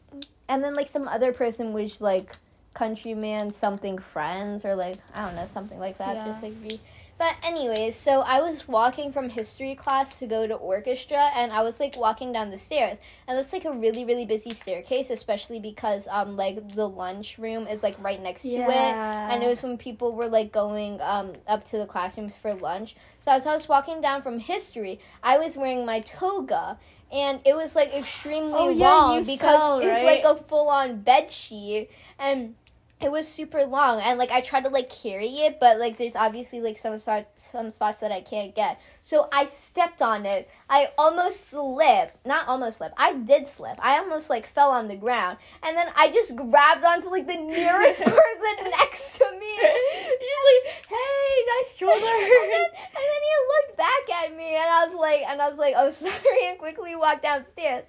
and 0.47 0.63
then 0.63 0.73
like 0.75 0.89
some 0.89 1.07
other 1.07 1.33
person 1.33 1.73
was 1.73 1.99
like 2.01 2.35
countryman 2.73 3.51
something 3.53 3.97
friends 3.97 4.63
or 4.63 4.75
like 4.75 4.95
I 5.13 5.25
don't 5.25 5.35
know 5.35 5.45
something 5.45 5.79
like 5.79 5.97
that. 5.97 6.15
Yeah. 6.15 6.25
Just 6.25 6.41
like 6.43 6.53
re- 6.63 6.79
but 7.21 7.35
anyways, 7.43 7.95
so 7.95 8.21
I 8.21 8.41
was 8.41 8.67
walking 8.67 9.13
from 9.13 9.29
history 9.29 9.75
class 9.75 10.17
to 10.17 10.25
go 10.25 10.47
to 10.47 10.55
orchestra, 10.55 11.29
and 11.35 11.51
I 11.51 11.61
was 11.61 11.79
like 11.79 11.95
walking 11.95 12.33
down 12.33 12.49
the 12.49 12.57
stairs, 12.57 12.97
and 13.27 13.37
it's 13.37 13.53
like 13.53 13.63
a 13.65 13.71
really 13.71 14.03
really 14.05 14.25
busy 14.25 14.55
staircase, 14.55 15.11
especially 15.11 15.59
because 15.59 16.07
um 16.09 16.35
like 16.35 16.73
the 16.75 16.89
lunch 16.89 17.37
room 17.37 17.67
is 17.67 17.83
like 17.83 17.95
right 17.99 18.19
next 18.19 18.49
to 18.55 18.57
it. 18.71 18.97
And 19.29 19.43
it 19.43 19.47
was 19.47 19.61
when 19.61 19.77
people 19.77 20.13
were 20.13 20.27
like 20.27 20.51
going 20.51 20.99
um, 21.01 21.33
up 21.47 21.63
to 21.65 21.77
the 21.77 21.85
classrooms 21.85 22.33
for 22.35 22.55
lunch. 22.55 22.95
So 23.19 23.31
as 23.31 23.45
I 23.45 23.53
was 23.53 23.69
walking 23.69 24.01
down 24.01 24.23
from 24.23 24.39
history, 24.39 24.99
I 25.21 25.37
was 25.37 25.55
wearing 25.55 25.85
my 25.85 25.99
toga. 26.01 26.79
And 27.11 27.39
it 27.45 27.55
was 27.55 27.75
like 27.75 27.93
extremely 27.93 28.53
Oh, 28.57 28.69
yeah, 28.69 28.87
long 28.89 29.23
because 29.25 29.59
fell, 29.61 29.79
it's 29.79 30.03
like 30.03 30.23
a 30.23 30.41
full 30.45 30.69
on 30.69 31.01
bed 31.01 31.31
sheet. 31.31 31.89
And 32.17 32.55
it 33.01 33.11
was 33.11 33.27
super 33.27 33.65
long. 33.65 34.01
And 34.01 34.19
like 34.19 34.31
I 34.31 34.41
tried 34.41 34.65
to 34.65 34.69
like 34.69 34.89
carry 34.89 35.27
it, 35.27 35.59
but 35.59 35.79
like 35.79 35.97
there's 35.97 36.15
obviously 36.15 36.61
like 36.61 36.77
some 36.77 36.97
spot, 36.99 37.27
some 37.35 37.69
spots 37.71 37.99
that 37.99 38.11
I 38.11 38.21
can't 38.21 38.53
get. 38.55 38.79
So 39.03 39.27
I 39.31 39.47
stepped 39.47 40.01
on 40.01 40.25
it. 40.25 40.49
I 40.69 40.89
almost 40.97 41.49
slipped. 41.49 42.25
Not 42.25 42.47
almost 42.47 42.77
slipped. 42.77 42.95
I 42.97 43.13
did 43.13 43.47
slip. 43.47 43.77
I 43.79 43.97
almost 43.97 44.29
like 44.29 44.47
fell 44.53 44.69
on 44.69 44.87
the 44.87 44.95
ground. 44.95 45.37
And 45.63 45.75
then 45.75 45.87
I 45.95 46.11
just 46.11 46.35
grabbed 46.35 46.85
onto 46.85 47.09
like 47.09 47.25
the 47.25 47.35
nearest 47.35 47.99
person 48.01 48.71
next 48.79 49.17
to 49.17 49.25
me. 49.39 49.55
You're 49.57 50.43
like, 50.49 50.75
hey, 50.87 51.45
nice 51.57 51.81
and, 51.81 51.89
then, 51.89 52.69
and 52.71 53.05
then 53.09 53.21
he 53.27 53.35
looked 53.49 53.77
back 53.77 54.23
at 54.23 54.37
me 54.37 54.55
and 54.55 54.69
I 54.69 54.85
was 54.85 54.95
like 54.95 55.21
and 55.27 55.41
I 55.41 55.49
was 55.49 55.57
like, 55.57 55.73
oh 55.75 55.91
sorry 55.91 56.47
and 56.47 56.59
quickly 56.59 56.95
walked 56.95 57.23
downstairs. 57.23 57.83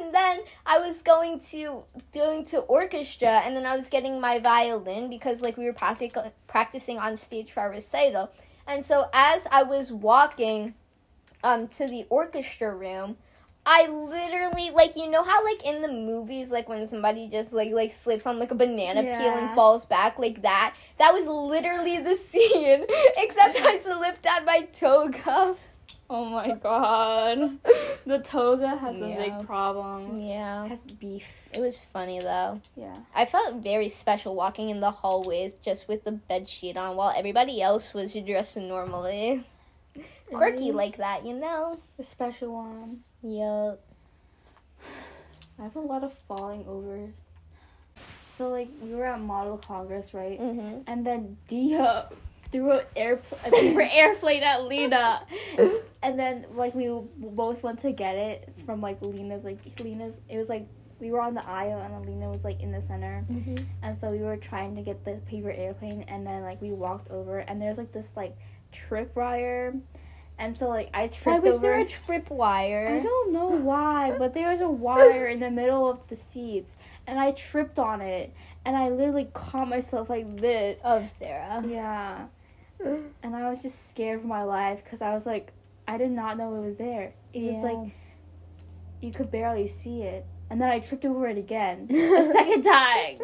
And 0.00 0.14
then 0.14 0.40
I 0.64 0.78
was 0.78 1.02
going 1.02 1.40
to 1.50 1.82
going 2.14 2.46
to 2.46 2.60
orchestra 2.60 3.42
and 3.44 3.54
then 3.54 3.66
I 3.66 3.76
was 3.76 3.86
getting 3.86 4.18
my 4.20 4.38
violin 4.38 5.10
because 5.10 5.42
like 5.42 5.58
we 5.58 5.66
were 5.66 5.74
practic- 5.74 6.16
practicing 6.46 6.98
on 6.98 7.16
stage 7.18 7.52
for 7.52 7.60
our 7.60 7.70
recital. 7.70 8.30
And 8.66 8.84
so 8.84 9.08
as 9.12 9.46
I 9.50 9.62
was 9.62 9.92
walking 9.92 10.74
um 11.42 11.68
to 11.68 11.86
the 11.86 12.06
orchestra 12.08 12.74
room, 12.74 13.16
I 13.66 13.86
literally 13.86 14.70
like 14.70 14.96
you 14.96 15.08
know 15.10 15.22
how 15.22 15.44
like 15.44 15.64
in 15.64 15.80
the 15.82 15.88
movies 15.88 16.50
like 16.50 16.68
when 16.68 16.88
somebody 16.88 17.28
just 17.28 17.52
like 17.52 17.70
like 17.70 17.92
slips 17.92 18.26
on 18.26 18.38
like 18.38 18.50
a 18.50 18.54
banana 18.54 19.02
peel 19.02 19.34
and 19.34 19.54
falls 19.54 19.84
back 19.86 20.18
like 20.18 20.42
that. 20.42 20.74
That 20.98 21.14
was 21.14 21.26
literally 21.26 21.98
the 21.98 22.16
scene. 22.30 22.84
Except 23.16 23.56
I 23.60 23.80
slipped 23.80 24.26
on 24.26 24.44
my 24.44 24.62
toga. 24.78 25.56
Oh 26.10 26.24
my 26.26 26.52
god. 26.54 27.58
The 28.06 28.18
toga 28.18 28.76
has 28.76 28.96
a 28.96 29.16
big 29.16 29.46
problem. 29.46 30.20
Yeah. 30.20 30.24
It 30.24 30.28
Yeah. 30.28 30.66
has 30.68 30.80
beef. 30.80 31.26
It 31.54 31.60
was 31.60 31.80
funny 31.90 32.20
though. 32.20 32.60
Yeah. 32.76 32.96
I 33.14 33.24
felt 33.24 33.62
very 33.62 33.88
special 33.88 34.34
walking 34.34 34.68
in 34.68 34.80
the 34.80 34.90
hallways 34.90 35.54
just 35.54 35.88
with 35.88 36.04
the 36.04 36.12
bed 36.12 36.46
sheet 36.46 36.76
on 36.76 36.96
while 36.96 37.14
everybody 37.16 37.62
else 37.62 37.94
was 37.94 38.12
dressed 38.12 38.58
normally. 38.58 39.42
Quirky 40.28 40.70
like 40.70 40.98
that, 40.98 41.24
you 41.24 41.32
know? 41.34 41.78
The 41.96 42.02
special 42.04 42.52
one. 42.52 43.00
Yup. 43.22 43.80
I 45.58 45.62
have 45.62 45.76
a 45.76 45.80
lot 45.80 46.04
of 46.04 46.12
falling 46.28 46.66
over. 46.68 47.08
So 48.28 48.50
like 48.50 48.68
we 48.82 48.94
were 48.94 49.06
at 49.06 49.20
Model 49.20 49.56
Congress, 49.56 50.12
right? 50.12 50.38
Mm-hmm. 50.38 50.80
And 50.86 51.06
then 51.06 51.38
Dia 51.48 52.06
threw 52.54 52.72
an 52.72 52.82
a 52.96 53.50
paper 53.50 53.82
airplane 53.92 54.42
at 54.42 54.64
Lena, 54.64 55.22
and 56.02 56.18
then 56.18 56.46
like 56.54 56.74
we 56.74 56.88
both 57.18 57.62
went 57.62 57.80
to 57.80 57.90
get 57.92 58.14
it 58.16 58.52
from 58.64 58.80
like 58.80 59.02
Lena's 59.02 59.44
like 59.44 59.58
Lena's. 59.80 60.14
It 60.28 60.38
was 60.38 60.48
like 60.48 60.66
we 61.00 61.10
were 61.10 61.20
on 61.20 61.34
the 61.34 61.46
aisle 61.46 61.80
and 61.80 61.92
Alina 61.94 62.30
was 62.30 62.44
like 62.44 62.60
in 62.60 62.70
the 62.70 62.80
center, 62.80 63.24
Mm-hmm. 63.30 63.56
and 63.82 63.98
so 63.98 64.10
we 64.10 64.18
were 64.20 64.36
trying 64.36 64.76
to 64.76 64.82
get 64.82 65.04
the 65.04 65.14
paper 65.26 65.50
airplane, 65.50 66.04
and 66.08 66.26
then 66.26 66.42
like 66.42 66.62
we 66.62 66.70
walked 66.70 67.10
over, 67.10 67.40
and 67.40 67.60
there's 67.60 67.78
like 67.78 67.92
this 67.92 68.10
like 68.14 68.36
trip 68.70 69.14
wire, 69.16 69.74
and 70.38 70.56
so 70.56 70.68
like 70.68 70.90
I 70.94 71.02
Why 71.02 71.08
tripped 71.08 71.44
was 71.44 71.54
over. 71.56 71.62
there 71.62 71.74
a 71.80 71.84
trip 71.84 72.30
wire? 72.30 72.88
I 72.88 73.00
don't 73.00 73.32
know 73.32 73.48
why, 73.48 74.14
but 74.16 74.34
there 74.34 74.48
was 74.50 74.60
a 74.60 74.68
wire 74.68 75.26
in 75.26 75.40
the 75.40 75.50
middle 75.50 75.90
of 75.90 75.98
the 76.08 76.16
seats, 76.16 76.74
and 77.06 77.18
I 77.18 77.32
tripped 77.32 77.78
on 77.80 78.00
it, 78.00 78.32
and 78.64 78.76
I 78.76 78.88
literally 78.88 79.28
caught 79.34 79.68
myself 79.68 80.08
like 80.08 80.36
this. 80.40 80.80
Of 80.84 81.10
Sara. 81.18 81.62
Yeah, 81.66 82.26
and 82.80 83.34
I 83.36 83.48
was 83.50 83.60
just 83.60 83.90
scared 83.90 84.20
for 84.20 84.26
my 84.26 84.42
life 84.42 84.82
because 84.84 85.02
I 85.02 85.14
was 85.14 85.26
like, 85.26 85.52
I 85.86 85.96
did 85.98 86.10
not 86.10 86.36
know 86.36 86.54
it 86.56 86.64
was 86.64 86.76
there. 86.76 87.12
It 87.32 87.42
was 87.42 87.62
like 87.62 87.92
you 89.00 89.12
could 89.12 89.30
barely 89.30 89.66
see 89.66 90.02
it, 90.02 90.24
and 90.50 90.60
then 90.60 90.68
I 90.70 90.78
tripped 90.80 91.04
over 91.04 91.28
it 91.28 91.36
again 91.38 91.88
a 91.90 92.22
second 92.22 92.62
time, 92.62 93.18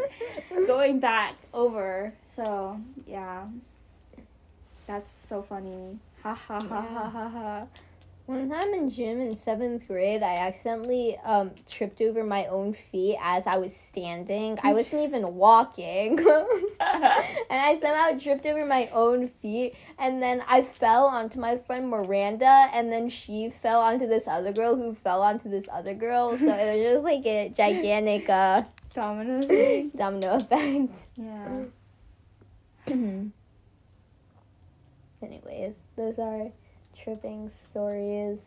going 0.67 1.01
back 1.01 1.37
over. 1.55 2.13
So 2.27 2.81
yeah, 3.07 3.47
that's 4.87 5.11
so 5.11 5.43
funny. 5.43 5.99
Ha 6.23 6.35
ha 6.35 6.61
ha 6.61 6.81
ha 6.83 7.09
ha 7.11 7.29
ha. 7.29 7.67
One 8.31 8.49
time 8.49 8.73
in 8.75 8.89
gym 8.91 9.21
in 9.21 9.37
seventh 9.37 9.89
grade, 9.89 10.23
I 10.23 10.37
accidentally 10.37 11.19
um, 11.25 11.51
tripped 11.69 12.01
over 12.01 12.23
my 12.23 12.47
own 12.47 12.77
feet 12.93 13.17
as 13.21 13.45
I 13.45 13.57
was 13.59 13.75
standing. 13.75 14.57
I 14.63 14.73
wasn't 14.79 15.03
even 15.03 15.35
walking. 15.35 16.17
and 16.21 16.29
I 16.81 17.77
somehow 17.83 18.17
tripped 18.21 18.47
over 18.47 18.65
my 18.65 18.89
own 18.93 19.31
feet, 19.43 19.75
and 19.99 20.23
then 20.23 20.45
I 20.47 20.63
fell 20.63 21.07
onto 21.07 21.41
my 21.41 21.59
friend 21.59 21.91
Miranda, 21.91 22.69
and 22.73 22.93
then 22.93 23.09
she 23.09 23.53
fell 23.65 23.81
onto 23.81 24.07
this 24.07 24.29
other 24.29 24.53
girl 24.53 24.77
who 24.77 24.95
fell 24.95 25.23
onto 25.23 25.51
this 25.51 25.67
other 25.69 25.95
girl. 25.95 26.37
So 26.39 26.55
it 26.55 26.77
was 26.77 26.93
just 26.93 27.03
like 27.03 27.27
a 27.27 27.49
gigantic 27.49 28.31
uh, 28.31 28.63
Domino 28.95 29.43
thing. 29.43 29.91
domino 29.97 30.37
effect. 30.37 30.95
Yeah. 31.17 31.63
Anyways, 35.21 35.81
those 35.97 36.21
are 36.21 36.53
tripping 37.03 37.49
stories. 37.49 38.41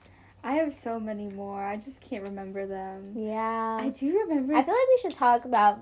I 0.44 0.56
have 0.56 0.74
so 0.74 1.00
many 1.00 1.30
more. 1.30 1.64
I 1.64 1.78
just 1.78 2.02
can't 2.02 2.24
remember 2.24 2.68
them. 2.68 3.14
Yeah. 3.16 3.78
I 3.82 3.90
do 3.90 4.08
remember. 4.28 4.54
I 4.56 4.64
feel 4.64 4.74
like 4.74 4.88
we 4.90 5.00
should 5.02 5.18
talk 5.18 5.46
about 5.46 5.82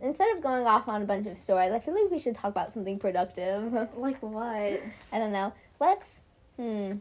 instead 0.00 0.34
of 0.34 0.42
going 0.42 0.66
off 0.66 0.88
on 0.88 1.02
a 1.02 1.04
bunch 1.04 1.26
of 1.26 1.36
stories. 1.36 1.72
I 1.72 1.78
feel 1.78 1.94
like 1.94 2.10
we 2.10 2.18
should 2.18 2.34
talk 2.34 2.50
about 2.50 2.72
something 2.72 2.98
productive. 2.98 3.72
like 3.96 4.18
what? 4.22 4.80
I 5.12 5.18
don't 5.18 5.32
know. 5.32 5.52
Let's 5.78 6.20
hmm. 6.56 6.94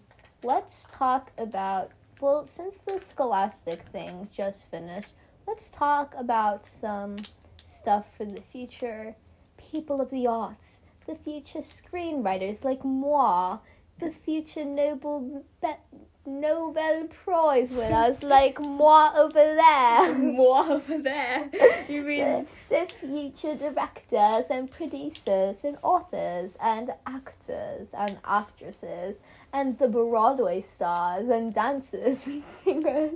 Let's 0.44 0.88
talk 0.92 1.32
about 1.38 1.92
well, 2.22 2.46
since 2.46 2.78
the 2.78 3.00
Scholastic 3.00 3.82
thing 3.92 4.30
just 4.36 4.70
finished, 4.70 5.10
let's 5.48 5.72
talk 5.72 6.14
about 6.16 6.68
some 6.68 7.18
stuff 7.66 8.06
for 8.16 8.26
the 8.26 8.42
future 8.52 9.16
people 9.58 10.02
of 10.02 10.12
the 10.12 10.28
arts, 10.28 10.78
the 11.08 11.16
future 11.16 11.60
screenwriters 11.60 12.64
like 12.64 12.86
moi, 12.86 13.58
the 14.02 14.12
future 14.12 14.66
Nobel 14.66 15.44
Be- 15.62 16.02
Nobel 16.26 17.08
Prize 17.08 17.70
winners 17.72 18.22
like 18.24 18.60
moi 18.60 19.12
over 19.16 19.34
there. 19.34 20.14
Moi 20.18 20.68
over 20.70 20.98
there. 20.98 21.50
You 21.88 22.02
mean? 22.02 22.48
the, 22.70 22.88
the 23.02 23.08
future 23.08 23.56
directors 23.56 24.46
and 24.50 24.70
producers 24.70 25.58
and 25.64 25.78
authors 25.82 26.58
and 26.62 26.92
actors 27.06 27.90
and 27.94 28.18
actresses 28.26 29.18
and 29.54 29.78
the 29.80 29.88
Broadway 29.88 30.62
stars 30.62 31.30
and 31.30 31.54
dancers 31.54 32.24
and 32.26 32.44
singers. 32.64 33.14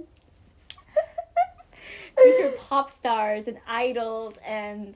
future 2.22 2.54
pop 2.58 2.90
stars 2.90 3.48
and 3.48 3.58
idols 3.68 4.36
and 4.46 4.96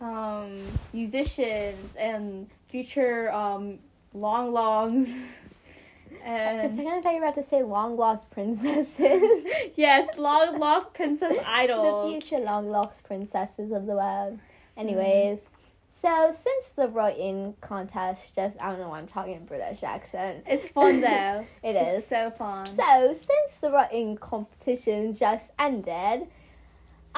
um, 0.00 0.60
musicians 0.92 1.94
and 1.96 2.48
future 2.68 3.32
um, 3.32 3.78
long 4.12 4.52
longs. 4.52 5.08
For 5.08 6.14
a 6.24 6.28
uh, 6.28 6.62
and 6.62 6.72
second, 6.72 6.88
I 6.88 7.00
thought 7.00 7.14
you 7.14 7.20
were 7.20 7.26
about 7.26 7.34
to 7.36 7.42
say 7.42 7.62
long 7.62 7.96
lost 7.96 8.30
princesses. 8.30 9.22
yes, 9.76 10.16
long 10.16 10.58
lost 10.58 10.92
princess 10.94 11.34
idols. 11.46 12.12
the 12.12 12.20
future 12.20 12.44
long 12.44 12.70
lost 12.70 13.04
princesses 13.04 13.72
of 13.72 13.86
the 13.86 13.94
world. 13.94 14.34
Mm-hmm. 14.34 14.80
Anyways, 14.80 15.40
so 16.00 16.30
since 16.30 16.66
the 16.76 16.88
writing 16.88 17.54
contest 17.60 18.20
just, 18.34 18.56
I 18.60 18.70
don't 18.70 18.80
know 18.80 18.88
why 18.90 18.98
I'm 18.98 19.08
talking 19.08 19.34
in 19.34 19.44
British 19.44 19.82
accent. 19.82 20.44
It's 20.46 20.68
fun 20.68 21.00
though. 21.00 21.46
It 21.62 21.72
It's 21.72 22.08
so 22.08 22.30
fun. 22.30 22.66
So, 22.66 23.14
since 23.14 23.58
the 23.60 23.72
writing 23.72 24.16
competition 24.16 25.16
just 25.16 25.50
ended, 25.58 26.28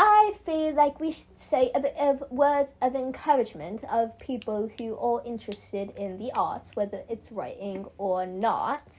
I 0.03 0.32
feel 0.46 0.72
like 0.72 0.98
we 0.98 1.12
should 1.12 1.38
say 1.38 1.70
a 1.74 1.80
bit 1.80 1.94
of 1.98 2.22
words 2.30 2.72
of 2.80 2.94
encouragement 2.94 3.84
of 3.92 4.18
people 4.18 4.70
who 4.78 4.96
are 4.96 5.22
interested 5.26 5.90
in 5.90 6.16
the 6.16 6.32
arts, 6.32 6.70
whether 6.72 7.03
it's 7.11 7.30
writing 7.30 7.84
or 7.98 8.24
not. 8.24 8.96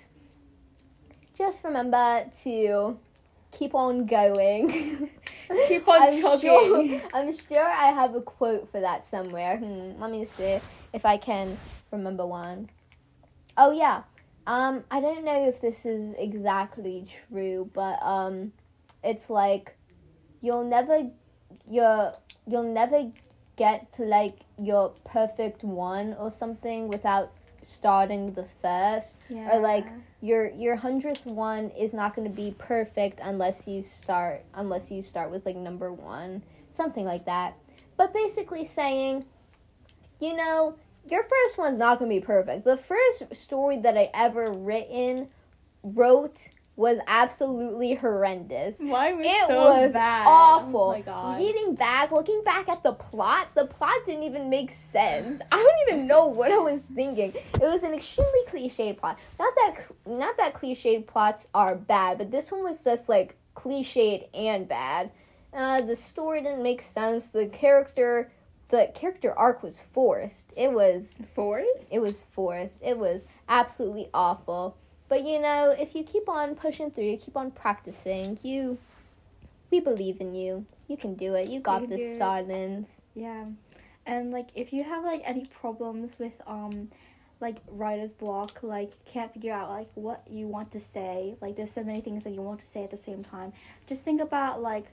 Just 1.36 1.64
remember 1.64 2.30
to 2.44 3.00
keep 3.52 3.74
on 3.74 4.06
going. 4.06 5.10
Keep 5.68 5.88
on 5.88 6.04
I'm 6.04 6.22
chugging. 6.22 6.50
Sure, 6.50 7.02
I'm 7.16 7.36
sure 7.36 7.66
I 7.66 7.88
have 7.88 8.14
a 8.14 8.22
quote 8.22 8.72
for 8.72 8.80
that 8.80 9.10
somewhere. 9.10 9.58
Hmm, 9.58 10.00
let 10.00 10.12
me 10.12 10.26
see 10.38 10.60
if 10.94 11.04
I 11.04 11.18
can 11.18 11.58
remember 11.92 12.28
one. 12.28 12.70
Oh 13.58 13.72
yeah. 13.72 14.04
Um, 14.46 14.84
I 14.92 15.02
don't 15.02 15.26
know 15.26 15.50
if 15.50 15.60
this 15.62 15.84
is 15.84 16.14
exactly 16.20 17.08
true, 17.28 17.70
but 17.74 18.02
um, 18.04 18.54
it's 19.04 19.32
like 19.32 19.76
you'll 20.42 20.64
never, 20.64 21.10
you're, 21.70 22.14
you'll 22.48 22.74
never 22.74 23.12
get 23.56 23.92
to 23.94 24.04
like 24.04 24.40
your 24.60 24.90
perfect 25.06 25.64
one 25.64 26.16
or 26.20 26.32
something 26.32 26.88
without 26.88 27.32
starting 27.64 28.34
the 28.34 28.46
first. 28.62 29.18
Yeah. 29.30 29.58
like, 29.58 29.86
Your 30.22 30.50
your 30.52 30.76
hundredth 30.76 31.26
one 31.26 31.70
is 31.72 31.94
not 31.94 32.16
going 32.16 32.28
to 32.28 32.36
be 32.36 32.56
perfect 32.58 33.20
unless 33.24 33.68
you 33.68 33.82
start 33.82 34.44
unless 34.54 34.92
you 34.92 35.04
start 35.04 35.32
with 35.32 35.46
like 35.46 35.56
number 35.56 35.92
one, 35.92 36.44
something 36.76 37.06
like 37.06 37.26
that. 37.26 37.56
But 37.98 38.14
basically 38.14 38.66
saying, 38.66 39.26
you 40.20 40.36
know, 40.36 40.76
your 41.10 41.24
first 41.24 41.58
one's 41.58 41.80
not 41.80 42.00
going 42.00 42.10
to 42.12 42.20
be 42.20 42.26
perfect. 42.26 42.66
The 42.66 42.78
first 42.78 43.36
story 43.36 43.78
that 43.78 43.98
I 43.98 44.10
ever 44.14 44.52
written 44.52 45.28
wrote 45.84 46.42
was 46.82 46.98
absolutely 47.08 47.94
horrendous. 47.96 48.80
Mine 48.80 49.18
was 49.18 49.28
It 49.28 49.48
so 49.48 49.56
was 49.70 49.94
bad. 49.94 50.26
awful. 50.28 50.82
Oh 50.82 50.92
my 50.92 51.02
god. 51.02 51.38
Reading 51.40 51.76
back, 51.76 52.12
looking 52.12 52.42
back 52.44 52.68
at 52.68 52.82
the 52.84 52.94
plot, 52.94 53.50
the 53.54 53.66
plot 53.68 53.94
didn't 54.06 54.24
even 54.24 54.50
make 54.50 54.72
sense. 54.92 55.42
I 55.52 55.56
don't 55.58 55.88
even 55.94 56.08
know 56.08 56.26
what 56.26 56.52
I 56.52 56.58
was 56.58 56.82
thinking. 56.96 57.34
It 57.36 57.62
was 57.62 57.84
an 57.84 57.94
extremely 57.94 58.42
cliched 58.50 58.98
plot. 58.98 59.20
Not 59.40 59.54
that 59.56 59.86
not 60.08 60.38
that 60.38 60.54
cliched 60.56 61.06
plots 61.08 61.48
are 61.54 61.76
bad, 61.76 62.18
but 62.18 62.32
this 62.32 62.52
one 62.52 62.64
was 62.64 62.84
just 62.84 63.08
like 63.08 63.38
cliched 63.56 64.28
and 64.34 64.68
bad. 64.68 65.12
Uh, 65.54 65.82
the 65.82 65.96
story 65.96 66.42
didn't 66.42 66.64
make 66.64 66.82
sense. 66.82 67.28
The 67.28 67.46
character, 67.48 68.32
the 68.70 68.90
character 68.96 69.38
arc 69.38 69.62
was 69.62 69.80
forced. 69.80 70.52
It 70.56 70.72
was 70.72 71.14
forced. 71.36 71.94
it 71.94 72.00
was 72.00 72.24
forced. 72.32 72.80
It 72.82 72.98
was 72.98 73.24
absolutely 73.48 74.10
awful. 74.14 74.78
But 75.12 75.26
you 75.26 75.42
know, 75.42 75.76
if 75.78 75.94
you 75.94 76.06
keep 76.06 76.30
on 76.30 76.56
pushing 76.56 76.90
through, 76.90 77.04
you 77.04 77.18
keep 77.18 77.36
on 77.36 77.52
practicing, 77.52 78.40
you 78.44 78.78
we 79.70 79.82
believe 79.82 80.22
in 80.22 80.34
you. 80.34 80.66
You 80.88 80.96
can 80.96 81.16
do 81.16 81.36
it. 81.36 81.50
You 81.50 81.60
got 81.60 81.82
do 81.82 81.88
this. 81.88 82.18
Silence. 82.18 83.02
Yeah. 83.14 83.44
And 84.06 84.32
like 84.32 84.48
if 84.56 84.72
you 84.72 84.86
have 84.86 85.04
like 85.04 85.22
any 85.26 85.48
problems 85.48 86.16
with 86.18 86.32
um 86.48 86.92
like 87.42 87.58
writer's 87.68 88.14
block, 88.14 88.60
like 88.64 88.94
can't 89.04 89.34
figure 89.34 89.52
out 89.52 89.70
like 89.70 89.90
what 89.96 90.24
you 90.30 90.48
want 90.48 90.72
to 90.72 90.80
say, 90.80 91.36
like 91.42 91.58
there's 91.58 91.74
so 91.74 91.84
many 91.84 92.00
things 92.00 92.24
that 92.24 92.32
you 92.32 92.42
want 92.42 92.62
to 92.62 92.66
say 92.66 92.86
at 92.86 92.90
the 92.90 92.96
same 92.96 93.22
time. 93.22 93.52
Just 93.88 94.06
think 94.06 94.22
about 94.22 94.62
like 94.62 94.86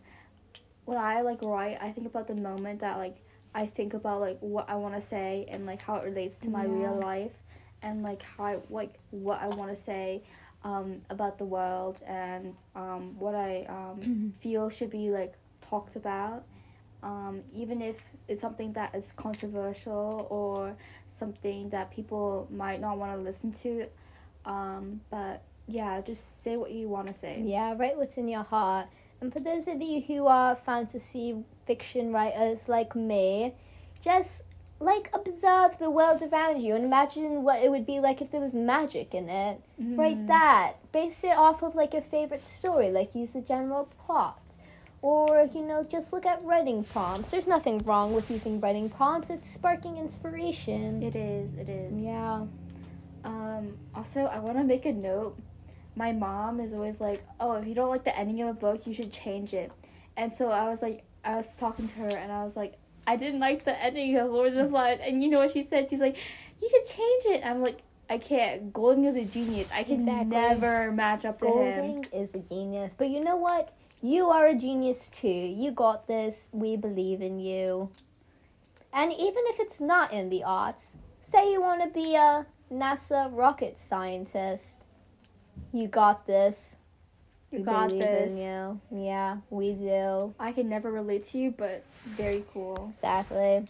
when 0.84 0.98
I 0.98 1.20
like 1.20 1.42
write, 1.42 1.78
I 1.80 1.90
think 1.90 2.08
about 2.08 2.26
the 2.26 2.34
moment 2.34 2.80
that 2.80 2.98
like 2.98 3.18
I 3.54 3.66
think 3.66 3.94
about 3.94 4.20
like 4.20 4.38
what 4.40 4.68
I 4.68 4.74
want 4.74 4.96
to 4.96 5.00
say 5.00 5.46
and 5.48 5.64
like 5.64 5.80
how 5.80 5.94
it 5.94 6.04
relates 6.04 6.40
to 6.40 6.50
my 6.50 6.64
real 6.64 6.98
life 6.98 7.40
and 7.82 8.02
like 8.02 8.22
how 8.22 8.44
I, 8.44 8.58
like 8.70 8.94
what 9.10 9.40
I 9.40 9.48
want 9.48 9.70
to 9.70 9.76
say 9.76 10.22
um 10.64 11.02
about 11.08 11.38
the 11.38 11.44
world 11.44 12.00
and 12.06 12.54
um 12.74 13.16
what 13.18 13.34
I 13.34 13.64
um 13.68 14.34
feel 14.40 14.70
should 14.70 14.90
be 14.90 15.10
like 15.10 15.34
talked 15.60 15.96
about 15.96 16.44
um, 17.02 17.42
even 17.54 17.80
if 17.80 18.00
it's 18.26 18.40
something 18.40 18.72
that 18.72 18.94
is 18.94 19.12
controversial 19.12 20.26
or 20.30 20.76
something 21.06 21.70
that 21.70 21.90
people 21.90 22.48
might 22.50 22.80
not 22.80 22.98
want 22.98 23.12
to 23.12 23.22
listen 23.22 23.52
to. 23.52 23.86
Um, 24.44 25.00
but 25.10 25.42
yeah, 25.66 26.00
just 26.00 26.42
say 26.42 26.56
what 26.56 26.72
you 26.72 26.88
want 26.88 27.06
to 27.06 27.12
say. 27.12 27.42
Yeah, 27.44 27.74
write 27.76 27.96
what's 27.96 28.16
in 28.16 28.28
your 28.28 28.42
heart. 28.42 28.88
And 29.20 29.32
for 29.32 29.40
those 29.40 29.66
of 29.68 29.80
you 29.80 30.00
who 30.00 30.26
are 30.26 30.56
fantasy 30.56 31.36
fiction 31.66 32.12
writers 32.12 32.68
like 32.68 32.96
me, 32.96 33.54
just 34.00 34.42
like 34.80 35.10
observe 35.12 35.76
the 35.78 35.90
world 35.90 36.22
around 36.22 36.60
you 36.62 36.74
and 36.76 36.84
imagine 36.84 37.42
what 37.42 37.60
it 37.62 37.70
would 37.70 37.84
be 37.84 37.98
like 38.00 38.20
if 38.22 38.30
there 38.30 38.40
was 38.40 38.54
magic 38.54 39.12
in 39.14 39.28
it. 39.28 39.60
Write 39.78 40.18
Mm. 40.18 40.26
that. 40.28 40.74
Base 40.92 41.24
it 41.24 41.36
off 41.36 41.62
of 41.62 41.74
like 41.74 41.94
a 41.94 42.00
favorite 42.00 42.46
story, 42.46 42.90
like 42.90 43.14
use 43.14 43.32
the 43.32 43.40
general 43.40 43.88
plot. 44.06 44.40
Or, 45.00 45.48
you 45.54 45.62
know, 45.62 45.84
just 45.84 46.12
look 46.12 46.26
at 46.26 46.44
writing 46.44 46.82
prompts. 46.84 47.28
There's 47.30 47.46
nothing 47.46 47.78
wrong 47.78 48.12
with 48.12 48.28
using 48.30 48.60
writing 48.60 48.88
prompts. 48.90 49.30
It's 49.30 49.48
sparking 49.48 49.96
inspiration. 49.96 51.02
It 51.02 51.14
is. 51.14 51.54
It 51.54 51.68
is. 51.68 52.00
yeah. 52.02 52.46
Um, 53.24 53.78
also, 53.94 54.22
I 54.26 54.38
want 54.38 54.58
to 54.58 54.64
make 54.64 54.86
a 54.86 54.92
note. 54.92 55.36
My 55.96 56.12
mom 56.12 56.60
is 56.60 56.72
always 56.72 57.00
like, 57.00 57.24
"Oh, 57.40 57.52
if 57.54 57.66
you 57.66 57.74
don't 57.74 57.88
like 57.90 58.04
the 58.04 58.16
ending 58.16 58.40
of 58.42 58.48
a 58.48 58.52
book, 58.54 58.86
you 58.86 58.94
should 58.94 59.12
change 59.12 59.52
it." 59.54 59.72
And 60.16 60.32
so 60.32 60.50
I 60.50 60.68
was 60.68 60.82
like, 60.82 61.04
I 61.24 61.34
was 61.36 61.54
talking 61.56 61.88
to 61.88 61.94
her, 61.96 62.08
and 62.16 62.30
I 62.32 62.44
was 62.44 62.54
like, 62.56 62.74
I 63.08 63.16
didn't 63.16 63.40
like 63.40 63.64
the 63.64 63.82
ending 63.82 64.16
of 64.18 64.30
Lord 64.30 64.48
of 64.48 64.54
the 64.54 64.68
Flies, 64.68 65.00
and 65.02 65.22
you 65.22 65.30
know 65.30 65.38
what 65.38 65.52
she 65.52 65.62
said? 65.62 65.88
She's 65.88 66.00
like, 66.00 66.16
"You 66.60 66.68
should 66.68 66.86
change 66.86 67.24
it." 67.26 67.44
I'm 67.44 67.62
like, 67.62 67.80
I 68.10 68.18
can't. 68.18 68.72
Golding 68.72 69.04
is 69.04 69.16
a 69.16 69.24
genius. 69.24 69.68
I 69.72 69.82
can 69.84 70.00
Exactly. 70.00 70.36
never 70.36 70.92
match 70.92 71.24
up 71.24 71.38
to 71.40 71.46
him. 71.46 71.52
Golding 71.54 72.06
is 72.12 72.28
a 72.34 72.38
genius. 72.38 72.92
But 72.96 73.08
you 73.08 73.22
know 73.22 73.36
what? 73.36 73.72
You 74.00 74.28
are 74.30 74.46
a 74.46 74.54
genius 74.54 75.08
too. 75.08 75.28
You 75.28 75.70
got 75.70 76.06
this. 76.06 76.36
We 76.52 76.76
believe 76.76 77.20
in 77.20 77.40
you. 77.40 77.90
And 78.92 79.12
even 79.12 79.42
if 79.46 79.60
it's 79.60 79.80
not 79.80 80.12
in 80.12 80.30
the 80.30 80.44
arts, 80.44 80.96
say 81.22 81.52
you 81.52 81.60
want 81.60 81.82
to 81.82 81.88
be 81.88 82.14
a 82.14 82.46
NASA 82.72 83.28
rocket 83.32 83.76
scientist, 83.88 84.84
you 85.72 85.88
got 85.88 86.26
this. 86.26 86.76
You 87.50 87.58
We 87.60 87.64
got 87.64 87.88
believe 87.88 88.02
this. 88.02 88.32
In 88.32 88.38
you. 88.38 88.80
Yeah, 89.06 89.38
we 89.50 89.72
do. 89.72 90.34
I 90.38 90.52
can 90.52 90.68
never 90.68 90.90
relate 90.92 91.24
to 91.28 91.38
you, 91.38 91.50
but 91.50 91.84
very 92.06 92.44
cool. 92.52 92.92
Exactly. 92.94 93.66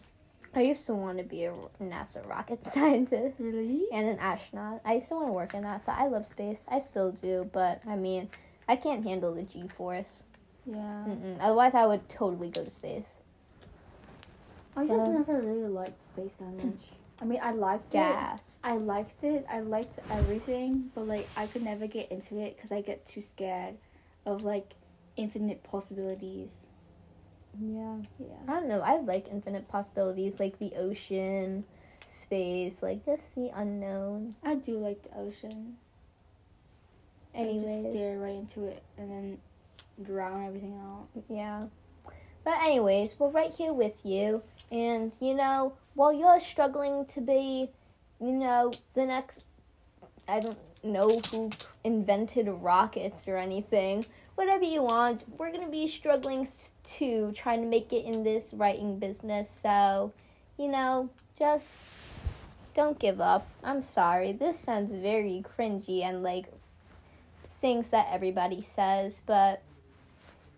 I 0.55 0.61
used 0.63 0.87
to 0.87 0.95
want 0.95 1.19
to 1.19 1.25
be 1.25 1.45
a 1.45 1.53
NASA 1.81 2.27
rocket 2.29 2.65
scientist 2.75 3.37
Really? 3.39 3.87
and 3.93 4.09
an 4.09 4.19
astronaut. 4.19 4.81
I 4.85 4.95
used 4.95 5.09
to 5.09 5.15
want 5.15 5.29
to 5.29 5.33
work 5.33 5.55
in 5.55 5.63
NASA. 5.63 5.91
I 5.91 6.09
love 6.09 6.27
space. 6.27 6.59
I 6.69 6.81
still 6.81 7.13
do, 7.13 7.49
but 7.53 7.81
I 7.87 7.95
mean, 7.95 8.29
I 8.67 8.75
can't 8.77 9.05
handle 9.05 9.35
the 9.35 9.43
G 9.43 9.69
force. 9.69 10.25
Yeah. 10.67 10.75
Mm-mm. 11.07 11.37
Otherwise, 11.41 11.75
I 11.75 11.87
would 11.87 12.09
totally 12.09 12.51
go 12.51 12.65
to 12.65 12.71
space. 12.71 13.05
I 14.77 14.87
just 14.87 15.07
Yeah. 15.07 15.13
never 15.19 15.41
really 15.41 15.69
liked 15.69 16.03
space 16.03 16.33
that 16.41 16.53
much. 16.65 16.81
I 17.21 17.25
mean, 17.25 17.41
I 17.43 17.51
liked 17.53 17.95
it. 17.95 18.19
I 18.63 18.77
liked 18.77 19.25
it. 19.25 19.45
I 19.51 19.61
liked 19.61 19.99
everything, 20.11 20.91
but 20.95 21.07
like 21.09 21.29
I 21.37 21.47
could 21.47 21.63
never 21.63 21.87
get 21.87 22.11
into 22.13 22.39
it 22.39 22.57
because 22.57 22.71
I 22.73 22.81
get 22.81 23.07
too 23.07 23.21
scared 23.21 23.77
of 24.25 24.43
like 24.45 24.75
infinite 25.17 25.63
possibilities. 25.65 26.67
Yeah. 27.61 27.97
Yeah. 28.19 28.27
I 28.47 28.53
don't 28.53 28.69
know. 28.69 28.81
I 28.81 29.01
like 29.01 29.27
infinite 29.31 29.69
possibilities, 29.69 30.35
like 30.39 30.59
the 30.59 30.73
ocean, 30.77 31.65
space, 32.11 32.75
like 32.83 33.05
just 33.05 33.23
the 33.35 33.51
unknown. 33.55 34.37
I 34.45 34.55
do 34.55 34.79
like 34.79 35.03
the 35.03 35.19
ocean. 35.19 35.77
I 37.35 37.45
just 37.45 37.67
Anyways, 37.67 37.95
stare 37.95 38.19
right 38.19 38.35
into 38.37 38.65
it 38.65 38.83
and 38.97 39.11
then 39.11 39.39
drown 40.03 40.47
everything 40.47 40.79
out. 40.83 41.07
yeah. 41.29 41.67
But 42.45 42.63
anyways, 42.63 43.19
we're 43.19 43.29
right 43.29 43.51
here 43.53 43.73
with 43.73 44.05
you, 44.05 44.43
and 44.73 45.13
you 45.21 45.35
know, 45.35 45.75
while 45.99 46.13
you're 46.13 46.39
struggling 46.39 47.05
to 47.07 47.21
be, 47.21 47.69
you 48.21 48.31
know, 48.31 48.73
the 48.95 49.05
next, 49.05 49.41
I 50.29 50.39
don't 50.39 50.57
know 50.85 51.19
who 51.19 51.51
invented 51.83 52.47
rockets 52.49 53.27
or 53.27 53.37
anything. 53.37 54.07
Whatever 54.37 54.63
you 54.63 54.81
want, 54.81 55.25
we're 55.37 55.51
gonna 55.51 55.69
be 55.69 55.89
struggling 55.89 56.47
too, 56.85 57.33
trying 57.35 57.63
to 57.63 57.67
make 57.67 57.93
it 57.93 58.05
in 58.05 58.23
this 58.23 58.55
writing 58.55 59.01
business. 59.01 59.51
So, 59.51 60.13
you 60.57 60.69
know, 60.69 61.11
just 61.37 61.79
don't 62.75 62.97
give 63.01 63.21
up. 63.21 63.49
I'm 63.65 63.83
sorry. 63.83 64.31
This 64.31 64.57
sounds 64.57 64.93
very 64.93 65.43
cringy 65.59 66.05
and 66.05 66.23
like 66.23 66.47
things 67.61 67.89
that 67.89 68.07
everybody 68.13 68.63
says, 68.63 69.21
but 69.27 69.63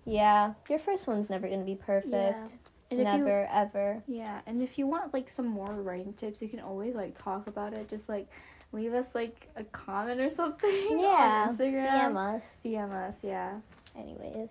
yeah, 0.05 0.53
your 0.69 0.79
first 0.79 1.07
one's 1.07 1.31
never 1.31 1.49
gonna 1.49 1.65
be 1.65 1.77
perfect. 1.77 2.13
Yeah. 2.13 2.47
And 2.91 2.99
if 3.01 3.07
you 3.07 3.19
Never, 3.25 3.49
ever. 3.53 4.03
Yeah, 4.09 4.41
and 4.47 4.63
if 4.63 4.77
you 4.79 4.87
want 4.87 5.15
like 5.15 5.31
some 5.35 5.47
more 5.47 5.67
writing 5.75 6.13
tips, 6.15 6.43
you 6.43 6.49
can 6.49 6.61
always 6.61 6.95
like 6.95 7.17
talk 7.17 7.47
about 7.47 7.73
it. 7.79 7.89
Just 7.89 8.09
like 8.09 8.27
leave 8.73 8.95
us 8.95 9.07
like 9.15 9.49
a 9.57 9.65
comment 9.65 10.21
or 10.21 10.31
something 10.31 10.71
Yeah. 10.99 11.47
on 11.49 11.57
Instagram. 11.57 12.13
DM 12.13 12.37
us. 12.37 12.43
DM 12.65 12.91
us, 12.93 13.17
yeah. 13.23 13.53
Anyways, 13.97 14.49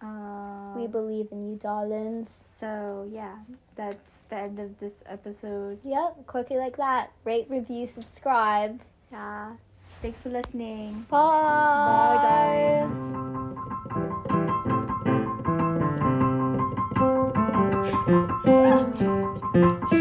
Um, 0.00 0.74
we 0.76 0.86
believe 0.86 1.28
in 1.32 1.50
you, 1.50 1.56
darlings. 1.56 2.44
so 2.60 3.08
yeah, 3.10 3.36
that's 3.76 4.12
the 4.28 4.36
end 4.36 4.58
of 4.58 4.78
this 4.80 4.94
episode. 5.06 5.78
Yep, 5.84 6.26
quickly 6.26 6.56
like 6.56 6.76
that. 6.78 7.12
Rate, 7.24 7.46
review, 7.50 7.86
subscribe. 7.86 8.80
Yeah. 9.12 9.52
Thanks 10.02 10.22
for 10.22 10.28
listening. 10.30 11.06
Bye. 11.08 11.18
Bye, 12.20 12.88
guys. 12.90 13.70
Thank 18.98 19.92
you. 19.92 19.93